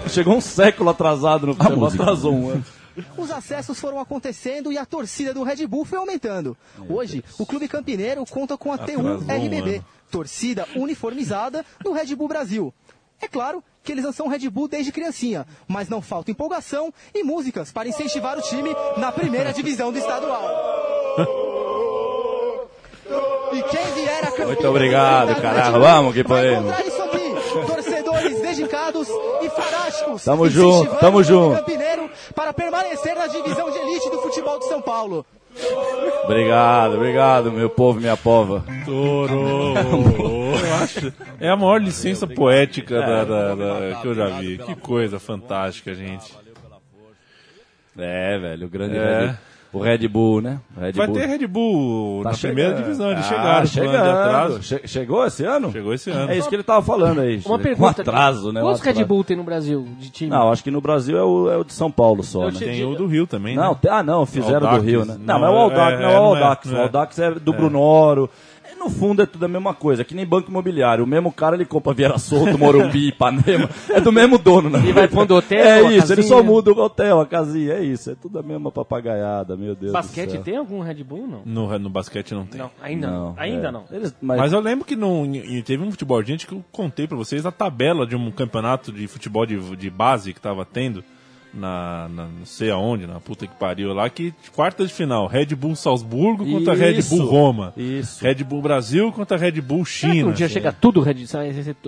Chegou 0.10 0.36
um 0.36 0.42
século 0.42 0.90
atrasado 0.90 1.48
no 1.48 1.56
futebol, 1.56 1.88
atrasou 1.88 2.34
um 2.34 2.50
ano. 2.50 2.66
Os 3.18 3.32
acessos 3.32 3.80
foram 3.80 3.98
acontecendo 3.98 4.74
e 4.74 4.78
a 4.78 4.86
torcida 4.86 5.34
do 5.34 5.42
Red 5.42 5.66
Bull 5.68 5.86
foi 5.86 6.00
aumentando. 6.00 6.58
Hoje, 6.90 7.24
o 7.40 7.46
clube 7.46 7.70
campineiro 7.70 8.26
conta 8.26 8.58
com 8.58 8.74
a 8.74 8.78
T1 8.78 9.00
Atrasou 9.00 9.22
um 9.22 9.46
RBB, 9.46 9.82
torcida 10.12 10.68
uniformizada 10.76 11.66
do 11.82 11.94
Red 11.94 12.14
Bull 12.14 12.28
Brasil. 12.28 12.74
É 13.22 13.28
claro 13.28 13.64
que 13.86 13.92
eles 13.92 14.04
não 14.04 14.12
são 14.12 14.28
Red 14.28 14.50
Bull 14.50 14.68
desde 14.68 14.92
criancinha, 14.92 15.46
mas 15.68 15.88
não 15.88 16.02
falta 16.02 16.32
empolgação 16.32 16.92
e 17.14 17.24
músicas 17.24 17.72
para 17.72 17.88
incentivar 17.88 18.38
o 18.38 18.42
time 18.42 18.76
na 18.98 19.12
primeira 19.12 19.54
divisão 19.54 19.92
do 19.92 20.00
estadual. 20.00 20.44
E 23.54 23.64
quem 23.64 23.86
vier 23.94 24.24
a 24.24 24.28
Campinas 24.28 24.48
Muito 24.48 24.68
obrigado, 24.68 25.40
caralho. 25.40 25.80
Vamos 25.80 26.14
que 26.14 26.24
podemos. 26.24 26.66
encontrar 26.66 26.86
isso 26.86 27.02
aqui, 27.04 27.68
torcedores 27.68 28.42
dedicados 28.42 29.08
e 29.42 29.50
fanáticos. 29.50 30.24
Tamo 30.24 30.50
junto, 30.50 30.96
tamo 30.96 31.24
junto. 31.24 31.60
Campineiro 31.60 32.10
para 32.34 32.52
permanecer 32.52 33.16
na 33.16 33.28
divisão 33.28 33.70
de 33.70 33.78
elite 33.78 34.10
do 34.10 34.20
futebol 34.22 34.60
de 34.60 34.68
São 34.68 34.82
Paulo. 34.82 35.26
Obrigado, 36.24 36.96
obrigado, 36.96 37.52
meu 37.52 37.70
povo, 37.70 38.00
minha 38.00 38.18
pova. 38.18 38.64
Toro! 38.84 39.74
Eu 39.76 40.76
acho. 40.84 41.14
É 41.40 41.50
a 41.50 41.56
maior 41.56 41.82
licença 41.82 42.26
poética 42.28 43.00
da, 43.00 43.24
da- 43.24 43.56
da- 43.56 43.96
que 44.02 44.08
eu 44.08 44.16
já 44.16 44.28
vi. 44.40 44.58
Que 44.58 44.76
coisa 44.76 45.20
fantástica, 45.20 45.94
gente. 45.94 46.34
É, 47.98 48.38
velho, 48.38 48.68
o 48.68 48.70
grande 48.70 48.98
É. 48.98 49.20
Red, 49.28 49.36
o 49.80 49.82
Red 49.82 50.08
Bull, 50.08 50.42
né? 50.42 50.60
O 50.76 50.80
Red 50.82 50.92
Vai 50.94 51.08
Bull. 51.08 51.16
ter 51.16 51.26
Red 51.28 51.48
Bull 51.48 52.24
Tá 52.24 52.32
na 52.32 52.38
primeira 52.38 52.70
chegando. 52.72 52.84
divisão. 52.84 53.12
Eles 53.12 53.26
Ah, 53.26 53.30
chegaram. 53.30 53.66
chegando. 53.68 53.96
atraso. 54.10 54.64
Che- 54.64 54.82
chegou 54.88 55.26
esse 55.26 55.44
ano? 55.44 55.72
Chegou 55.72 55.94
esse 55.94 56.10
ano. 56.10 56.32
É 56.32 56.38
isso 56.38 56.50
que 56.50 56.56
ele 56.56 56.64
tava 56.64 56.82
falando 56.82 57.22
aí. 57.22 57.42
Uma 57.46 57.58
Com 57.58 57.64
pergunta. 57.64 58.02
atraso, 58.02 58.52
né? 58.52 58.62
Um 58.62 58.66
Quantos 58.66 58.82
Red. 58.82 59.04
Bull 59.04 59.24
tem 59.24 59.38
no 59.38 59.44
Brasil 59.44 59.88
de 60.00 60.10
time? 60.10 60.30
Não, 60.32 60.52
acho 60.52 60.64
que 60.64 60.72
no 60.72 60.82
Brasil 60.82 61.18
é 61.18 61.24
o, 61.24 61.52
é 61.52 61.58
o 61.58 61.64
de 61.64 61.74
São 61.74 61.92
Paulo 61.92 62.24
só, 62.24 62.46
né? 62.46 62.52
te- 62.52 62.66
Tem 62.66 62.86
o 62.86 62.96
do 62.96 63.06
Rio 63.08 63.28
também, 63.28 63.56
Não, 63.56 63.72
né? 63.72 63.78
te- 63.82 63.90
ah, 63.90 64.02
não, 64.04 64.26
fizeram 64.26 64.62
do 64.62 64.68
Audax. 64.68 64.84
Rio, 64.86 65.06
né? 65.06 65.16
Não, 65.20 65.34
Não, 65.36 65.40
mas 65.42 65.50
o 65.52 65.56
Audax 65.58 65.94
é, 65.94 66.02
não 66.02 66.10
é 66.10 66.10
o 66.10 66.14
não 66.14 66.36
é, 66.38 66.42
Audax. 66.44 66.66
não 66.68 66.74
O 66.76 66.78
é. 66.80 66.84
Audax 66.84 67.20
é 67.20 67.32
do 67.32 67.54
Brunoro. 67.54 68.30
No 68.86 68.90
fundo 68.92 69.22
é 69.22 69.26
tudo 69.26 69.44
a 69.44 69.48
mesma 69.48 69.74
coisa, 69.74 70.04
que 70.04 70.14
nem 70.14 70.26
banco 70.26 70.50
imobiliário. 70.52 71.04
O 71.04 71.08
mesmo 71.08 71.32
cara 71.32 71.56
ele 71.56 71.66
compra 71.66 71.94
Vieira 71.94 72.18
Solto, 72.20 72.58
Morumbi, 72.58 73.08
Ipanema. 73.10 73.68
É 73.90 74.00
do 74.00 74.12
mesmo 74.12 74.38
dono, 74.38 74.70
né? 74.70 74.80
E 74.88 74.92
vai 74.94 75.08
pondo 75.08 75.36
hotel, 75.36 75.60
É 75.60 75.82
isso, 75.96 76.14
ele 76.14 76.22
casinha. 76.22 76.28
só 76.28 76.44
muda 76.44 76.72
o 76.72 76.78
hotel, 76.80 77.20
a 77.20 77.26
casinha, 77.26 77.74
é 77.74 77.84
isso. 77.84 78.12
É 78.12 78.16
tudo 78.16 78.38
a 78.40 78.44
mesma 78.44 78.72
papagaiada, 78.72 79.56
meu 79.58 79.76
Deus 79.76 79.92
do 79.92 79.94
Basquete 79.94 80.32
céu. 80.32 80.44
tem 80.44 80.58
algum 80.58 80.82
Red 80.82 81.04
Bull 81.04 81.26
não? 81.28 81.42
No, 81.46 81.80
no 81.80 81.90
basquete 81.90 82.34
não 82.34 82.46
tem. 82.46 82.62
Não, 82.62 82.70
ainda 82.82 83.08
não. 83.10 83.34
Ainda 83.38 83.68
é. 83.68 83.72
não. 83.72 83.86
Eles- 83.92 84.16
mas, 84.22 84.38
Mas 84.40 84.54
eu 84.54 84.60
lembro 84.60 84.86
que 84.86 84.96
não, 84.96 85.26
e 85.26 85.64
teve 85.64 85.84
um 85.84 85.90
futebol 85.92 86.22
gente 86.24 86.46
que 86.46 86.54
eu 86.54 86.64
contei 86.72 87.08
pra 87.08 87.18
vocês 87.18 87.46
a 87.46 87.52
tabela 87.52 88.06
de 88.06 88.16
um 88.16 88.30
campeonato 88.32 88.92
de 88.92 89.08
futebol 89.08 89.46
de, 89.46 89.58
de 89.76 89.90
base 89.90 90.32
que 90.34 90.40
tava 90.40 90.64
tendo 90.66 91.04
na, 91.56 92.08
na 92.10 92.26
não 92.26 92.46
sei 92.46 92.70
aonde, 92.70 93.08
na 93.08 93.20
puta 93.20 93.48
que 93.48 93.56
pariu 93.56 93.94
lá, 93.94 94.10
que 94.10 94.34
quarta 94.54 94.86
de 94.86 94.94
final, 94.94 95.28
Red 95.28 95.48
Bull 95.56 95.76
Salzburgo 95.76 96.46
contra 96.46 96.74
Red 96.74 96.98
Isso, 97.00 97.16
Bull 97.16 97.26
Roma. 97.26 97.74
Isso. 97.78 98.24
Red 98.24 98.44
Bull 98.44 98.62
Brasil 98.62 99.12
contra 99.12 99.38
Red 99.38 99.62
Bull 99.62 99.86
Será 99.86 100.12
que 100.12 100.18
China. 100.18 100.30
um 100.30 100.34
dia 100.34 100.50
chega 100.50 100.72
tudo 100.72 101.02
Red, 101.02 101.26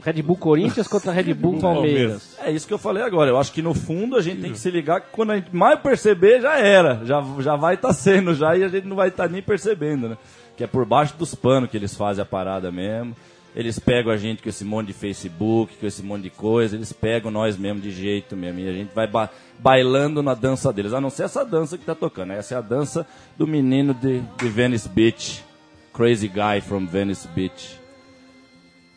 Red 0.03 0.21
Bull 0.21 0.37
Corinthians 0.37 0.87
contra 0.87 1.11
Red 1.11 1.33
Bull 1.33 1.59
Palmeiras? 1.59 2.37
É 2.41 2.51
isso 2.51 2.67
que 2.67 2.73
eu 2.73 2.77
falei 2.77 3.03
agora. 3.03 3.29
Eu 3.29 3.37
acho 3.37 3.51
que 3.51 3.61
no 3.61 3.73
fundo 3.73 4.15
a 4.15 4.21
gente 4.21 4.41
tem 4.41 4.51
que 4.51 4.59
se 4.59 4.71
ligar 4.71 5.01
que 5.01 5.07
quando 5.11 5.31
a 5.31 5.35
gente 5.35 5.55
mais 5.55 5.79
perceber, 5.79 6.41
já 6.41 6.57
era. 6.57 7.01
Já, 7.05 7.23
já 7.39 7.55
vai 7.55 7.75
estar 7.75 7.93
sendo 7.93 8.33
já 8.33 8.55
e 8.55 8.63
a 8.63 8.67
gente 8.67 8.87
não 8.87 8.95
vai 8.95 9.09
estar 9.09 9.27
nem 9.27 9.41
percebendo, 9.41 10.09
né? 10.09 10.17
Que 10.55 10.63
é 10.63 10.67
por 10.67 10.85
baixo 10.85 11.15
dos 11.17 11.35
panos 11.35 11.69
que 11.69 11.77
eles 11.77 11.95
fazem 11.95 12.21
a 12.21 12.25
parada 12.25 12.71
mesmo. 12.71 13.15
Eles 13.57 13.79
pegam 13.79 14.11
a 14.11 14.17
gente 14.17 14.43
com 14.43 14.49
esse 14.49 14.63
monte 14.63 14.87
de 14.87 14.93
Facebook, 14.93 15.77
com 15.77 15.87
esse 15.87 16.03
monte 16.03 16.21
de 16.21 16.29
coisa, 16.29 16.75
eles 16.75 16.93
pegam 16.93 17.31
nós 17.31 17.57
mesmo 17.57 17.81
de 17.81 17.89
jeito 17.89 18.37
mesmo. 18.37 18.59
E 18.59 18.69
a 18.69 18.71
gente 18.71 18.93
vai 18.93 19.07
ba 19.07 19.31
bailando 19.57 20.21
na 20.21 20.35
dança 20.35 20.71
deles. 20.71 20.93
A 20.93 21.01
não 21.01 21.09
ser 21.09 21.23
essa 21.23 21.43
dança 21.43 21.75
que 21.75 21.83
tá 21.83 21.95
tocando. 21.95 22.33
Essa 22.33 22.53
é 22.53 22.57
a 22.59 22.61
dança 22.61 23.07
do 23.35 23.47
menino 23.47 23.95
de, 23.95 24.21
de 24.21 24.47
Venice 24.47 24.87
Beach. 24.87 25.43
Crazy 25.91 26.27
Guy 26.27 26.61
from 26.61 26.85
Venice 26.85 27.27
Beach. 27.29 27.79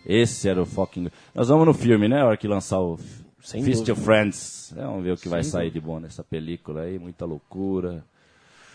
Esse 0.04 0.46
era 0.46 0.60
o 0.60 0.66
fucking. 0.66 1.08
Nós 1.34 1.48
vamos 1.48 1.64
no 1.64 1.72
filme, 1.72 2.06
né? 2.06 2.20
A 2.20 2.26
hora 2.26 2.36
que 2.36 2.46
lançar 2.46 2.80
o 2.80 2.98
Sem 3.42 3.64
Fist 3.64 3.78
dúvida. 3.78 3.92
of 3.94 4.02
Friends. 4.02 4.74
É, 4.76 4.82
vamos 4.82 5.02
ver 5.02 5.12
o 5.12 5.16
que 5.16 5.30
vai 5.30 5.42
sair 5.42 5.70
de 5.70 5.80
bom 5.80 5.98
nessa 5.98 6.22
película 6.22 6.82
aí. 6.82 6.98
Muita 6.98 7.24
loucura. 7.24 8.04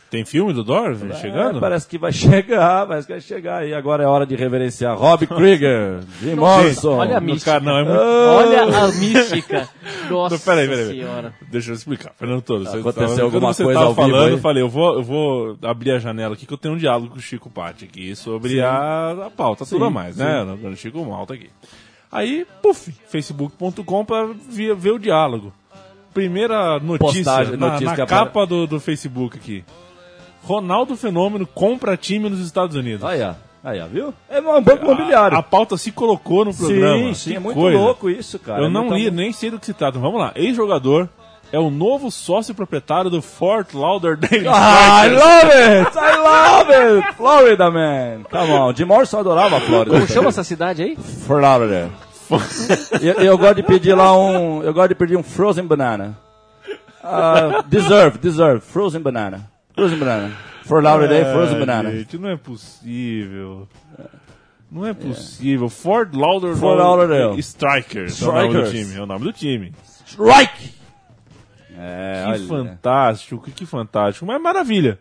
Tem 0.09 0.23
filme 0.23 0.53
do 0.53 0.63
Dor 0.63 0.95
chegando? 1.19 1.57
É, 1.57 1.59
parece 1.59 1.87
que 1.87 1.97
vai 1.97 2.11
chegar, 2.13 2.85
parece 2.87 3.07
que 3.07 3.13
vai 3.13 3.21
chegar. 3.21 3.67
E 3.67 3.73
agora 3.73 4.03
é 4.03 4.07
hora 4.07 4.25
de 4.25 4.35
reverenciar 4.35 4.95
Rob 4.97 5.25
Krieger, 5.27 5.99
Jim 6.21 6.35
Morrison. 6.35 6.97
Olha 6.97 7.17
a 7.17 7.19
mística. 7.19 7.53
ca- 7.53 7.59
não, 7.59 7.77
é 7.77 7.83
muito... 7.83 7.99
Olha 7.99 8.61
a 8.63 8.87
mística. 8.89 9.67
Nossa 10.09 10.37
peraí, 10.39 10.67
peraí, 10.69 10.85
peraí. 10.85 10.99
senhora. 10.99 11.33
Deixa 11.51 11.71
eu 11.71 11.75
explicar. 11.75 12.11
Fernando 12.17 12.41
Toro, 12.43 12.63
você 12.63 12.77
Aconteceu 12.77 13.09
tava- 13.09 13.21
alguma 13.23 13.41
quando 13.41 13.53
você 13.55 13.63
coisa 13.63 13.79
tava 13.79 13.89
ao 13.89 13.95
vivo 13.95 14.09
falando, 14.11 14.31
eu 14.31 14.37
falei, 14.37 14.63
eu 14.63 14.69
vou, 14.69 14.93
eu 14.95 15.03
vou 15.03 15.57
abrir 15.63 15.91
a 15.91 15.99
janela 15.99 16.35
aqui 16.35 16.45
que 16.45 16.53
eu 16.53 16.57
tenho 16.57 16.75
um 16.75 16.77
diálogo 16.77 17.09
com 17.09 17.17
o 17.17 17.21
Chico 17.21 17.49
Patti 17.49 17.85
aqui 17.85 18.15
sobre 18.15 18.61
a, 18.61 19.25
a 19.25 19.29
pauta, 19.31 19.65
tudo 19.65 19.85
Sim, 19.87 19.91
mais, 19.91 20.15
né? 20.17 20.43
No, 20.43 20.55
no 20.55 20.77
Chico 20.77 21.03
Malta 21.03 21.33
aqui. 21.33 21.49
Aí, 22.11 22.45
puf, 22.61 22.93
facebook.com 23.07 24.05
pra 24.05 24.29
ver, 24.49 24.75
ver 24.75 24.91
o 24.91 24.99
diálogo. 24.99 25.51
Primeira 26.13 26.79
notícia, 26.79 27.23
Postagem, 27.23 27.57
na, 27.57 27.71
notícia 27.71 27.97
na 27.97 28.05
capa 28.05 28.45
do, 28.45 28.65
do 28.65 28.79
Facebook 28.79 29.35
aqui. 29.37 29.65
Ronaldo 30.45 30.95
Fenômeno 30.95 31.45
compra 31.47 31.97
time 31.97 32.29
nos 32.29 32.39
Estados 32.39 32.75
Unidos. 32.75 33.03
Aí, 33.03 33.21
ó. 33.21 33.33
Aí, 33.63 33.81
ó, 33.81 33.87
viu? 33.87 34.13
É 34.29 34.39
um 34.39 34.61
banco 34.61 34.85
imobiliário. 34.85 35.35
A, 35.35 35.39
a 35.39 35.43
pauta 35.43 35.75
se 35.75 35.91
colocou 35.91 36.45
no 36.45 36.53
programa. 36.53 36.97
sim, 37.07 37.13
sim, 37.15 37.29
Que 37.31 37.35
é 37.37 37.39
muito 37.39 37.59
coisa. 37.59 37.77
louco 37.79 38.09
isso, 38.09 38.37
cara. 38.37 38.61
Eu 38.61 38.65
É 38.65 38.69
não 38.69 38.89
li, 38.93 39.09
nem 39.09 39.33
sei 39.33 39.49
do 39.49 39.59
que 39.59 39.65
se 39.65 39.73
trata. 39.73 39.97
Vamos 39.97 40.19
lá. 40.19 40.31
Ex-jogador 40.35 41.09
é 41.51 41.57
o 41.57 41.71
novo 41.71 42.11
sócio 42.11 42.53
proprietário 42.53 43.09
do 43.09 43.23
Fort 43.23 43.73
Lauderdale 43.73 44.47
Ah, 44.47 45.05
I 45.07 45.09
love 45.09 45.51
it! 45.51 45.97
I 45.97 46.17
love 46.17 46.71
it! 46.99 47.15
Florida, 47.15 47.71
man! 47.71 48.23
Come 48.29 48.51
on, 48.53 48.73
Jim 48.75 48.85
Morrison 48.85 49.19
adorava 49.19 49.57
a 49.57 49.61
Flórida. 49.61 49.95
Como 49.95 50.07
chama 50.07 50.29
essa 50.29 50.43
cidade 50.43 50.83
aí? 50.83 50.95
Fort 50.95 51.41
Lauderdale. 51.41 51.91
eu, 53.01 53.13
eu 53.13 53.37
gosto 53.37 53.55
de 53.55 53.63
pedir 53.63 53.95
lá 53.95 54.15
um. 54.15 54.61
Eu 54.61 54.73
gosto 54.75 54.89
de 54.89 54.95
pedir 54.95 55.17
um 55.17 55.23
frozen 55.23 55.65
banana. 55.65 56.15
Ah, 57.03 57.63
deserve, 57.67 58.17
deserve. 58.19 58.61
Frozen 58.61 59.01
banana. 59.01 59.49
Frozen 59.75 59.99
banana. 59.99 60.31
Fort 60.63 60.83
Lauderdale, 60.83 61.25
frozen 61.31 61.59
banana. 61.59 61.91
Gente, 61.91 62.17
não 62.17 62.29
é 62.29 62.37
possível. 62.37 63.67
Não 64.71 64.85
é 64.85 64.93
possível. 64.93 65.69
Fort 65.69 66.13
Lauderdale, 66.13 66.59
Fort 66.59 66.77
Lauderdale. 66.79 67.39
Strikers, 67.39 68.21
é 68.21 68.25
o 68.25 68.31
nome 68.31 68.53
do 68.53 68.59
Strikers. 68.63 68.71
time. 68.87 68.95
É 68.99 69.01
o 69.01 69.05
nome 69.05 69.23
do 69.25 69.33
time. 69.33 69.73
Strike! 70.07 70.73
É, 71.77 72.23
Que 72.25 72.31
olha. 72.31 72.47
fantástico, 72.47 73.41
que, 73.43 73.51
que 73.51 73.65
fantástico. 73.65 74.25
Mas 74.25 74.41
maravilha. 74.41 74.99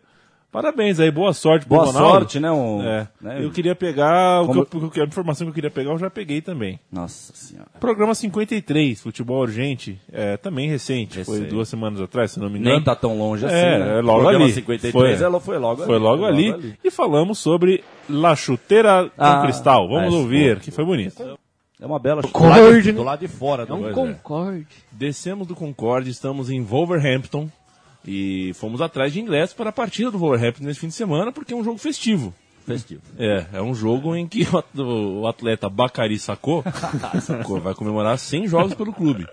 Parabéns 0.54 1.00
aí, 1.00 1.10
boa 1.10 1.32
sorte 1.32 1.66
pro 1.66 1.74
Boa 1.78 1.86
Ronaldo. 1.88 2.10
sorte, 2.10 2.38
né? 2.38 2.48
Um, 2.52 2.80
É. 2.80 3.08
né? 3.20 3.44
Eu 3.44 3.50
queria 3.50 3.74
pegar, 3.74 4.40
o 4.42 4.46
Como- 4.46 4.90
que 4.90 5.00
eu- 5.00 5.02
a 5.02 5.06
informação 5.06 5.44
que 5.46 5.50
eu 5.50 5.54
queria 5.54 5.68
pegar 5.70 5.90
eu 5.90 5.98
já 5.98 6.08
peguei 6.08 6.40
também. 6.40 6.78
Nossa 6.92 7.32
senhora. 7.34 7.66
Programa 7.80 8.14
53, 8.14 9.00
Futebol 9.02 9.40
Urgente, 9.42 10.00
é, 10.12 10.36
também 10.36 10.68
recente, 10.70 11.24
foi 11.24 11.40
duas 11.40 11.68
semanas 11.68 12.00
atrás, 12.00 12.30
se 12.30 12.38
não 12.38 12.48
me 12.48 12.60
engano. 12.60 12.76
Nem 12.76 12.84
tá 12.84 12.94
tão 12.94 13.18
longe 13.18 13.44
assim, 13.44 13.52
É, 13.56 13.78
né? 13.80 13.98
é 13.98 14.00
logo 14.00 14.20
Programa 14.20 14.44
ali. 14.44 14.52
53, 14.54 14.92
Foi- 15.18 15.26
ela 15.26 15.40
foi 15.40 15.58
logo 15.58 15.82
Foi 15.82 15.96
ali, 15.96 16.04
logo 16.04 16.18
foi 16.22 16.28
ali. 16.32 16.50
logo 16.52 16.58
ali. 16.62 16.78
E 16.84 16.90
falamos 16.92 17.40
sobre 17.40 17.82
La 18.08 18.36
Chuteira 18.36 19.06
com 19.16 19.24
Ah, 19.24 19.42
Cristal. 19.42 19.88
Vamos 19.88 20.14
é, 20.14 20.16
ouvir, 20.16 20.52
foi. 20.54 20.64
que 20.66 20.70
foi 20.70 20.84
bonito. 20.84 21.36
É 21.80 21.84
uma 21.84 21.98
bela 21.98 22.22
Concorde, 22.22 22.92
do 22.92 23.00
né? 23.00 23.04
lado 23.04 23.18
de 23.18 23.28
fora. 23.28 23.64
É 23.64 23.66
do 23.66 23.74
um 23.74 23.92
coisa. 23.92 24.12
Concorde. 24.14 24.66
Descemos 24.92 25.48
do 25.48 25.56
Concorde, 25.56 26.10
estamos 26.10 26.48
em 26.48 26.62
Wolverhampton 26.62 27.48
e 28.06 28.52
fomos 28.54 28.80
atrás 28.80 29.12
de 29.12 29.20
ingressos 29.20 29.54
para 29.54 29.70
a 29.70 29.72
partida 29.72 30.10
do 30.10 30.18
Wolverhampton 30.18 30.64
nesse 30.64 30.80
fim 30.80 30.88
de 30.88 30.94
semana, 30.94 31.32
porque 31.32 31.52
é 31.52 31.56
um 31.56 31.64
jogo 31.64 31.78
festivo. 31.78 32.34
Festivo. 32.66 33.02
É, 33.18 33.46
é 33.54 33.62
um 33.62 33.74
jogo 33.74 34.16
em 34.16 34.26
que 34.26 34.42
o 34.50 34.58
at- 34.58 34.78
o 34.78 35.26
atleta 35.26 35.68
Bacari 35.68 36.18
Sacou, 36.18 36.64
sacou 37.20 37.60
vai 37.60 37.74
comemorar 37.74 38.16
100 38.18 38.48
jogos 38.48 38.74
pelo 38.74 38.92
clube. 38.92 39.26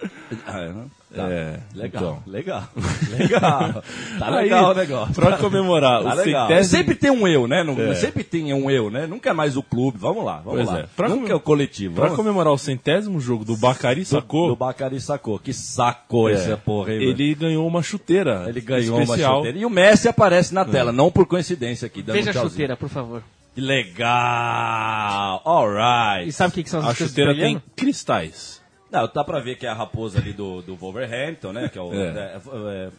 Ah, 0.46 0.60
é, 0.60 0.74
né? 0.74 0.86
Tá. 1.14 1.24
É, 1.30 1.60
Legal, 1.76 2.04
então. 2.04 2.24
legal, 2.26 2.64
legal. 3.20 3.84
Tá 4.18 4.28
Aí, 4.38 4.44
legal 4.44 4.72
o 4.72 4.74
negócio. 4.74 5.14
Pra 5.14 5.36
comemorar 5.38 6.02
Tá 6.04 6.14
o 6.14 6.16
legal. 6.16 6.48
centésimo... 6.48 6.70
Sempre 6.78 6.96
tem 6.96 7.12
um 7.12 7.28
eu, 7.28 7.48
né? 7.50 7.66
É. 7.90 7.94
Sempre 7.96 8.24
tem 8.24 8.54
um 8.54 8.72
eu, 8.72 8.90
né? 8.90 9.06
Nunca 9.08 9.30
é 9.30 9.34
mais 9.34 9.58
o 9.58 9.62
clube. 9.64 9.98
Vamos 9.98 10.24
lá, 10.24 10.38
vamos 10.38 10.54
Pois 10.54 10.68
lá. 10.70 10.80
é. 10.80 10.86
Pra 10.96 11.10
Nunca 11.10 11.22
come- 11.24 11.32
é 11.34 11.36
o 11.36 11.40
coletivo. 11.42 11.96
Pra 11.96 12.04
Vamos- 12.06 12.16
comemorar 12.18 12.54
o 12.54 12.58
centésimo 12.58 13.20
jogo 13.20 13.44
do 13.44 13.58
Bacari 13.58 14.06
Sacou, 14.06 14.48
Do 14.50 14.56
Bacari 14.56 15.02
sacou. 15.02 15.38
Que 15.38 15.52
sacou 15.52 16.30
É. 16.30 16.34
essa 16.34 16.56
porra 16.56 16.92
aí, 16.92 17.04
ele 17.04 17.36
ganhou 17.36 17.68
uma 17.68 17.84
chuteira 17.84 18.46
Ele 18.48 18.62
ganhou 18.62 19.02
especial. 19.02 19.32
uma 19.32 19.38
chuteira. 19.40 19.58
E 19.58 19.66
o 19.66 19.70
Messi 19.70 20.08
aparece 20.08 20.54
na 20.54 20.64
tela, 20.64 20.94
não 20.94 21.12
por 21.12 21.26
coincidência 21.26 21.88
aqui. 21.88 22.02
Dando 22.02 22.16
Veja 22.16 22.32
um 22.40 22.46
a 22.46 22.50
chuteira, 22.50 22.78
por 22.78 22.88
favor. 22.88 23.22
Que 23.54 23.60
legal! 23.60 25.42
Alright. 25.46 26.30
E 26.30 26.32
sabe 26.32 26.52
o 26.52 26.54
que, 26.54 26.64
que 26.64 26.70
são 26.70 26.80
as 26.80 26.88
A 26.88 26.94
chuteira 26.94 27.34
brilhando? 27.34 27.60
tem 27.60 27.64
cristais. 27.76 28.61
Não, 28.92 29.10
dá 29.14 29.24
pra 29.24 29.40
ver 29.40 29.56
que 29.56 29.66
é 29.66 29.70
a 29.70 29.74
raposa 29.74 30.20
ali 30.20 30.34
do, 30.34 30.62
do 30.62 30.76
Wolverhampton, 30.76 31.54
né? 31.54 31.70
Que 31.70 31.78
é 31.78 31.82
o. 31.82 31.94
É. 31.94 31.98
é, 31.98 32.42
é, 32.42 32.90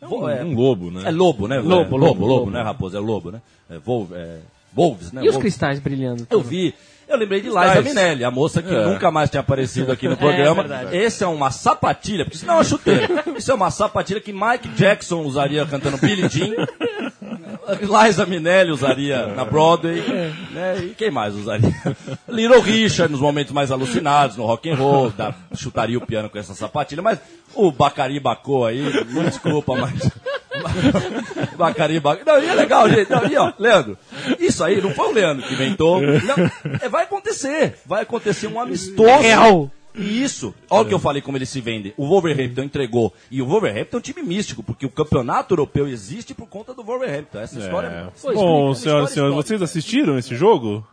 É 0.00 0.06
vo- 0.06 0.24
um, 0.24 0.28
é- 0.28 0.42
um 0.42 0.54
lobo, 0.54 0.90
né? 0.90 1.02
é 1.06 1.10
lobo, 1.10 1.46
né? 1.46 1.58
Lobo, 1.60 1.72
É, 1.74 1.76
lobo, 1.84 1.96
lobo, 1.98 2.26
lobo. 2.26 2.50
não 2.50 2.60
é 2.60 2.62
raposa, 2.62 2.96
é 2.96 3.00
lobo, 3.00 3.30
né? 3.30 3.40
É, 3.70 3.76
é, 3.76 4.38
Wolves, 4.74 5.12
né? 5.12 5.22
E 5.22 5.28
os 5.28 5.36
cristais 5.36 5.78
brilhando? 5.78 6.26
Eu 6.30 6.40
vi. 6.40 6.74
Eu 7.12 7.18
lembrei 7.18 7.40
de. 7.40 7.48
Liza 7.48 7.82
Minelli, 7.82 8.24
a 8.24 8.30
moça 8.30 8.62
que 8.62 8.74
É. 8.74 8.86
nunca 8.86 9.10
mais 9.10 9.28
tinha 9.30 9.40
aparecido 9.40 9.92
aqui 9.92 10.08
no 10.08 10.16
programa. 10.18 10.62
verdade. 10.62 10.96
Esse 10.96 11.22
é 11.22 11.26
uma 11.26 11.50
sapatilha, 11.50 12.24
porque 12.24 12.36
isso 12.36 12.46
não 12.46 12.54
é 12.54 12.56
uma 12.58 12.64
chuteira. 12.64 13.22
Isso 13.36 13.50
é 13.50 13.54
uma 13.54 13.70
sapatilha 13.70 14.20
que 14.20 14.32
Mike 14.32 14.68
Jackson 14.70 15.22
usaria 15.22 15.64
cantando 15.66 15.98
Billie 15.98 16.28
Jean. 16.28 16.54
Liza 17.80 18.26
Minelli 18.26 18.70
usaria 18.70 19.26
na 19.28 19.44
Broadway. 19.44 20.02
Né? 20.52 20.78
E 20.82 20.94
quem 20.96 21.10
mais 21.10 21.34
usaria? 21.34 21.72
Little 22.28 22.60
Richard 22.60 23.10
nos 23.12 23.20
momentos 23.20 23.52
mais 23.52 23.70
alucinados, 23.70 24.36
no 24.36 24.44
rock 24.44 24.70
and 24.70 24.76
roll, 24.76 25.10
da- 25.10 25.34
chutaria 25.54 25.98
o 25.98 26.06
piano 26.06 26.28
com 26.28 26.38
essa 26.38 26.54
sapatilha. 26.54 27.02
Mas 27.02 27.18
o 27.54 27.70
Bacari 27.70 28.18
Bacô 28.20 28.64
aí, 28.64 28.80
me 29.06 29.22
desculpa, 29.24 29.74
mas... 29.76 30.10
Bacari. 31.56 32.00
Não, 32.24 32.42
e 32.42 32.48
é 32.48 32.54
legal, 32.54 32.88
gente. 32.88 33.10
Não, 33.10 33.26
e 33.26 33.36
ó, 33.36 33.52
Leandro, 33.58 33.98
isso 34.38 34.62
aí 34.64 34.80
não 34.80 34.92
foi 34.94 35.08
o 35.08 35.12
Leandro 35.12 35.46
que 35.46 35.54
inventou. 35.54 36.00
Não, 36.00 36.50
é, 36.80 36.88
vai 36.88 37.04
acontecer. 37.04 37.78
Vai 37.86 38.02
acontecer 38.02 38.46
um 38.46 38.60
amistoso. 38.60 39.20
Real. 39.20 39.70
E 39.94 40.22
Isso. 40.22 40.54
Olha 40.70 40.82
o 40.82 40.88
que 40.88 40.94
eu 40.94 40.98
falei, 40.98 41.20
como 41.20 41.36
ele 41.36 41.44
se 41.44 41.60
vende. 41.60 41.92
O 41.96 42.06
Wolverhampton 42.06 42.62
entregou. 42.62 43.12
E 43.30 43.42
o 43.42 43.46
Wolverhampton 43.46 43.96
é 43.96 43.98
um 43.98 44.02
time 44.02 44.22
místico, 44.22 44.62
porque 44.62 44.86
o 44.86 44.90
campeonato 44.90 45.52
europeu 45.52 45.86
existe 45.86 46.34
por 46.34 46.46
conta 46.46 46.72
do 46.72 46.82
Wolverhampton. 46.82 47.38
Essa 47.38 47.58
história 47.58 47.88
É. 47.88 48.08
Pô, 48.22 48.32
Bom, 48.32 48.74
senhoras 48.74 49.10
e 49.10 49.14
senhores, 49.14 49.34
vocês 49.34 49.60
assistiram 49.60 50.18
esse 50.18 50.34
jogo? 50.34 50.86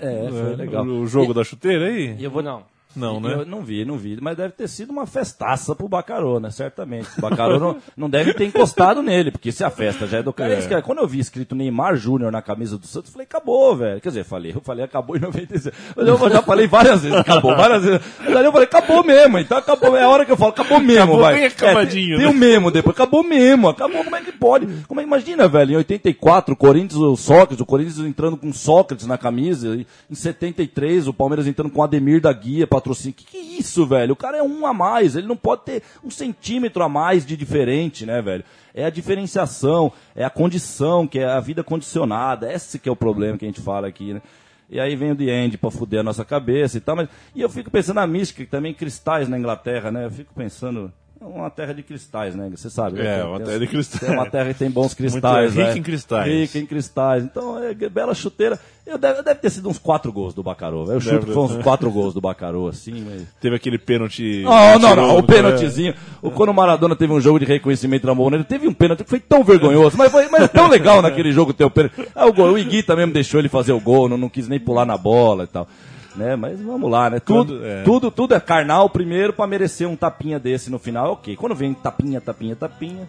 É, 0.00 0.28
foi 0.30 0.56
legal. 0.56 0.84
O 0.86 1.06
jogo 1.06 1.34
da 1.34 1.44
chuteira 1.44 1.86
aí? 1.86 2.16
E 2.18 2.24
eu 2.24 2.30
vou 2.30 2.42
Não. 2.42 2.62
Não, 2.96 3.20
né? 3.20 3.34
Eu 3.34 3.46
não 3.46 3.62
vi, 3.62 3.84
não 3.84 3.96
vi. 3.98 4.18
Mas 4.20 4.36
deve 4.36 4.52
ter 4.54 4.68
sido 4.68 4.90
uma 4.90 5.06
festaça 5.06 5.74
pro 5.74 5.88
Bacarô, 5.88 6.40
né? 6.40 6.50
Certamente. 6.50 7.08
O 7.18 7.20
Bacarô 7.20 7.58
não, 7.58 7.76
não 7.96 8.10
deve 8.10 8.34
ter 8.34 8.44
encostado 8.46 9.02
nele, 9.02 9.30
porque 9.30 9.52
se 9.52 9.62
a 9.62 9.70
festa 9.70 10.06
já 10.06 10.18
é 10.18 10.22
do 10.22 10.32
cara. 10.32 10.54
É. 10.54 10.66
cara. 10.66 10.82
Quando 10.82 10.98
eu 10.98 11.06
vi 11.06 11.18
escrito 11.18 11.54
Neymar 11.54 11.96
Júnior 11.96 12.32
na 12.32 12.40
camisa 12.42 12.78
do 12.78 12.86
Santos, 12.86 13.08
eu 13.10 13.12
falei, 13.12 13.26
acabou, 13.30 13.76
velho. 13.76 14.00
Quer 14.00 14.08
dizer, 14.08 14.24
falei, 14.24 14.52
eu 14.54 14.60
falei, 14.60 14.84
acabou 14.84 15.16
em 15.16 15.20
96. 15.20 15.74
Mas 15.94 16.08
eu 16.08 16.30
já 16.30 16.42
falei 16.42 16.66
várias 16.66 17.02
vezes, 17.02 17.16
acabou, 17.18 17.54
várias 17.56 17.84
vezes. 17.84 18.00
Mas 18.20 18.36
aí 18.36 18.44
eu 18.44 18.52
falei, 18.52 18.66
acabou 18.66 19.04
mesmo. 19.04 19.38
Então 19.38 19.58
acabou. 19.58 19.96
É 19.96 20.02
a 20.02 20.08
hora 20.08 20.24
que 20.24 20.32
eu 20.32 20.36
falo, 20.36 20.50
acabou 20.50 20.80
mesmo, 20.80 21.02
Acabou 21.02 21.20
vai. 21.20 21.34
bem 21.34 21.44
É, 21.44 21.46
acabadinho, 21.48 22.16
tem, 22.16 22.26
tem 22.26 22.26
né? 22.26 22.32
o 22.32 22.34
mesmo 22.34 22.70
depois, 22.70 22.94
acabou 22.96 23.22
mesmo. 23.22 23.68
Acabou, 23.68 24.02
como 24.04 24.16
é 24.16 24.20
que 24.22 24.32
pode? 24.32 24.66
Como 24.88 25.00
é, 25.00 25.04
imagina, 25.04 25.46
velho, 25.48 25.72
em 25.72 25.76
84, 25.76 26.54
o 26.54 26.56
Corinthians, 26.56 27.00
o 27.00 27.16
Sócrates, 27.16 27.60
o 27.60 27.66
Corinthians 27.66 27.98
entrando 27.98 28.36
com 28.36 28.52
Sócrates 28.52 29.06
na 29.06 29.18
camisa. 29.18 29.76
e 29.76 29.86
Em 30.10 30.14
73, 30.14 31.08
o 31.08 31.12
Palmeiras 31.12 31.46
entrando 31.46 31.70
com 31.70 31.82
Ademir 31.82 32.20
da 32.20 32.32
Guia, 32.32 32.66
que 32.94 33.36
é 33.36 33.40
isso, 33.40 33.86
velho? 33.86 34.12
O 34.12 34.16
cara 34.16 34.38
é 34.38 34.42
um 34.42 34.66
a 34.66 34.72
mais. 34.72 35.16
Ele 35.16 35.26
não 35.26 35.36
pode 35.36 35.62
ter 35.62 35.82
um 36.04 36.10
centímetro 36.10 36.82
a 36.82 36.88
mais 36.88 37.24
de 37.24 37.36
diferente, 37.36 38.06
né, 38.06 38.20
velho? 38.22 38.44
É 38.74 38.84
a 38.84 38.90
diferenciação, 38.90 39.92
é 40.14 40.24
a 40.24 40.30
condição, 40.30 41.06
que 41.06 41.18
é 41.18 41.26
a 41.26 41.40
vida 41.40 41.64
condicionada. 41.64 42.52
Esse 42.52 42.78
que 42.78 42.88
é 42.88 42.92
o 42.92 42.96
problema 42.96 43.38
que 43.38 43.44
a 43.44 43.48
gente 43.48 43.60
fala 43.60 43.88
aqui, 43.88 44.14
né? 44.14 44.22
E 44.68 44.80
aí 44.80 44.96
vem 44.96 45.12
o 45.12 45.16
The 45.16 45.24
End 45.24 45.58
pra 45.58 45.70
fuder 45.70 46.00
a 46.00 46.02
nossa 46.02 46.24
cabeça 46.24 46.76
e 46.76 46.80
tal. 46.80 46.96
Mas, 46.96 47.08
e 47.34 47.40
eu 47.40 47.48
fico 47.48 47.70
pensando 47.70 47.96
na 47.96 48.06
mística, 48.06 48.44
que 48.44 48.50
também 48.50 48.74
cristais 48.74 49.28
na 49.28 49.38
Inglaterra, 49.38 49.90
né? 49.90 50.04
Eu 50.04 50.10
fico 50.10 50.34
pensando. 50.34 50.92
É 51.26 51.38
uma 51.38 51.50
terra 51.50 51.74
de 51.74 51.82
cristais, 51.82 52.36
né? 52.36 52.48
Você 52.54 52.70
sabe. 52.70 53.02
né? 53.02 53.18
É, 53.18 53.24
uma 53.24 53.38
tem- 53.38 53.46
terra 53.46 53.58
de 53.58 53.66
cristais. 53.66 54.00
Tem 54.00 54.10
uma 54.10 54.30
terra 54.30 54.52
que 54.52 54.58
tem 54.58 54.70
bons 54.70 54.94
cristais. 54.94 55.54
rica 55.54 55.72
né? 55.72 55.78
em 55.78 55.82
cristais. 55.82 56.32
Rica 56.32 56.58
em 56.58 56.66
cristais. 56.66 57.24
Então, 57.24 57.58
é 57.58 57.74
bela 57.74 58.14
chuteira. 58.14 58.58
Eu 58.86 58.96
deve, 58.96 59.20
deve 59.20 59.40
ter 59.40 59.50
sido 59.50 59.68
uns 59.68 59.78
quatro 59.78 60.12
gols 60.12 60.32
do 60.32 60.44
Bacarô. 60.44 60.84
Eu 60.84 61.00
chuto 61.00 61.14
Deve. 61.14 61.26
que 61.26 61.32
foi 61.32 61.42
uns 61.42 61.56
quatro 61.64 61.90
gols 61.90 62.14
do 62.14 62.20
Bacarô, 62.20 62.68
assim. 62.68 63.04
Mas... 63.04 63.24
Teve 63.40 63.56
aquele 63.56 63.78
pênalti. 63.78 64.42
Não, 64.44 64.78
não, 64.78 64.94
não. 64.94 65.02
O 65.04 65.16
mentiroso, 65.16 65.26
pênaltizinho. 65.26 65.94
O, 66.22 66.30
quando 66.30 66.50
o 66.50 66.54
Maradona 66.54 66.94
teve 66.94 67.12
um 67.12 67.20
jogo 67.20 67.40
de 67.40 67.44
reconhecimento 67.44 68.06
na 68.06 68.14
mão 68.14 68.28
ele 68.28 68.44
teve 68.44 68.68
um 68.68 68.72
pênalti 68.72 69.02
que 69.02 69.10
foi 69.10 69.18
tão 69.18 69.42
vergonhoso, 69.42 69.96
mas 69.96 70.12
foi 70.12 70.28
mas 70.28 70.48
tão 70.52 70.68
legal 70.68 71.02
naquele 71.02 71.32
jogo 71.32 71.52
ter 71.52 71.64
o 71.64 71.70
pênalti. 71.70 71.94
Ah, 72.14 72.26
o, 72.26 72.32
gol, 72.32 72.52
o 72.52 72.58
Iguita 72.58 72.94
mesmo 72.94 73.12
deixou 73.12 73.40
ele 73.40 73.48
fazer 73.48 73.72
o 73.72 73.80
gol, 73.80 74.08
não, 74.08 74.16
não 74.16 74.28
quis 74.28 74.46
nem 74.46 74.60
pular 74.60 74.86
na 74.86 74.96
bola 74.96 75.44
e 75.44 75.48
tal. 75.48 75.66
Né? 76.16 76.34
Mas 76.36 76.58
vamos 76.60 76.90
lá, 76.90 77.10
né? 77.10 77.20
Tudo, 77.20 77.52
Quando- 77.54 77.64
é. 77.66 77.82
tudo, 77.82 78.10
tudo 78.10 78.34
é 78.34 78.40
carnal 78.40 78.88
primeiro 78.88 79.32
pra 79.32 79.46
merecer 79.46 79.86
um 79.88 79.94
tapinha 79.96 80.38
desse 80.38 80.70
no 80.70 80.78
final, 80.78 81.12
ok. 81.12 81.36
Quando 81.36 81.54
vem 81.54 81.74
tapinha, 81.74 82.20
tapinha, 82.20 82.56
tapinha. 82.56 83.06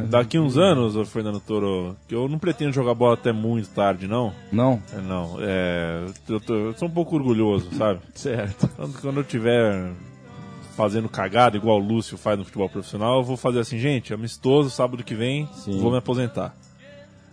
É, 0.00 0.04
Daqui 0.08 0.38
uns 0.38 0.56
anos, 0.58 0.96
ô 0.96 1.04
Fernando 1.04 1.40
Toro, 1.40 1.96
que 2.06 2.14
eu 2.14 2.28
não 2.28 2.38
pretendo 2.38 2.72
jogar 2.72 2.94
bola 2.94 3.14
até 3.14 3.32
muito 3.32 3.68
tarde, 3.70 4.06
não. 4.06 4.32
Não? 4.52 4.82
É, 4.92 5.00
não. 5.00 5.36
É, 5.40 6.04
eu, 6.28 6.40
tô- 6.40 6.54
eu 6.54 6.74
sou 6.74 6.88
um 6.88 6.90
pouco 6.90 7.16
orgulhoso, 7.16 7.68
sabe? 7.76 8.00
Certo. 8.14 8.68
Quando, 8.76 9.00
quando 9.00 9.16
eu 9.18 9.24
tiver 9.24 9.90
fazendo 10.76 11.08
cagada, 11.08 11.56
igual 11.56 11.80
o 11.80 11.84
Lúcio 11.86 12.16
faz 12.16 12.38
no 12.38 12.44
futebol 12.44 12.68
profissional, 12.68 13.18
eu 13.18 13.24
vou 13.24 13.36
fazer 13.36 13.60
assim, 13.60 13.78
gente, 13.78 14.14
amistoso, 14.14 14.70
sábado 14.70 15.02
que 15.02 15.14
vem, 15.14 15.48
Sim. 15.54 15.78
vou 15.80 15.90
me 15.90 15.98
aposentar. 15.98 16.54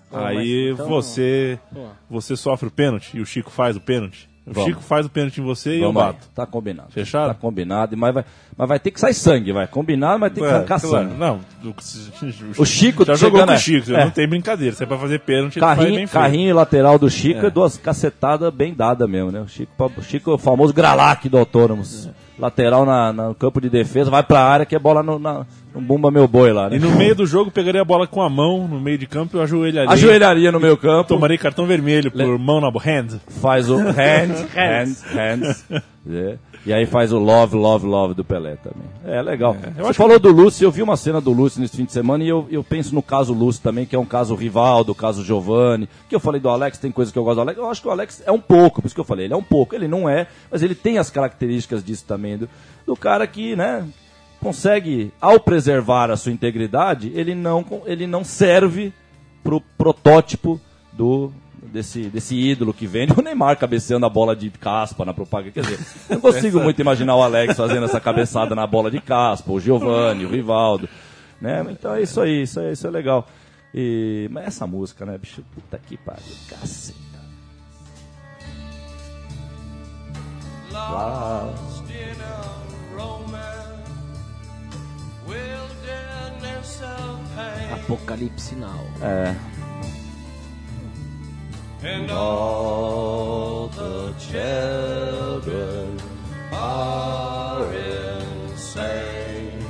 Pô, 0.10 0.18
Aí 0.18 0.72
então- 0.72 0.88
você 0.88 1.60
Pô. 1.74 1.88
você 2.10 2.36
sofre 2.36 2.68
o 2.68 2.72
pênalti 2.72 3.16
e 3.18 3.22
o 3.22 3.26
Chico 3.26 3.52
faz 3.52 3.76
o 3.76 3.82
pênalti. 3.82 4.30
O 4.48 4.54
Vamos. 4.54 4.70
Chico 4.70 4.82
faz 4.84 5.06
o 5.08 5.10
pênalti 5.10 5.42
em 5.42 5.44
você 5.44 5.72
e 5.76 5.82
eu 5.82 5.88
Vamos 5.92 6.02
aí. 6.04 6.08
bato. 6.14 6.28
Tá 6.36 6.46
combinado. 6.46 6.92
Fechado? 6.92 7.30
Tá 7.30 7.34
combinado, 7.34 7.98
mas 7.98 8.14
vai, 8.14 8.24
mas 8.56 8.70
vai 8.70 8.80
ter 8.80 8.92
que 8.92 9.00
sair 9.00 9.14
sangue, 9.16 9.52
vai. 9.52 9.66
Combinado, 9.66 10.20
mas 10.20 10.32
tem 10.34 10.44
que 10.44 10.50
É, 10.50 10.54
arrancar 10.54 10.80
claro. 10.80 11.08
sangue. 11.08 11.18
Não, 11.18 11.40
O 12.58 12.66
Chico 12.66 13.04
já 13.06 13.16
jogou 13.16 13.44
com 13.44 13.50
o 13.52 13.54
é. 13.54 13.58
Chico, 13.58 13.92
É. 13.92 14.04
não 14.06 14.12
tem 14.12 14.28
brincadeira. 14.28 14.76
Se 14.76 14.84
é 14.84 14.86
pra 14.86 14.98
fazer 15.00 15.20
pênalti, 15.22 15.60
Carrinho, 15.60 16.08
carrinho 16.08 16.50
e 16.50 16.54
lateral 16.54 17.00
do 17.00 17.10
Chico 17.10 17.40
É. 17.44 17.48
é. 17.48 17.50
duas 17.50 17.76
cacetadas 17.78 18.54
bem 18.54 18.74
dadas 18.74 19.10
mesmo, 19.10 19.32
né? 19.32 19.40
O 19.42 19.48
Chico, 19.48 19.72
o 19.98 20.04
Chico 20.04 20.30
é 20.30 20.34
o 20.36 20.38
famoso 20.38 20.74
gralac 20.74 21.28
do 21.28 21.38
Autônomos. 21.40 22.08
Lateral 22.38 22.86
na, 22.86 23.14
na- 23.14 23.28
no 23.30 23.36
campo 23.36 23.60
de 23.62 23.70
defesa, 23.70 24.12
vai 24.12 24.22
pra 24.22 24.42
área 24.44 24.66
que 24.66 24.76
é 24.76 24.80
bola 24.80 25.02
no, 25.02 25.18
na, 25.18 25.46
no 25.76 25.82
bumba 25.82 26.10
meu 26.10 26.28
boi 26.28 26.54
lá, 26.54 26.70
né? 26.70 26.78
E 26.78 26.80
no 26.80 26.90
meio 26.92 27.14
do 27.14 27.26
jogo, 27.26 27.52
pegaria 27.52 27.82
a 27.82 27.86
bola 27.86 28.08
com 28.08 28.22
a 28.22 28.30
mão, 28.30 28.66
no 28.66 28.80
meio 28.80 28.98
de 28.98 29.06
campo, 29.06 29.38
eu 29.38 29.42
ajoelharia. 29.42 29.92
Ajoelharia 29.92 30.52
no 30.52 30.60
meio 30.60 30.78
campo, 30.78 31.10
Tomaria 31.10 31.38
cartão 31.38 31.68
vermelho 31.68 32.10
por 32.10 32.40
mão 32.40 32.62
na 32.62 32.70
hand. 32.70 33.20
faz 33.42 33.70
o 33.70 33.76
hands, 33.92 34.42
hands, 34.54 35.04
hands. 35.04 35.66
É. 36.10 36.38
E 36.66 36.74
aí 36.74 36.86
faz 36.88 37.12
o 37.12 37.20
love, 37.20 37.56
love, 37.56 37.86
love 37.86 38.14
do 38.16 38.24
Pelé 38.24 38.56
também. 38.56 38.88
É 39.06 39.22
legal. 39.22 39.56
eu 39.78 39.86
Você 39.86 39.94
falou 39.94 40.18
do 40.18 40.32
Lúcio, 40.32 40.66
eu 40.66 40.72
vi 40.72 40.82
uma 40.82 40.98
cena 40.98 41.22
do 41.22 41.32
Lúcio 41.32 41.62
nesse 41.62 41.78
fim 41.78 41.86
de 41.86 41.92
semana 41.92 42.24
e 42.24 42.28
eu, 42.28 42.48
eu 42.50 42.64
penso 42.64 42.96
no 42.96 43.04
caso 43.04 43.34
Lúcio 43.34 43.62
também, 43.62 43.86
que 43.86 43.96
é 43.96 44.00
um 44.00 44.06
caso 44.06 44.34
Rivaldo, 44.34 44.96
caso 44.96 45.24
Giovanni. 45.24 45.88
Que 46.10 46.16
eu 46.16 46.20
falei 46.20 46.42
do 46.42 46.50
Alex, 46.50 46.80
tem 46.80 46.92
coisa 46.92 47.12
que 47.14 47.20
eu 47.20 47.24
gosto 47.24 47.36
do 47.36 47.42
Alex. 47.42 47.60
Eu 47.60 47.70
acho 47.70 47.82
que 47.82 47.88
o 47.88 47.92
Alex 47.92 48.24
é 48.26 48.32
um 48.32 48.40
pouco, 48.40 48.82
por 48.82 48.88
isso 48.88 48.96
que 48.96 49.02
eu 49.02 49.06
falei, 49.06 49.26
ele 49.26 49.34
é 49.34 49.38
um 49.38 49.44
pouco. 49.44 49.76
Ele 49.76 49.88
não 49.88 50.10
é, 50.10 50.26
mas 50.50 50.64
ele 50.64 50.74
tem 50.74 50.98
as 50.98 51.12
características 51.12 51.84
disso 51.84 52.06
também, 52.08 52.38
do, 52.38 52.50
do 52.86 52.96
cara 52.96 53.28
que, 53.28 53.56
né, 53.56 53.88
consegue, 54.46 55.12
ao 55.20 55.40
preservar 55.40 56.12
a 56.12 56.16
sua 56.16 56.32
integridade, 56.32 57.12
ele 57.16 57.34
não, 57.34 57.66
ele 57.88 58.06
não 58.06 58.24
serve 58.24 58.94
pro 59.44 59.60
protótipo 59.60 60.62
do 60.94 61.32
desse, 61.64 62.04
desse 62.10 62.36
ídolo 62.36 62.72
que 62.72 62.86
vende 62.86 63.12
o 63.18 63.24
Neymar 63.24 63.58
cabeceando 63.58 64.06
a 64.06 64.10
bola 64.10 64.36
de 64.36 64.52
caspa 64.52 65.04
na 65.04 65.16
propaganda. 65.16 65.52
Quer 65.52 65.62
dizer, 65.62 65.80
não 66.08 66.22
consigo 66.22 66.60
muito 66.60 66.80
imaginar 66.80 67.16
o 67.16 67.24
Alex 67.24 67.58
fazendo 67.58 67.86
essa 67.86 68.00
cabeçada 68.00 68.54
na 68.54 68.68
bola 68.68 68.92
de 68.92 69.02
caspa, 69.02 69.52
o 69.52 69.60
Giovanni, 69.60 70.26
o 70.26 70.30
Rivaldo. 70.30 70.88
Né? 71.42 71.66
Então 71.72 71.96
é 71.96 72.04
isso 72.04 72.22
aí, 72.22 72.44
isso 72.44 72.60
é, 72.60 72.72
isso 72.72 72.86
é 72.86 72.90
legal. 72.92 73.28
E, 73.74 74.28
mas 74.32 74.46
essa 74.46 74.68
música, 74.68 75.08
né, 75.08 75.18
bicho? 75.18 75.44
Puta 75.56 75.80
que 75.80 75.98
pariu, 75.98 76.22
caceta. 76.48 77.00
Lost 80.72 81.86
Apocalipse 87.74 88.56
Now. 88.56 88.86
É. 89.02 89.36
and 91.86 92.10
all 92.10 93.68
the 93.68 94.14
children 94.18 95.98
are 96.52 97.66
insane. 97.74 99.64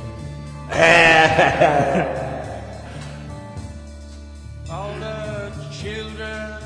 All 4.69 4.93
the 4.99 5.51
children 5.71 6.59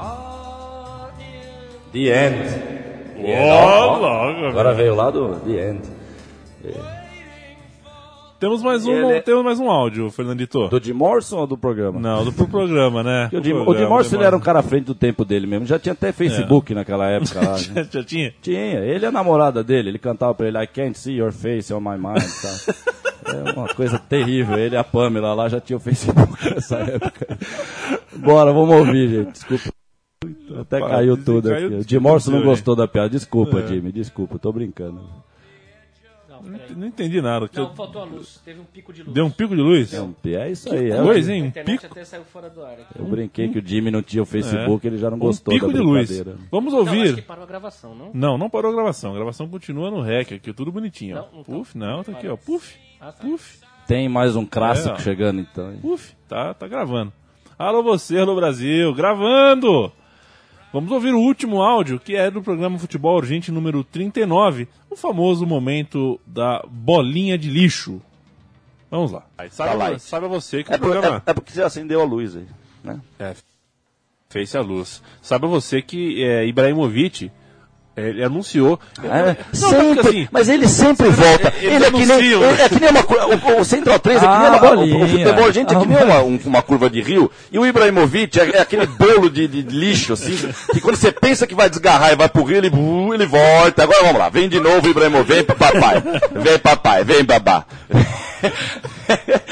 are 0.00 1.10
in 1.20 1.92
The 1.92 2.12
End. 2.12 2.76
Logo, 3.18 4.48
Agora 4.48 4.72
veio 4.74 4.94
lá 4.94 5.10
do 5.10 5.36
The 5.40 5.58
End. 5.58 5.82
Temos 8.38 8.62
mais 8.62 8.84
um, 8.86 8.92
Ele- 9.10 9.22
temos 9.22 9.42
mais 9.42 9.58
um 9.58 9.70
áudio, 9.70 10.10
Fernandito. 10.10 10.68
Do 10.68 10.82
Jim 10.82 10.92
Morrison 10.92 11.38
ou 11.38 11.46
do 11.46 11.56
programa? 11.56 11.98
Não, 11.98 12.22
do 12.24 12.32
pro 12.32 12.46
programa, 12.46 13.02
né? 13.02 13.22
Porque 13.30 13.36
o 13.38 13.42
Jim, 13.42 13.50
Pro 13.50 13.56
o 13.56 13.60
Jim 13.60 13.64
programa, 13.64 13.88
Morrison 13.88 14.16
ele 14.16 14.24
era 14.24 14.36
um 14.36 14.40
cara 14.40 14.58
à 14.58 14.62
frente 14.62 14.84
do 14.84 14.94
tempo 14.94 15.24
dele 15.24 15.46
mesmo. 15.46 15.64
Já 15.66 15.78
tinha 15.78 15.92
até 15.94 16.12
Facebook 16.12 16.74
naquela 16.74 17.08
época 17.08 17.40
lá. 17.40 17.56
né? 17.74 17.88
Já, 17.90 18.04
tinha? 18.04 18.34
Tinha. 18.42 18.78
Ele 18.80 19.04
e 19.04 19.08
a 19.08 19.12
namorada 19.12 19.64
dele. 19.64 19.88
Ele 19.88 19.98
cantava 19.98 20.34
pra 20.34 20.48
ele 20.48 20.58
I 20.62 20.66
can't 20.66 20.98
see 20.98 21.14
your 21.16 21.32
face 21.32 21.72
on 21.72 21.80
my 21.80 21.96
mind. 21.96 22.22
Tá? 22.42 22.74
É 23.26 23.52
uma 23.54 23.66
coisa 23.74 23.98
terrível. 23.98 24.56
Ele 24.56 24.76
e 24.76 24.78
a 24.78 24.84
Pamela 24.84 25.34
lá 25.34 25.48
já 25.48 25.60
tinha 25.60 25.76
o 25.76 25.80
Facebook 25.80 26.20
nessa 26.54 26.76
época. 26.76 27.36
Bora, 28.14 28.52
vamos 28.52 28.72
ouvir, 28.76 29.08
gente. 29.08 29.32
Desculpa. 29.32 29.64
Até 30.60 30.78
caiu 30.78 31.16
tudo 31.16 31.48
caiu 31.48 31.66
aqui. 31.66 31.74
O 31.74 31.78
tudo, 31.78 31.90
Jim 31.90 31.98
Morrison 31.98 32.30
não 32.30 32.42
gostou 32.44 32.76
da 32.76 32.86
piada. 32.86 33.08
Desculpa, 33.10 33.58
É. 33.58 33.66
Jimmy. 33.66 33.90
Desculpa, 33.90 34.38
tô 34.38 34.52
brincando. 34.52 35.00
Não 36.76 36.86
entendi 36.86 37.20
nada. 37.20 37.48
Não, 37.54 37.74
faltou 37.74 38.02
a 38.02 38.04
luz. 38.04 38.40
Teve 38.44 38.60
um 38.60 38.64
pico 38.64 38.92
de 38.92 39.02
luz. 39.02 39.12
Deu 39.14 39.26
um 39.26 39.30
pico 39.30 39.54
de 39.56 39.62
luz? 39.62 39.92
É 40.24 40.50
isso 40.50 40.72
aí. 40.72 40.90
é 40.90 41.02
coisa, 41.02 41.30
que- 41.30 41.36
hein? 41.36 41.42
A 41.42 41.44
Um 41.44 41.48
internet 41.48 41.80
pico. 41.80 41.92
até 41.92 42.04
saiu 42.04 42.24
fora 42.24 42.48
do 42.50 42.62
ar. 42.62 42.72
aqui. 42.72 42.84
Eu 42.98 43.04
brinquei 43.06 43.48
que 43.48 43.58
o 43.58 43.66
Jimmy 43.66 43.90
não 43.90 44.02
tinha 44.02 44.22
o 44.22 44.26
Facebook, 44.26 44.86
É. 44.86 44.90
ele 44.90 44.98
já 44.98 45.08
não 45.10 45.16
Um 45.16 45.20
gostou 45.20 45.52
pico 45.54 45.66
da 45.66 45.72
de 45.72 45.78
luz. 45.80 46.10
Vamos 46.50 46.72
Não, 46.72 46.82
acho 46.82 46.90
ouvir. 46.90 47.14
que 47.14 47.22
parou 47.22 47.44
a 47.44 47.46
gravação, 47.46 47.94
não? 47.94 48.10
Não, 48.14 48.38
não 48.38 48.48
parou 48.50 48.70
a 48.70 48.74
gravação. 48.74 49.12
A 49.12 49.14
gravação 49.16 49.48
continua 49.48 49.90
no 49.90 50.00
REC 50.00 50.34
aqui, 50.34 50.52
tudo 50.52 50.70
bonitinho. 50.72 51.16
Não, 51.16 51.28
não 51.32 51.42
tá. 51.44 51.52
Puf, 51.52 51.76
não, 51.78 52.02
tá 52.04 52.12
aqui, 52.12 52.28
ó. 52.28 52.36
Puf, 52.36 52.76
Ah, 53.00 53.12
tá. 53.12 53.22
puf, 53.22 53.58
Tem 53.86 54.08
mais 54.08 54.34
um 54.34 54.44
clássico 54.44 54.96
É, 54.96 55.00
chegando 55.00 55.40
então. 55.40 55.70
hein? 55.70 55.78
puf. 55.80 56.12
Tá, 56.28 56.52
tá 56.54 56.66
gravando. 56.66 57.12
Alô 57.58 57.82
você, 57.82 58.18
alô 58.18 58.34
Brasil, 58.34 58.92
gravando! 58.94 59.92
Vamos 60.72 60.90
ouvir 60.92 61.14
o 61.14 61.20
último 61.20 61.62
áudio, 61.62 61.98
que 61.98 62.14
é 62.16 62.30
do 62.30 62.42
programa 62.42 62.78
Futebol 62.78 63.16
Urgente 63.16 63.50
número 63.50 63.82
39, 63.82 64.68
o 64.90 64.96
famoso 64.96 65.46
momento 65.46 66.20
da 66.26 66.62
bolinha 66.68 67.38
de 67.38 67.48
lixo. 67.48 68.00
Vamos 68.90 69.10
lá. 69.12 69.24
Aí, 69.38 69.48
Sabe, 69.50 70.28
você 70.28 70.62
que 70.62 70.72
É, 70.72 70.76
o 70.76 70.78
por- 70.78 70.90
programa... 70.92 71.22
é- 71.26 71.30
é 71.30 71.34
porque 71.34 71.52
você 71.52 71.62
acendeu 71.62 72.00
a 72.00 72.04
luz 72.04 72.36
aí. 72.36 72.46
Né? 72.84 73.00
É, 73.18 73.34
fez 74.28 74.54
a 74.54 74.60
luz. 74.60 75.02
Sabe 75.22 75.46
você 75.46 75.80
que 75.80 76.22
é, 76.22 76.46
Ibrahimovic, 76.46 77.30
ele 77.96 78.22
anunciou... 78.22 78.78
É, 79.02 79.36
Não, 79.58 79.70
sempre, 79.70 80.00
assim, 80.08 80.28
mas 80.30 80.48
ele 80.48 80.68
sempre 80.68 81.08
volta. 81.08 81.52
Eles 81.60 81.74
Ele 81.76 81.84
é 81.86 81.90
que 81.90 82.06
nem, 82.06 82.18
ele 82.18 82.62
é 82.62 82.68
que 82.68 82.80
nem 82.80 82.90
uma. 82.90 83.56
O, 83.56 83.60
o 83.60 83.64
Central 83.64 83.98
3 83.98 84.22
é 84.22 84.26
que 84.26 84.26
nem 84.38 84.48
uma, 84.48 84.70
o, 84.70 85.04
o 85.04 85.08
futebol, 85.08 85.52
gente, 85.52 85.74
é 85.74 85.78
que 85.78 85.86
nem 85.86 86.02
uma, 86.04 86.22
um- 86.22 86.40
uma 86.44 86.62
curva 86.62 86.90
de 86.90 87.00
rio. 87.00 87.30
E 87.50 87.58
o 87.58 87.66
Ibrahimovic 87.66 88.38
é, 88.38 88.56
é 88.56 88.60
aquele 88.60 88.86
bolo 88.86 89.30
de, 89.30 89.48
de 89.48 89.62
lixo, 89.62 90.12
assim, 90.12 90.36
que 90.72 90.80
quando 90.80 90.96
você 90.96 91.10
pensa 91.10 91.46
que 91.46 91.54
vai 91.54 91.70
desgarrar 91.70 92.12
e 92.12 92.16
vai 92.16 92.28
pro 92.28 92.44
rio, 92.44 92.58
ele, 92.58 92.68
uh, 92.68 93.14
ele 93.14 93.26
volta. 93.26 93.82
Agora 93.84 94.02
vamos 94.02 94.18
lá, 94.18 94.28
vem 94.28 94.48
de 94.48 94.60
novo, 94.60 94.88
Ibrahimovic, 94.88 95.32
vem 95.32 95.44
pro 95.44 95.56
papai. 95.56 96.02
Vem 96.34 96.58
papai, 96.58 97.04
vem 97.04 97.24
babá. 97.24 97.64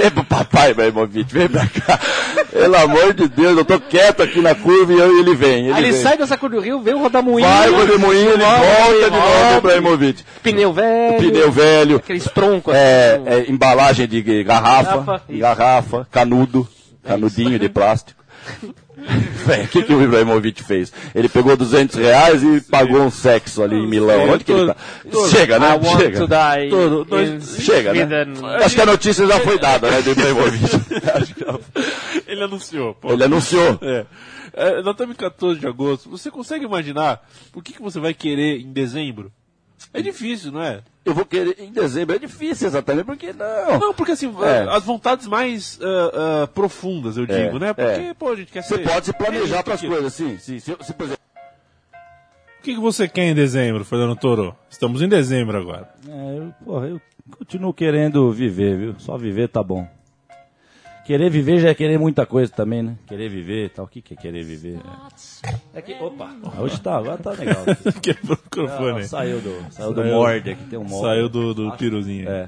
Vem 0.00 0.10
pro 0.10 0.24
papai, 0.24 0.70
Ibrahimovic, 0.72 1.32
vem 1.32 1.48
pra 1.48 1.66
cá. 1.66 1.98
Pelo 2.52 2.76
amor 2.76 3.14
de 3.14 3.28
Deus, 3.28 3.56
eu 3.56 3.64
tô 3.64 3.78
quieto 3.80 4.22
aqui 4.22 4.40
na 4.40 4.54
curva 4.54 4.92
e 4.92 4.98
eu- 4.98 5.18
ele 5.20 5.34
vem. 5.34 5.66
Ele, 5.66 5.72
Aí 5.72 5.82
ele 5.84 5.92
vem. 5.92 6.02
sai 6.02 6.16
dessa 6.18 6.36
cor 6.36 6.50
do 6.50 6.60
rio, 6.60 6.80
vem 6.80 6.94
o 6.94 6.98
rodamuinho. 6.98 7.46
Vai, 7.48 7.70
o 7.70 7.76
Redemoinho, 7.78 8.30
ele 8.32 8.42
volta 8.44 9.10
de 9.10 9.16
novo, 9.16 9.58
Ibrahimovic. 9.58 10.24
Pneu 10.42 10.72
velho. 10.72 11.18
Pneu 11.18 11.50
velho. 11.52 11.96
Aqueles 11.96 12.24
troncos. 12.24 12.74
É, 12.74 13.20
assim. 13.26 13.28
é, 13.48 13.50
embalagem 13.50 14.06
de 14.06 14.22
garrafa, 14.44 14.96
Garrafa, 14.98 15.22
garrafa, 15.30 16.06
canudo, 16.10 16.66
canudinho 17.04 17.58
de 17.58 17.68
plástico. 17.68 18.22
O 18.96 19.68
que, 19.68 19.82
que 19.82 19.92
o 19.94 20.02
Ibrahimovic 20.02 20.64
fez? 20.64 20.92
Ele 21.14 21.28
pegou 21.28 21.56
200 21.56 21.96
reais 21.96 22.42
e 22.42 22.60
pagou 22.62 23.02
um 23.02 23.10
sexo 23.10 23.62
ali 23.62 23.76
em 23.76 23.86
Milão. 23.86 24.30
Onde 24.30 24.42
que 24.44 24.50
ele 24.52 24.66
tá? 24.66 24.76
Chega, 25.30 25.58
né? 25.58 25.68
I 25.68 25.72
want 25.86 26.00
Chega. 26.00 26.18
to 26.18 26.26
die 26.26 26.70
Todo- 26.70 27.04
dois- 27.04 27.56
chega, 27.60 27.92
né? 27.92 28.26
Acho 28.64 28.74
que 28.74 28.80
a 28.80 28.86
notícia 28.86 29.26
já 29.26 29.38
foi 29.40 29.58
dada, 29.58 29.90
né, 29.90 30.00
do 30.02 30.10
Ibrahimovic. 30.12 30.64
Ele 32.26 32.42
anunciou. 32.42 32.94
pô. 32.94 33.12
Ele 33.12 33.24
anunciou. 33.24 33.78
É. 33.82 34.06
É, 34.52 34.82
nós 34.82 34.92
estamos 34.92 35.14
em 35.14 35.18
14 35.18 35.60
de 35.60 35.66
agosto. 35.66 36.08
Você 36.10 36.30
consegue 36.30 36.64
imaginar 36.64 37.20
o 37.54 37.60
que, 37.60 37.74
que 37.74 37.82
você 37.82 38.00
vai 38.00 38.14
querer 38.14 38.60
em 38.60 38.72
dezembro? 38.72 39.30
É 39.92 40.00
difícil, 40.00 40.50
não 40.50 40.62
é? 40.62 40.80
Eu 41.06 41.14
vou 41.14 41.24
querer 41.24 41.54
em 41.60 41.70
dezembro. 41.72 42.16
É 42.16 42.18
difícil 42.18 42.66
exatamente, 42.66 43.04
porque 43.06 43.32
não. 43.32 43.78
Não, 43.78 43.94
porque 43.94 44.10
assim, 44.12 44.34
É. 44.42 44.68
as 44.76 44.82
vontades 44.82 45.28
mais 45.28 45.78
ah, 45.80 46.42
ah, 46.42 46.46
profundas, 46.48 47.16
eu 47.16 47.22
É, 47.28 47.44
digo, 47.44 47.60
né? 47.60 47.72
Porque, 47.72 48.00
é. 48.08 48.14
pô, 48.14 48.30
a 48.32 48.36
gente 48.36 48.50
quer 48.50 48.62
Você 48.64 48.74
ser... 48.76 48.82
pode 48.82 49.06
se 49.06 49.12
planejar 49.12 49.58
É, 49.60 49.62
para 49.62 49.74
as 49.74 49.80
coisas, 49.82 50.12
sim. 50.12 50.36
sim. 50.38 50.58
Se, 50.58 50.76
se, 50.80 50.92
por 50.92 51.04
exemplo, 51.04 51.22
O 52.58 52.62
que, 52.64 52.74
que 52.74 52.80
você 52.80 53.06
quer 53.06 53.22
em 53.22 53.34
dezembro, 53.36 53.84
Fernando 53.84 54.16
Toro? 54.16 54.56
Estamos 54.68 55.00
em 55.00 55.08
dezembro 55.08 55.56
agora. 55.56 55.88
É, 56.08 56.38
eu, 56.38 56.52
porra, 56.64 56.86
eu 56.88 57.00
continuo 57.38 57.72
querendo 57.72 58.28
viver, 58.32 58.76
viu? 58.76 58.94
Só 58.98 59.16
viver 59.16 59.48
tá 59.48 59.62
bom. 59.62 59.88
Querer 61.06 61.30
viver 61.30 61.60
já 61.60 61.68
é 61.68 61.74
querer 61.74 61.98
muita 62.00 62.26
coisa 62.26 62.50
também, 62.52 62.82
né? 62.82 62.96
Querer 63.06 63.28
viver 63.28 63.66
e 63.66 63.68
tal. 63.68 63.84
O 63.84 63.88
que, 63.88 64.02
que 64.02 64.14
é 64.14 64.16
querer 64.16 64.42
viver? 64.42 64.80
É 65.72 65.80
que, 65.80 65.94
opa, 65.94 66.34
hoje 66.58 66.80
tá, 66.80 66.96
agora 66.96 67.16
tá 67.16 67.30
legal. 67.30 67.64
Quebrou 68.02 68.36
o 68.36 68.40
microfone. 68.42 68.90
Não, 68.90 68.96
aí. 68.96 69.04
saiu 69.04 69.40
do, 69.40 69.72
saiu 69.72 69.92
do 69.92 70.02
Saiu- 70.02 70.14
morde 70.14 70.50
aqui, 70.50 70.64
tem 70.64 70.78
um 70.78 70.84
morde. 70.84 71.06
Saiu 71.06 71.28
do, 71.28 71.54
do 71.54 71.72
piruzinho. 71.76 72.28
É. 72.28 72.46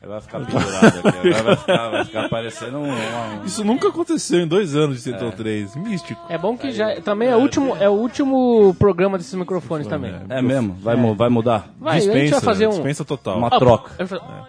Vai 0.00 0.20
ficar 0.20 0.38
pendurado 0.40 1.08
aqui. 1.08 1.28
Agora 1.28 1.42
vai 1.42 1.56
ficar, 1.56 1.88
vai 1.90 2.04
ficar 2.04 2.28
parecendo 2.28 2.78
um... 2.78 2.88
um- 2.88 3.44
Isso 3.44 3.64
nunca 3.64 3.88
aconteceu 3.88 4.38
em 4.40 4.46
dois 4.46 4.74
anos 4.76 4.96
de 4.96 5.02
Central 5.02 5.32
3. 5.32 5.74
Místico. 5.76 6.20
É 6.30 6.38
bom 6.38 6.56
que 6.56 6.70
já 6.70 7.00
também 7.00 7.28
é 7.28 7.36
o 7.36 7.40
último, 7.40 7.76
é 7.78 7.88
o 7.88 7.92
último 7.92 8.74
programa 8.78 9.18
desses 9.18 9.34
microfones 9.34 9.86
também. 9.88 10.14
É 10.28 10.40
mesmo? 10.40 10.74
Vai, 10.80 10.94
mu- 10.96 11.14
vai 11.16 11.28
mudar? 11.28 11.68
Vai, 11.80 11.98
a 11.98 12.00
gente 12.00 12.30
vai 12.30 12.40
fazer 12.40 12.66
um 12.68 12.70
dispensa 12.70 13.04
total. 13.04 13.38
Uma 13.38 13.48
Up- 13.48 13.58
troca. 13.58 13.90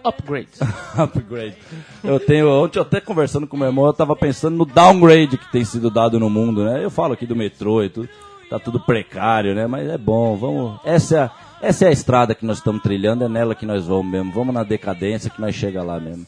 upgrade. 0.04 0.48
Upgrade. 0.96 1.56
Eu 2.04 2.20
tenho, 2.20 2.48
ontem 2.48 2.78
eu 2.78 2.82
até 2.82 3.00
conversando 3.00 3.46
com 3.46 3.56
meu 3.56 3.66
irmão, 3.66 3.86
eu 3.86 3.92
tava 3.92 4.14
pensando 4.14 4.56
no 4.56 4.64
downgrade 4.64 5.36
que 5.36 5.50
tem 5.50 5.64
sido 5.64 5.90
dado 5.90 6.18
no 6.20 6.30
mundo, 6.30 6.64
né? 6.64 6.82
Eu 6.82 6.90
falo 6.90 7.12
aqui 7.12 7.26
do 7.26 7.34
metrô 7.36 7.82
e 7.82 7.90
tudo, 7.90 8.08
tá 8.48 8.58
tudo 8.58 8.78
precário, 8.80 9.54
né? 9.54 9.66
Mas 9.66 9.88
é 9.88 9.98
bom, 9.98 10.36
vamos. 10.36 10.80
Essa 10.84 11.16
é 11.16 11.20
a, 11.22 11.30
essa 11.62 11.84
é 11.84 11.88
a 11.88 11.92
estrada 11.92 12.34
que 12.34 12.46
nós 12.46 12.58
estamos 12.58 12.82
trilhando, 12.82 13.24
é 13.24 13.28
nela 13.28 13.54
que 13.54 13.66
nós 13.66 13.86
vamos 13.86 14.10
mesmo. 14.10 14.32
Vamos 14.32 14.54
na 14.54 14.62
decadência 14.62 15.30
que 15.30 15.40
nós 15.40 15.54
chega 15.54 15.82
lá 15.82 16.00
mesmo. 16.00 16.26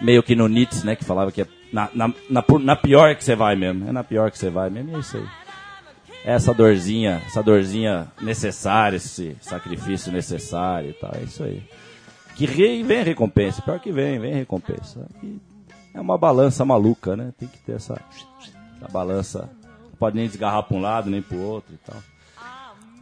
Meio 0.00 0.22
que 0.22 0.34
no 0.34 0.48
Nietzsche, 0.48 0.84
né? 0.84 0.96
Que 0.96 1.04
falava 1.04 1.32
que 1.32 1.42
é 1.42 1.46
na, 1.72 1.88
na, 1.94 2.08
na, 2.28 2.44
na 2.60 2.76
pior 2.76 3.14
que 3.14 3.24
você 3.24 3.34
vai 3.34 3.56
mesmo. 3.56 3.88
É 3.88 3.92
na 3.92 4.04
pior 4.04 4.30
que 4.30 4.38
você 4.38 4.50
vai 4.50 4.68
mesmo, 4.68 4.96
é 4.96 5.00
isso 5.00 5.16
aí. 5.16 5.26
É 6.24 6.32
essa 6.32 6.52
dorzinha, 6.52 7.22
essa 7.26 7.42
dorzinha 7.42 8.08
necessária, 8.20 8.96
esse 8.96 9.36
sacrifício 9.40 10.12
necessário 10.12 10.90
e 10.90 10.92
tal, 10.92 11.12
é 11.14 11.22
isso 11.22 11.42
aí. 11.42 11.62
Que 12.36 12.46
vem 12.46 13.02
recompensa, 13.02 13.62
pior 13.62 13.80
que 13.80 13.90
vem, 13.90 14.18
vem 14.18 14.34
recompensa. 14.34 15.06
É 15.94 16.00
uma 16.00 16.18
balança 16.18 16.64
maluca, 16.64 17.16
né? 17.16 17.32
Tem 17.38 17.48
que 17.48 17.58
ter 17.58 17.72
essa, 17.72 18.00
essa 18.76 18.92
balança. 18.92 19.50
Não 19.62 19.96
pode 19.98 20.16
nem 20.16 20.26
desgarrar 20.26 20.62
pra 20.62 20.76
um 20.76 20.80
lado, 20.80 21.10
nem 21.10 21.22
pro 21.22 21.38
outro 21.38 21.74
e 21.74 21.78
tal. 21.78 21.96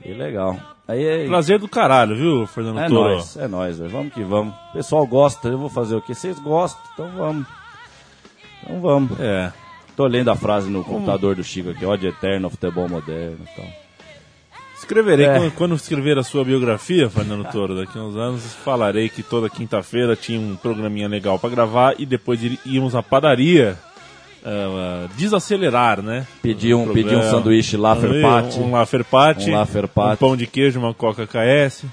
E 0.05 0.13
legal. 0.13 0.57
Aí 0.87 1.27
Prazer 1.29 1.59
do 1.59 1.69
caralho, 1.69 2.17
viu, 2.17 2.47
Fernando 2.47 2.79
é 2.81 2.89
Toro? 2.89 3.11
nóis, 3.15 3.37
é 3.37 3.49
nóis. 3.49 3.79
Vamos 3.79 4.13
que 4.15 4.23
vamos. 4.23 4.55
O 4.71 4.73
pessoal 4.73 5.07
gosta, 5.07 5.49
eu 5.49 5.59
vou 5.59 5.69
fazer 5.69 5.97
o 5.97 6.01
quê? 6.03 6.15
Vocês 6.15 6.39
gostam, 6.39 6.81
então 6.95 7.11
vamos. 7.17 7.47
Então 8.63 8.81
vamos. 8.81 9.21
É. 9.21 9.53
Tô 9.97 10.07
lendo 10.07 10.31
a 10.31 10.37
frase 10.37 10.71
no 10.71 10.85
computador 10.85 11.35
do 11.35 11.43
Chico 11.45 11.71
aqui, 11.71 11.85
ódio 11.85 12.09
eterno 12.09 12.49
futebol 12.49 12.89
moderno 12.89 13.39
e 13.43 13.57
tal. 13.57 13.67
Escreverei, 14.79 15.27
É. 15.27 15.35
quando, 15.39 15.53
quando 15.55 15.75
escrever 15.75 16.17
a 16.19 16.23
sua 16.23 16.45
biografia, 16.45 17.11
Fernando 17.11 17.51
Toro, 17.51 17.75
daqui 17.77 17.99
a 17.99 18.03
uns 18.03 18.17
anos, 18.17 18.55
falarei 18.55 19.09
que 19.09 19.23
toda 19.25 19.51
quinta-feira 19.51 20.15
tinha 20.15 20.39
um 20.41 20.55
programinha 20.57 21.09
legal 21.09 21.37
pra 21.39 21.51
gravar 21.51 21.95
e 21.99 22.07
depois 22.07 22.41
íamos 22.65 22.95
à 22.95 23.03
padaria 23.03 23.77
ah, 24.51 25.09
desacelerar, 25.17 26.01
né? 26.03 26.27
Pedi 26.41 26.73
um, 26.75 26.91
O 26.91 26.95
pedi 26.95 27.15
um 27.15 27.23
sanduíche 27.23 27.77
Laferpate. 27.77 28.59
Um 28.59 28.71
Laferpate. 28.73 29.51
Um 29.51 29.55
Laferpate. 29.55 30.15
Um 30.25 30.29
pão 30.29 30.37
de 30.37 30.47
queijo, 30.47 30.79
uma 30.79 30.95
Coca 30.95 31.27
KS. 31.27 31.85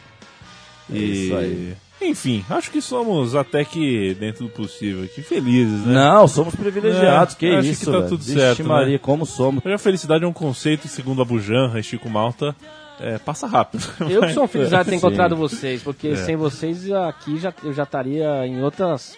É 0.93 0.97
isso 0.97 1.35
aí. 1.35 1.73
Enfim, 2.01 2.45
acho 2.49 2.69
que 2.69 2.81
somos 2.81 3.35
até 3.35 3.63
que, 3.63 4.15
dentro 4.19 4.43
do 4.45 4.49
possível, 4.49 5.03
aqui, 5.03 5.21
felizes, 5.23 5.85
né? 5.85 5.93
Não, 5.93 6.27
somos 6.27 6.53
privilegiados, 6.53 7.33
É, 7.35 7.37
que 7.37 7.47
acho 7.47 7.67
isso, 7.69 7.85
que 7.85 7.91
tá 7.97 8.03
tudo 8.03 8.21
Vixe 8.21 8.37
certo, 8.39 8.63
Maria, 8.65 8.93
né? 8.93 8.99
como 8.99 9.25
somos. 9.25 9.65
Hoje 9.65 9.73
a 9.73 9.79
felicidade 9.79 10.23
é 10.23 10.27
um 10.27 10.33
conceito, 10.33 10.87
segundo 10.87 11.21
a 11.21 11.25
Bujanra 11.25 11.79
e 11.79 11.83
Chico 11.83 12.09
Malta, 12.09 12.55
é, 12.99 13.17
passa 13.17 13.47
rápido. 13.47 13.83
Eu 14.07 14.21
que 14.21 14.33
sou 14.33 14.43
um 14.43 14.47
felizardo 14.47 14.85
de 14.85 14.91
ter 14.91 14.99
Sim. 14.99 15.05
encontrado 15.07 15.35
vocês, 15.35 15.81
porque 15.81 16.09
É. 16.09 16.15
sem 16.17 16.35
vocês 16.35 16.91
aqui 16.91 17.39
já, 17.39 17.51
eu 17.63 17.73
já 17.73 17.83
estaria 17.83 18.45
em 18.45 18.61
outras 18.61 19.17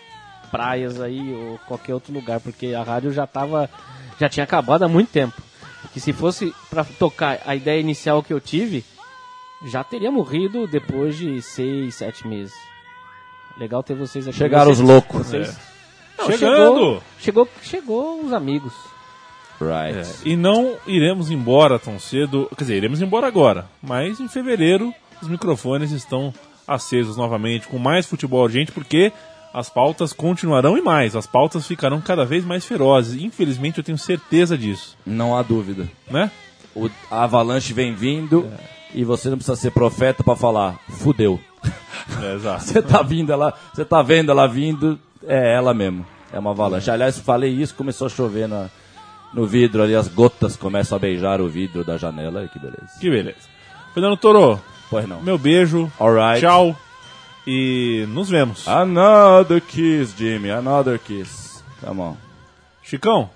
praias 0.52 1.00
aí 1.02 1.34
ou 1.34 1.58
qualquer 1.68 1.93
outro 1.93 2.14
lugar, 2.14 2.39
porque 2.39 2.74
a 2.74 2.84
rádio 2.84 3.12
já 3.12 3.26
tava, 3.28 3.70
já 4.20 4.28
tinha 4.30 4.43
acabado 4.43 4.84
há 4.84 4.88
muito 4.88 5.10
tempo. 5.12 5.41
Que 5.93 6.00
se 6.00 6.12
fosse 6.14 6.54
pra 6.70 6.84
tocar 6.84 7.39
a 7.45 7.56
ideia 7.56 7.80
inicial 7.80 8.22
que 8.24 8.34
eu 8.34 8.39
tive, 8.41 8.84
já 9.66 9.84
teria 9.84 10.12
morrido 10.12 10.68
depois 10.68 11.16
de 11.18 11.41
seis, 11.41 11.95
sete 11.95 12.28
meses. 12.28 12.54
Legal 13.58 13.82
ter 13.82 13.95
vocês 13.95 14.28
aqui. 14.28 14.38
Chegaram 14.38 14.66
Vocês- 14.74 14.80
os 14.80 14.88
loucos. 14.88 15.28
vocês- 15.28 15.50
É. 15.50 15.78
Não, 16.20 16.26
Chegando! 16.32 17.02
Chegou, 17.20 17.48
chegou, 17.48 17.50
chegou 17.62 18.22
os 18.26 18.34
amigos. 18.34 18.74
Right. 19.60 19.98
É, 20.00 20.30
e 20.30 20.36
não 20.36 20.76
iremos 20.86 21.32
embora 21.32 21.80
tão 21.80 22.00
cedo, 22.00 22.48
quer 22.56 22.64
dizer, 22.64 22.76
iremos 22.78 23.02
embora 23.02 23.26
agora, 23.28 23.66
mas 23.82 24.20
em 24.20 24.28
fevereiro 24.28 24.93
os 25.22 25.28
microfones 25.28 25.91
estão 25.91 26.32
acesos 26.68 27.18
novamente 27.18 27.68
com 27.68 27.80
mais 27.80 28.06
futebol 28.06 28.43
urgente, 28.43 28.72
porque 28.72 29.12
as 29.54 29.70
pautas 29.70 30.14
continuarão 30.14 30.78
e 30.78 30.82
mais, 30.82 31.16
as 31.16 31.26
pautas 31.28 31.66
ficarão 31.68 32.00
cada 32.02 32.26
vez 32.26 32.45
mais 32.45 32.66
ferozes. 32.66 33.22
Infelizmente 33.22 33.78
eu 33.80 33.84
tenho 33.84 33.98
certeza 33.98 34.58
disso, 34.58 34.98
Não 35.06 35.36
há 35.36 35.41
dúvida. 35.41 35.88
né? 36.10 36.30
O, 36.76 36.89
a 37.10 37.24
avalanche 37.24 37.74
vem 37.74 37.93
vindo 37.95 38.48
e 38.93 39.04
você 39.04 39.30
não 39.30 39.38
precisa 39.38 39.56
ser 39.58 39.72
profeta 39.72 40.24
pra 40.24 40.36
falar, 40.36 40.78
fudeu. 40.89 41.39
É, 42.22 42.36
exato. 42.36 42.64
Você 42.66 42.82
tá 42.82 43.02
vindo 43.02 43.32
ela, 43.34 43.54
você 43.74 43.84
tá 43.84 44.02
vendo 44.02 44.32
ela 44.32 44.48
vindo, 44.48 44.98
é 45.24 45.56
ela 45.56 45.74
mesmo. 45.74 46.06
É 46.32 46.38
uma 46.39 46.52
avalanche. 46.52 46.89
Aliás, 46.89 47.18
falei 47.20 47.52
isso, 47.52 47.74
começou 47.76 48.06
a 48.08 48.10
chover 48.10 48.48
na, 48.48 48.70
no 49.34 49.45
vidro 49.45 49.82
ali, 49.84 49.95
as 49.95 50.08
gotas 50.08 50.56
começam 50.56 50.95
a 50.95 51.00
beijar 51.00 51.41
o 51.41 51.48
vidro 51.50 51.84
da 51.84 51.98
janela, 51.98 52.48
que 52.48 52.60
beleza. 52.60 53.00
Que 53.00 53.10
beleza. 53.10 53.38
Fernando 53.93 54.16
Toro, 54.18 54.62
Pois 54.89 55.08
não. 55.08 55.22
meu 55.22 55.38
beijo, 55.38 55.91
Alright. 56.00 56.39
tchau 56.41 56.76
e 57.48 58.06
nos 58.10 58.30
vemos. 58.30 58.68
Another 58.68 59.62
kiss, 59.62 60.14
Jimmy, 60.18 60.52
another 60.52 61.00
kiss. 61.00 61.64
Come 61.80 62.02
on. 62.02 62.18
Chicão, 62.84 63.30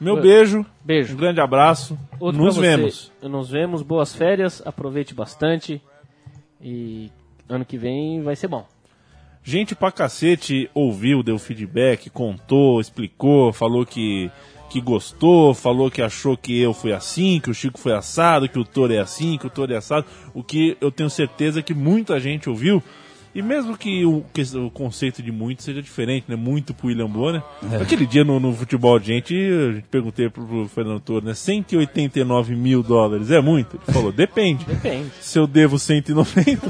meu 0.00 0.14
Oi. 0.14 0.22
beijo, 0.22 0.64
Beijo. 0.84 1.14
um 1.14 1.16
grande 1.16 1.40
abraço, 1.40 1.98
Outro 2.20 2.40
nos 2.40 2.56
vemos. 2.56 3.10
Nos 3.20 3.50
vemos, 3.50 3.82
boas 3.82 4.14
férias, 4.14 4.62
aproveite 4.64 5.12
bastante 5.12 5.82
e 6.60 7.10
ano 7.48 7.64
que 7.64 7.76
vem 7.76 8.22
vai 8.22 8.36
ser 8.36 8.46
bom. 8.46 8.64
Gente 9.42 9.74
pra 9.74 9.90
cacete 9.90 10.70
ouviu, 10.74 11.22
deu 11.22 11.38
feedback, 11.38 12.10
contou, 12.10 12.80
explicou, 12.80 13.52
falou 13.52 13.84
que, 13.86 14.30
que 14.68 14.80
gostou, 14.80 15.54
falou 15.54 15.90
que 15.90 16.02
achou 16.02 16.36
que 16.36 16.60
eu 16.60 16.74
fui 16.74 16.92
assim, 16.92 17.40
que 17.40 17.50
o 17.50 17.54
Chico 17.54 17.78
foi 17.78 17.94
assado, 17.94 18.48
que 18.48 18.58
o 18.58 18.64
Toro 18.64 18.92
é 18.92 18.98
assim, 18.98 19.38
que 19.38 19.46
o 19.46 19.50
Toro 19.50 19.72
é 19.72 19.76
assado. 19.76 20.06
O 20.34 20.42
que 20.42 20.76
eu 20.80 20.90
tenho 20.92 21.08
certeza 21.08 21.62
que 21.62 21.72
muita 21.72 22.20
gente 22.20 22.48
ouviu. 22.50 22.82
E 23.34 23.42
mesmo 23.42 23.76
que 23.76 24.04
o, 24.04 24.24
que 24.32 24.42
o 24.56 24.70
conceito 24.70 25.22
de 25.22 25.30
muito 25.30 25.62
seja 25.62 25.82
diferente, 25.82 26.24
né? 26.28 26.36
Muito 26.36 26.72
pro 26.74 26.88
William 26.88 27.08
Bonner. 27.08 27.42
Aquele 27.80 28.06
dia 28.06 28.24
no, 28.24 28.40
no 28.40 28.52
futebol, 28.52 28.98
gente, 28.98 29.34
a 29.34 29.72
gente 29.72 29.86
perguntei 29.90 30.28
pro, 30.28 30.46
pro 30.46 30.68
Fernando 30.68 31.00
Toro, 31.00 31.24
né? 31.24 31.34
189 31.34 32.54
mil 32.56 32.82
dólares 32.82 33.30
é 33.30 33.40
muito? 33.40 33.76
Ele 33.76 33.92
falou, 33.92 34.10
depende. 34.10 34.64
Depende. 34.64 35.10
Se 35.20 35.38
eu 35.38 35.46
devo 35.46 35.78
190, 35.78 36.66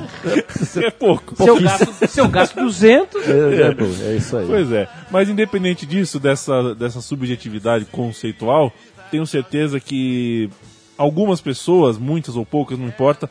é 0.84 0.90
pouco. 0.90 1.36
Se 1.36 1.48
eu 1.48 1.61
gasto, 1.61 2.06
se 2.06 2.20
eu 2.20 2.28
gasto 2.28 2.56
200, 2.56 3.28
É, 3.28 4.11
é 4.11 4.16
isso 4.16 4.36
aí. 4.36 4.46
Pois 4.46 4.72
é, 4.72 4.88
mas 5.11 5.28
independente 5.28 5.86
disso, 5.86 6.18
dessa, 6.18 6.74
dessa 6.74 7.00
subjetividade 7.00 7.84
conceitual, 7.86 8.72
tenho 9.11 9.26
certeza 9.26 9.80
que 9.80 10.50
algumas 10.96 11.40
pessoas, 11.40 11.96
muitas 11.96 12.36
ou 12.36 12.44
poucas, 12.44 12.78
não 12.78 12.88
importa, 12.88 13.30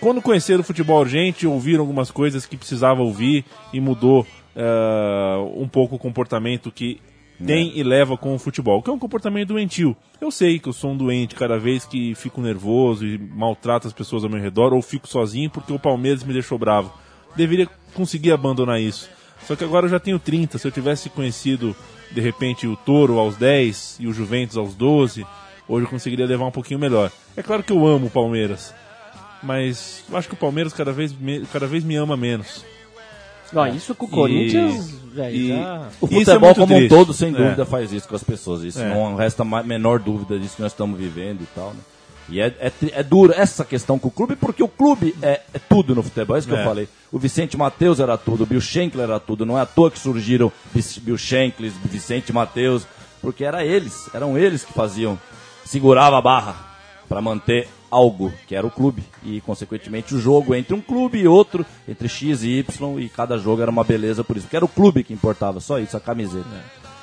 quando 0.00 0.22
conheceram 0.22 0.60
o 0.60 0.64
futebol 0.64 1.00
urgente, 1.00 1.46
ouviram 1.46 1.82
algumas 1.82 2.10
coisas 2.10 2.46
que 2.46 2.56
precisava 2.56 3.02
ouvir 3.02 3.44
e 3.72 3.80
mudou 3.80 4.26
eh, 4.56 5.36
um 5.54 5.68
pouco 5.68 5.96
o 5.96 5.98
comportamento 5.98 6.72
que 6.72 7.00
tem 7.44 7.72
e 7.74 7.82
leva 7.82 8.16
com 8.16 8.34
o 8.34 8.38
futebol, 8.38 8.82
que 8.82 8.90
é 8.90 8.92
um 8.92 8.98
comportamento 8.98 9.48
doentio. 9.48 9.96
Eu 10.20 10.30
sei 10.30 10.58
que 10.58 10.68
eu 10.68 10.72
sou 10.72 10.92
um 10.92 10.96
doente 10.96 11.34
cada 11.34 11.58
vez 11.58 11.84
que 11.84 12.14
fico 12.14 12.40
nervoso 12.40 13.06
e 13.06 13.18
maltrato 13.18 13.86
as 13.86 13.92
pessoas 13.92 14.24
ao 14.24 14.30
meu 14.30 14.40
redor, 14.40 14.72
ou 14.72 14.82
fico 14.82 15.08
sozinho 15.08 15.50
porque 15.50 15.72
o 15.72 15.78
Palmeiras 15.78 16.22
me 16.22 16.32
deixou 16.32 16.58
bravo. 16.58 16.92
Deveria 17.34 17.68
conseguir 17.94 18.32
abandonar 18.32 18.80
isso. 18.80 19.08
Só 19.46 19.56
que 19.56 19.64
agora 19.64 19.86
eu 19.86 19.90
já 19.90 19.98
tenho 19.98 20.18
30. 20.18 20.58
Se 20.58 20.66
eu 20.66 20.72
tivesse 20.72 21.08
conhecido, 21.08 21.74
de 22.10 22.20
repente, 22.20 22.66
o 22.66 22.76
Toro 22.76 23.18
aos 23.18 23.36
10 23.36 23.98
e 24.00 24.06
o 24.06 24.12
Juventus 24.12 24.56
aos 24.56 24.74
12, 24.74 25.26
hoje 25.66 25.86
eu 25.86 25.90
conseguiria 25.90 26.26
levar 26.26 26.44
um 26.44 26.50
pouquinho 26.50 26.78
melhor. 26.78 27.10
É 27.36 27.42
claro 27.42 27.62
que 27.62 27.72
eu 27.72 27.86
amo 27.86 28.08
o 28.08 28.10
Palmeiras, 28.10 28.74
mas 29.42 30.02
eu 30.10 30.16
acho 30.16 30.28
que 30.28 30.34
o 30.34 30.36
Palmeiras 30.36 30.72
cada 30.72 30.92
vez 30.92 31.12
me, 31.12 31.40
cada 31.52 31.66
vez 31.66 31.82
me 31.84 31.96
ama 31.96 32.16
menos. 32.16 32.64
Ó, 33.54 33.66
isso 33.66 33.94
com 33.96 34.06
o 34.06 34.08
Corinthians 34.08 34.90
e- 35.16 35.48
já- 35.48 35.88
O 36.00 36.06
Isso 36.06 36.30
é 36.30 36.34
futebol 36.34 36.40
muito 36.40 36.60
como 36.60 36.74
um 36.74 36.76
triste. 36.78 36.88
todo, 36.88 37.12
sem 37.12 37.28
É. 37.34 37.36
dúvida, 37.36 37.66
faz 37.66 37.92
isso 37.92 38.08
com 38.08 38.14
as 38.14 38.22
pessoas. 38.22 38.62
Isso 38.62 38.80
É. 38.80 38.88
não 38.94 39.16
resta 39.16 39.42
a 39.42 39.62
menor 39.64 39.98
dúvida 39.98 40.38
disso 40.38 40.54
que 40.56 40.62
nós 40.62 40.70
estamos 40.72 40.98
vivendo 40.98 41.42
e 41.42 41.46
tal, 41.54 41.70
né? 41.74 41.80
E 42.28 42.40
é, 42.40 42.46
é, 42.60 42.72
é 42.92 43.02
duro 43.02 43.32
essa 43.36 43.64
questão 43.64 43.98
com 43.98 44.06
o 44.06 44.10
clube, 44.10 44.36
porque 44.36 44.62
o 44.62 44.68
clube 44.68 45.16
é, 45.20 45.40
é 45.52 45.58
tudo 45.58 45.96
no 45.96 46.02
futebol, 46.04 46.36
é 46.36 46.38
isso 46.38 46.46
que 46.46 46.54
É. 46.54 46.60
eu 46.60 46.64
falei. 46.64 46.88
O 47.10 47.18
Vicente 47.18 47.56
Mateus 47.56 47.98
era 47.98 48.16
tudo, 48.16 48.44
o 48.44 48.46
Bill 48.46 48.60
Schenkler 48.60 49.02
era 49.08 49.18
tudo. 49.18 49.44
Não 49.44 49.58
é 49.58 49.62
à 49.62 49.66
toa 49.66 49.90
que 49.90 49.98
surgiram 49.98 50.52
Bill 51.02 51.18
Schenkler, 51.18 51.72
Vicente 51.86 52.32
Mateus, 52.32 52.86
porque 53.20 53.42
era 53.44 53.64
eles, 53.64 54.08
eram 54.14 54.38
eles 54.38 54.64
que 54.64 54.72
faziam, 54.72 55.18
segurava 55.64 56.18
a 56.18 56.22
barra 56.22 56.54
para 57.08 57.20
manter 57.20 57.68
algo, 57.90 58.32
que 58.46 58.54
era 58.54 58.66
o 58.66 58.70
clube. 58.70 59.02
E, 59.24 59.40
consequentemente, 59.40 60.14
o 60.14 60.20
jogo 60.20 60.54
entre 60.54 60.74
um 60.74 60.80
clube 60.80 61.18
e 61.18 61.26
outro, 61.26 61.66
entre 61.88 62.08
X 62.08 62.42
e 62.42 62.58
Y, 62.58 63.00
e 63.00 63.08
cada 63.08 63.36
jogo 63.38 63.62
era 63.62 63.70
uma 63.70 63.84
beleza 63.84 64.22
por 64.22 64.36
isso. 64.36 64.46
Porque 64.46 64.56
era 64.56 64.64
o 64.64 64.68
clube 64.68 65.02
que 65.02 65.12
importava, 65.12 65.60
só 65.60 65.78
isso, 65.78 65.96
a 65.96 66.00
camiseta. 66.00 66.46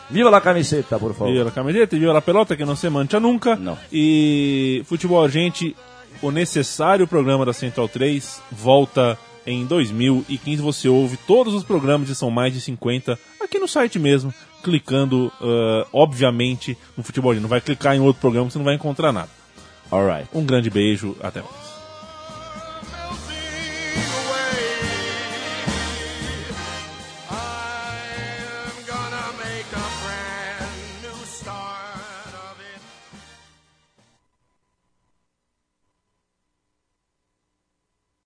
Viva 0.10 0.30
lá 0.30 0.38
a 0.38 0.42
camiseta, 0.42 0.98
por 0.98 1.14
favor. 1.14 1.32
Viva 1.32 1.46
la 1.46 1.52
camiseta 1.52 1.96
e 1.96 2.00
viva 2.00 2.14
la 2.14 2.22
pelota, 2.22 2.56
que 2.56 2.64
não 2.64 2.76
se 2.76 2.90
mancha 2.90 3.20
nunca. 3.20 3.56
Não. 3.58 3.78
E 3.92 4.82
Futebol 4.86 5.22
Urgente, 5.22 5.76
o 6.22 6.32
necessário 6.32 7.06
programa 7.06 7.46
da 7.46 7.52
Central 7.52 7.90
3, 7.90 8.42
volta 8.52 9.18
em 9.46 9.66
2015. 9.66 10.62
Você 10.62 10.88
ouve 10.88 11.18
todos 11.28 11.54
os 11.54 11.64
programas, 11.64 12.10
e 12.10 12.16
são 12.16 12.32
mais 12.32 12.54
de 12.54 12.62
50, 12.62 13.20
aqui 13.42 13.60
no 13.60 13.68
site 13.68 14.00
mesmo, 14.00 14.34
clicando, 14.64 15.32
ah, 15.42 15.86
obviamente, 15.92 16.78
no 16.96 17.04
Futebol. 17.04 17.34
Não 17.36 17.50
vai 17.50 17.60
clicar 17.60 17.94
em 17.96 18.00
outro 18.00 18.22
programa, 18.22 18.50
você 18.50 18.58
não 18.58 18.66
vai 18.66 18.76
encontrar 18.76 19.12
nada. 19.12 19.30
Alright. 19.92 20.28
Um 20.34 20.46
grande 20.46 20.70
beijo, 20.70 21.16
até 21.22 21.42
mais. 21.42 21.67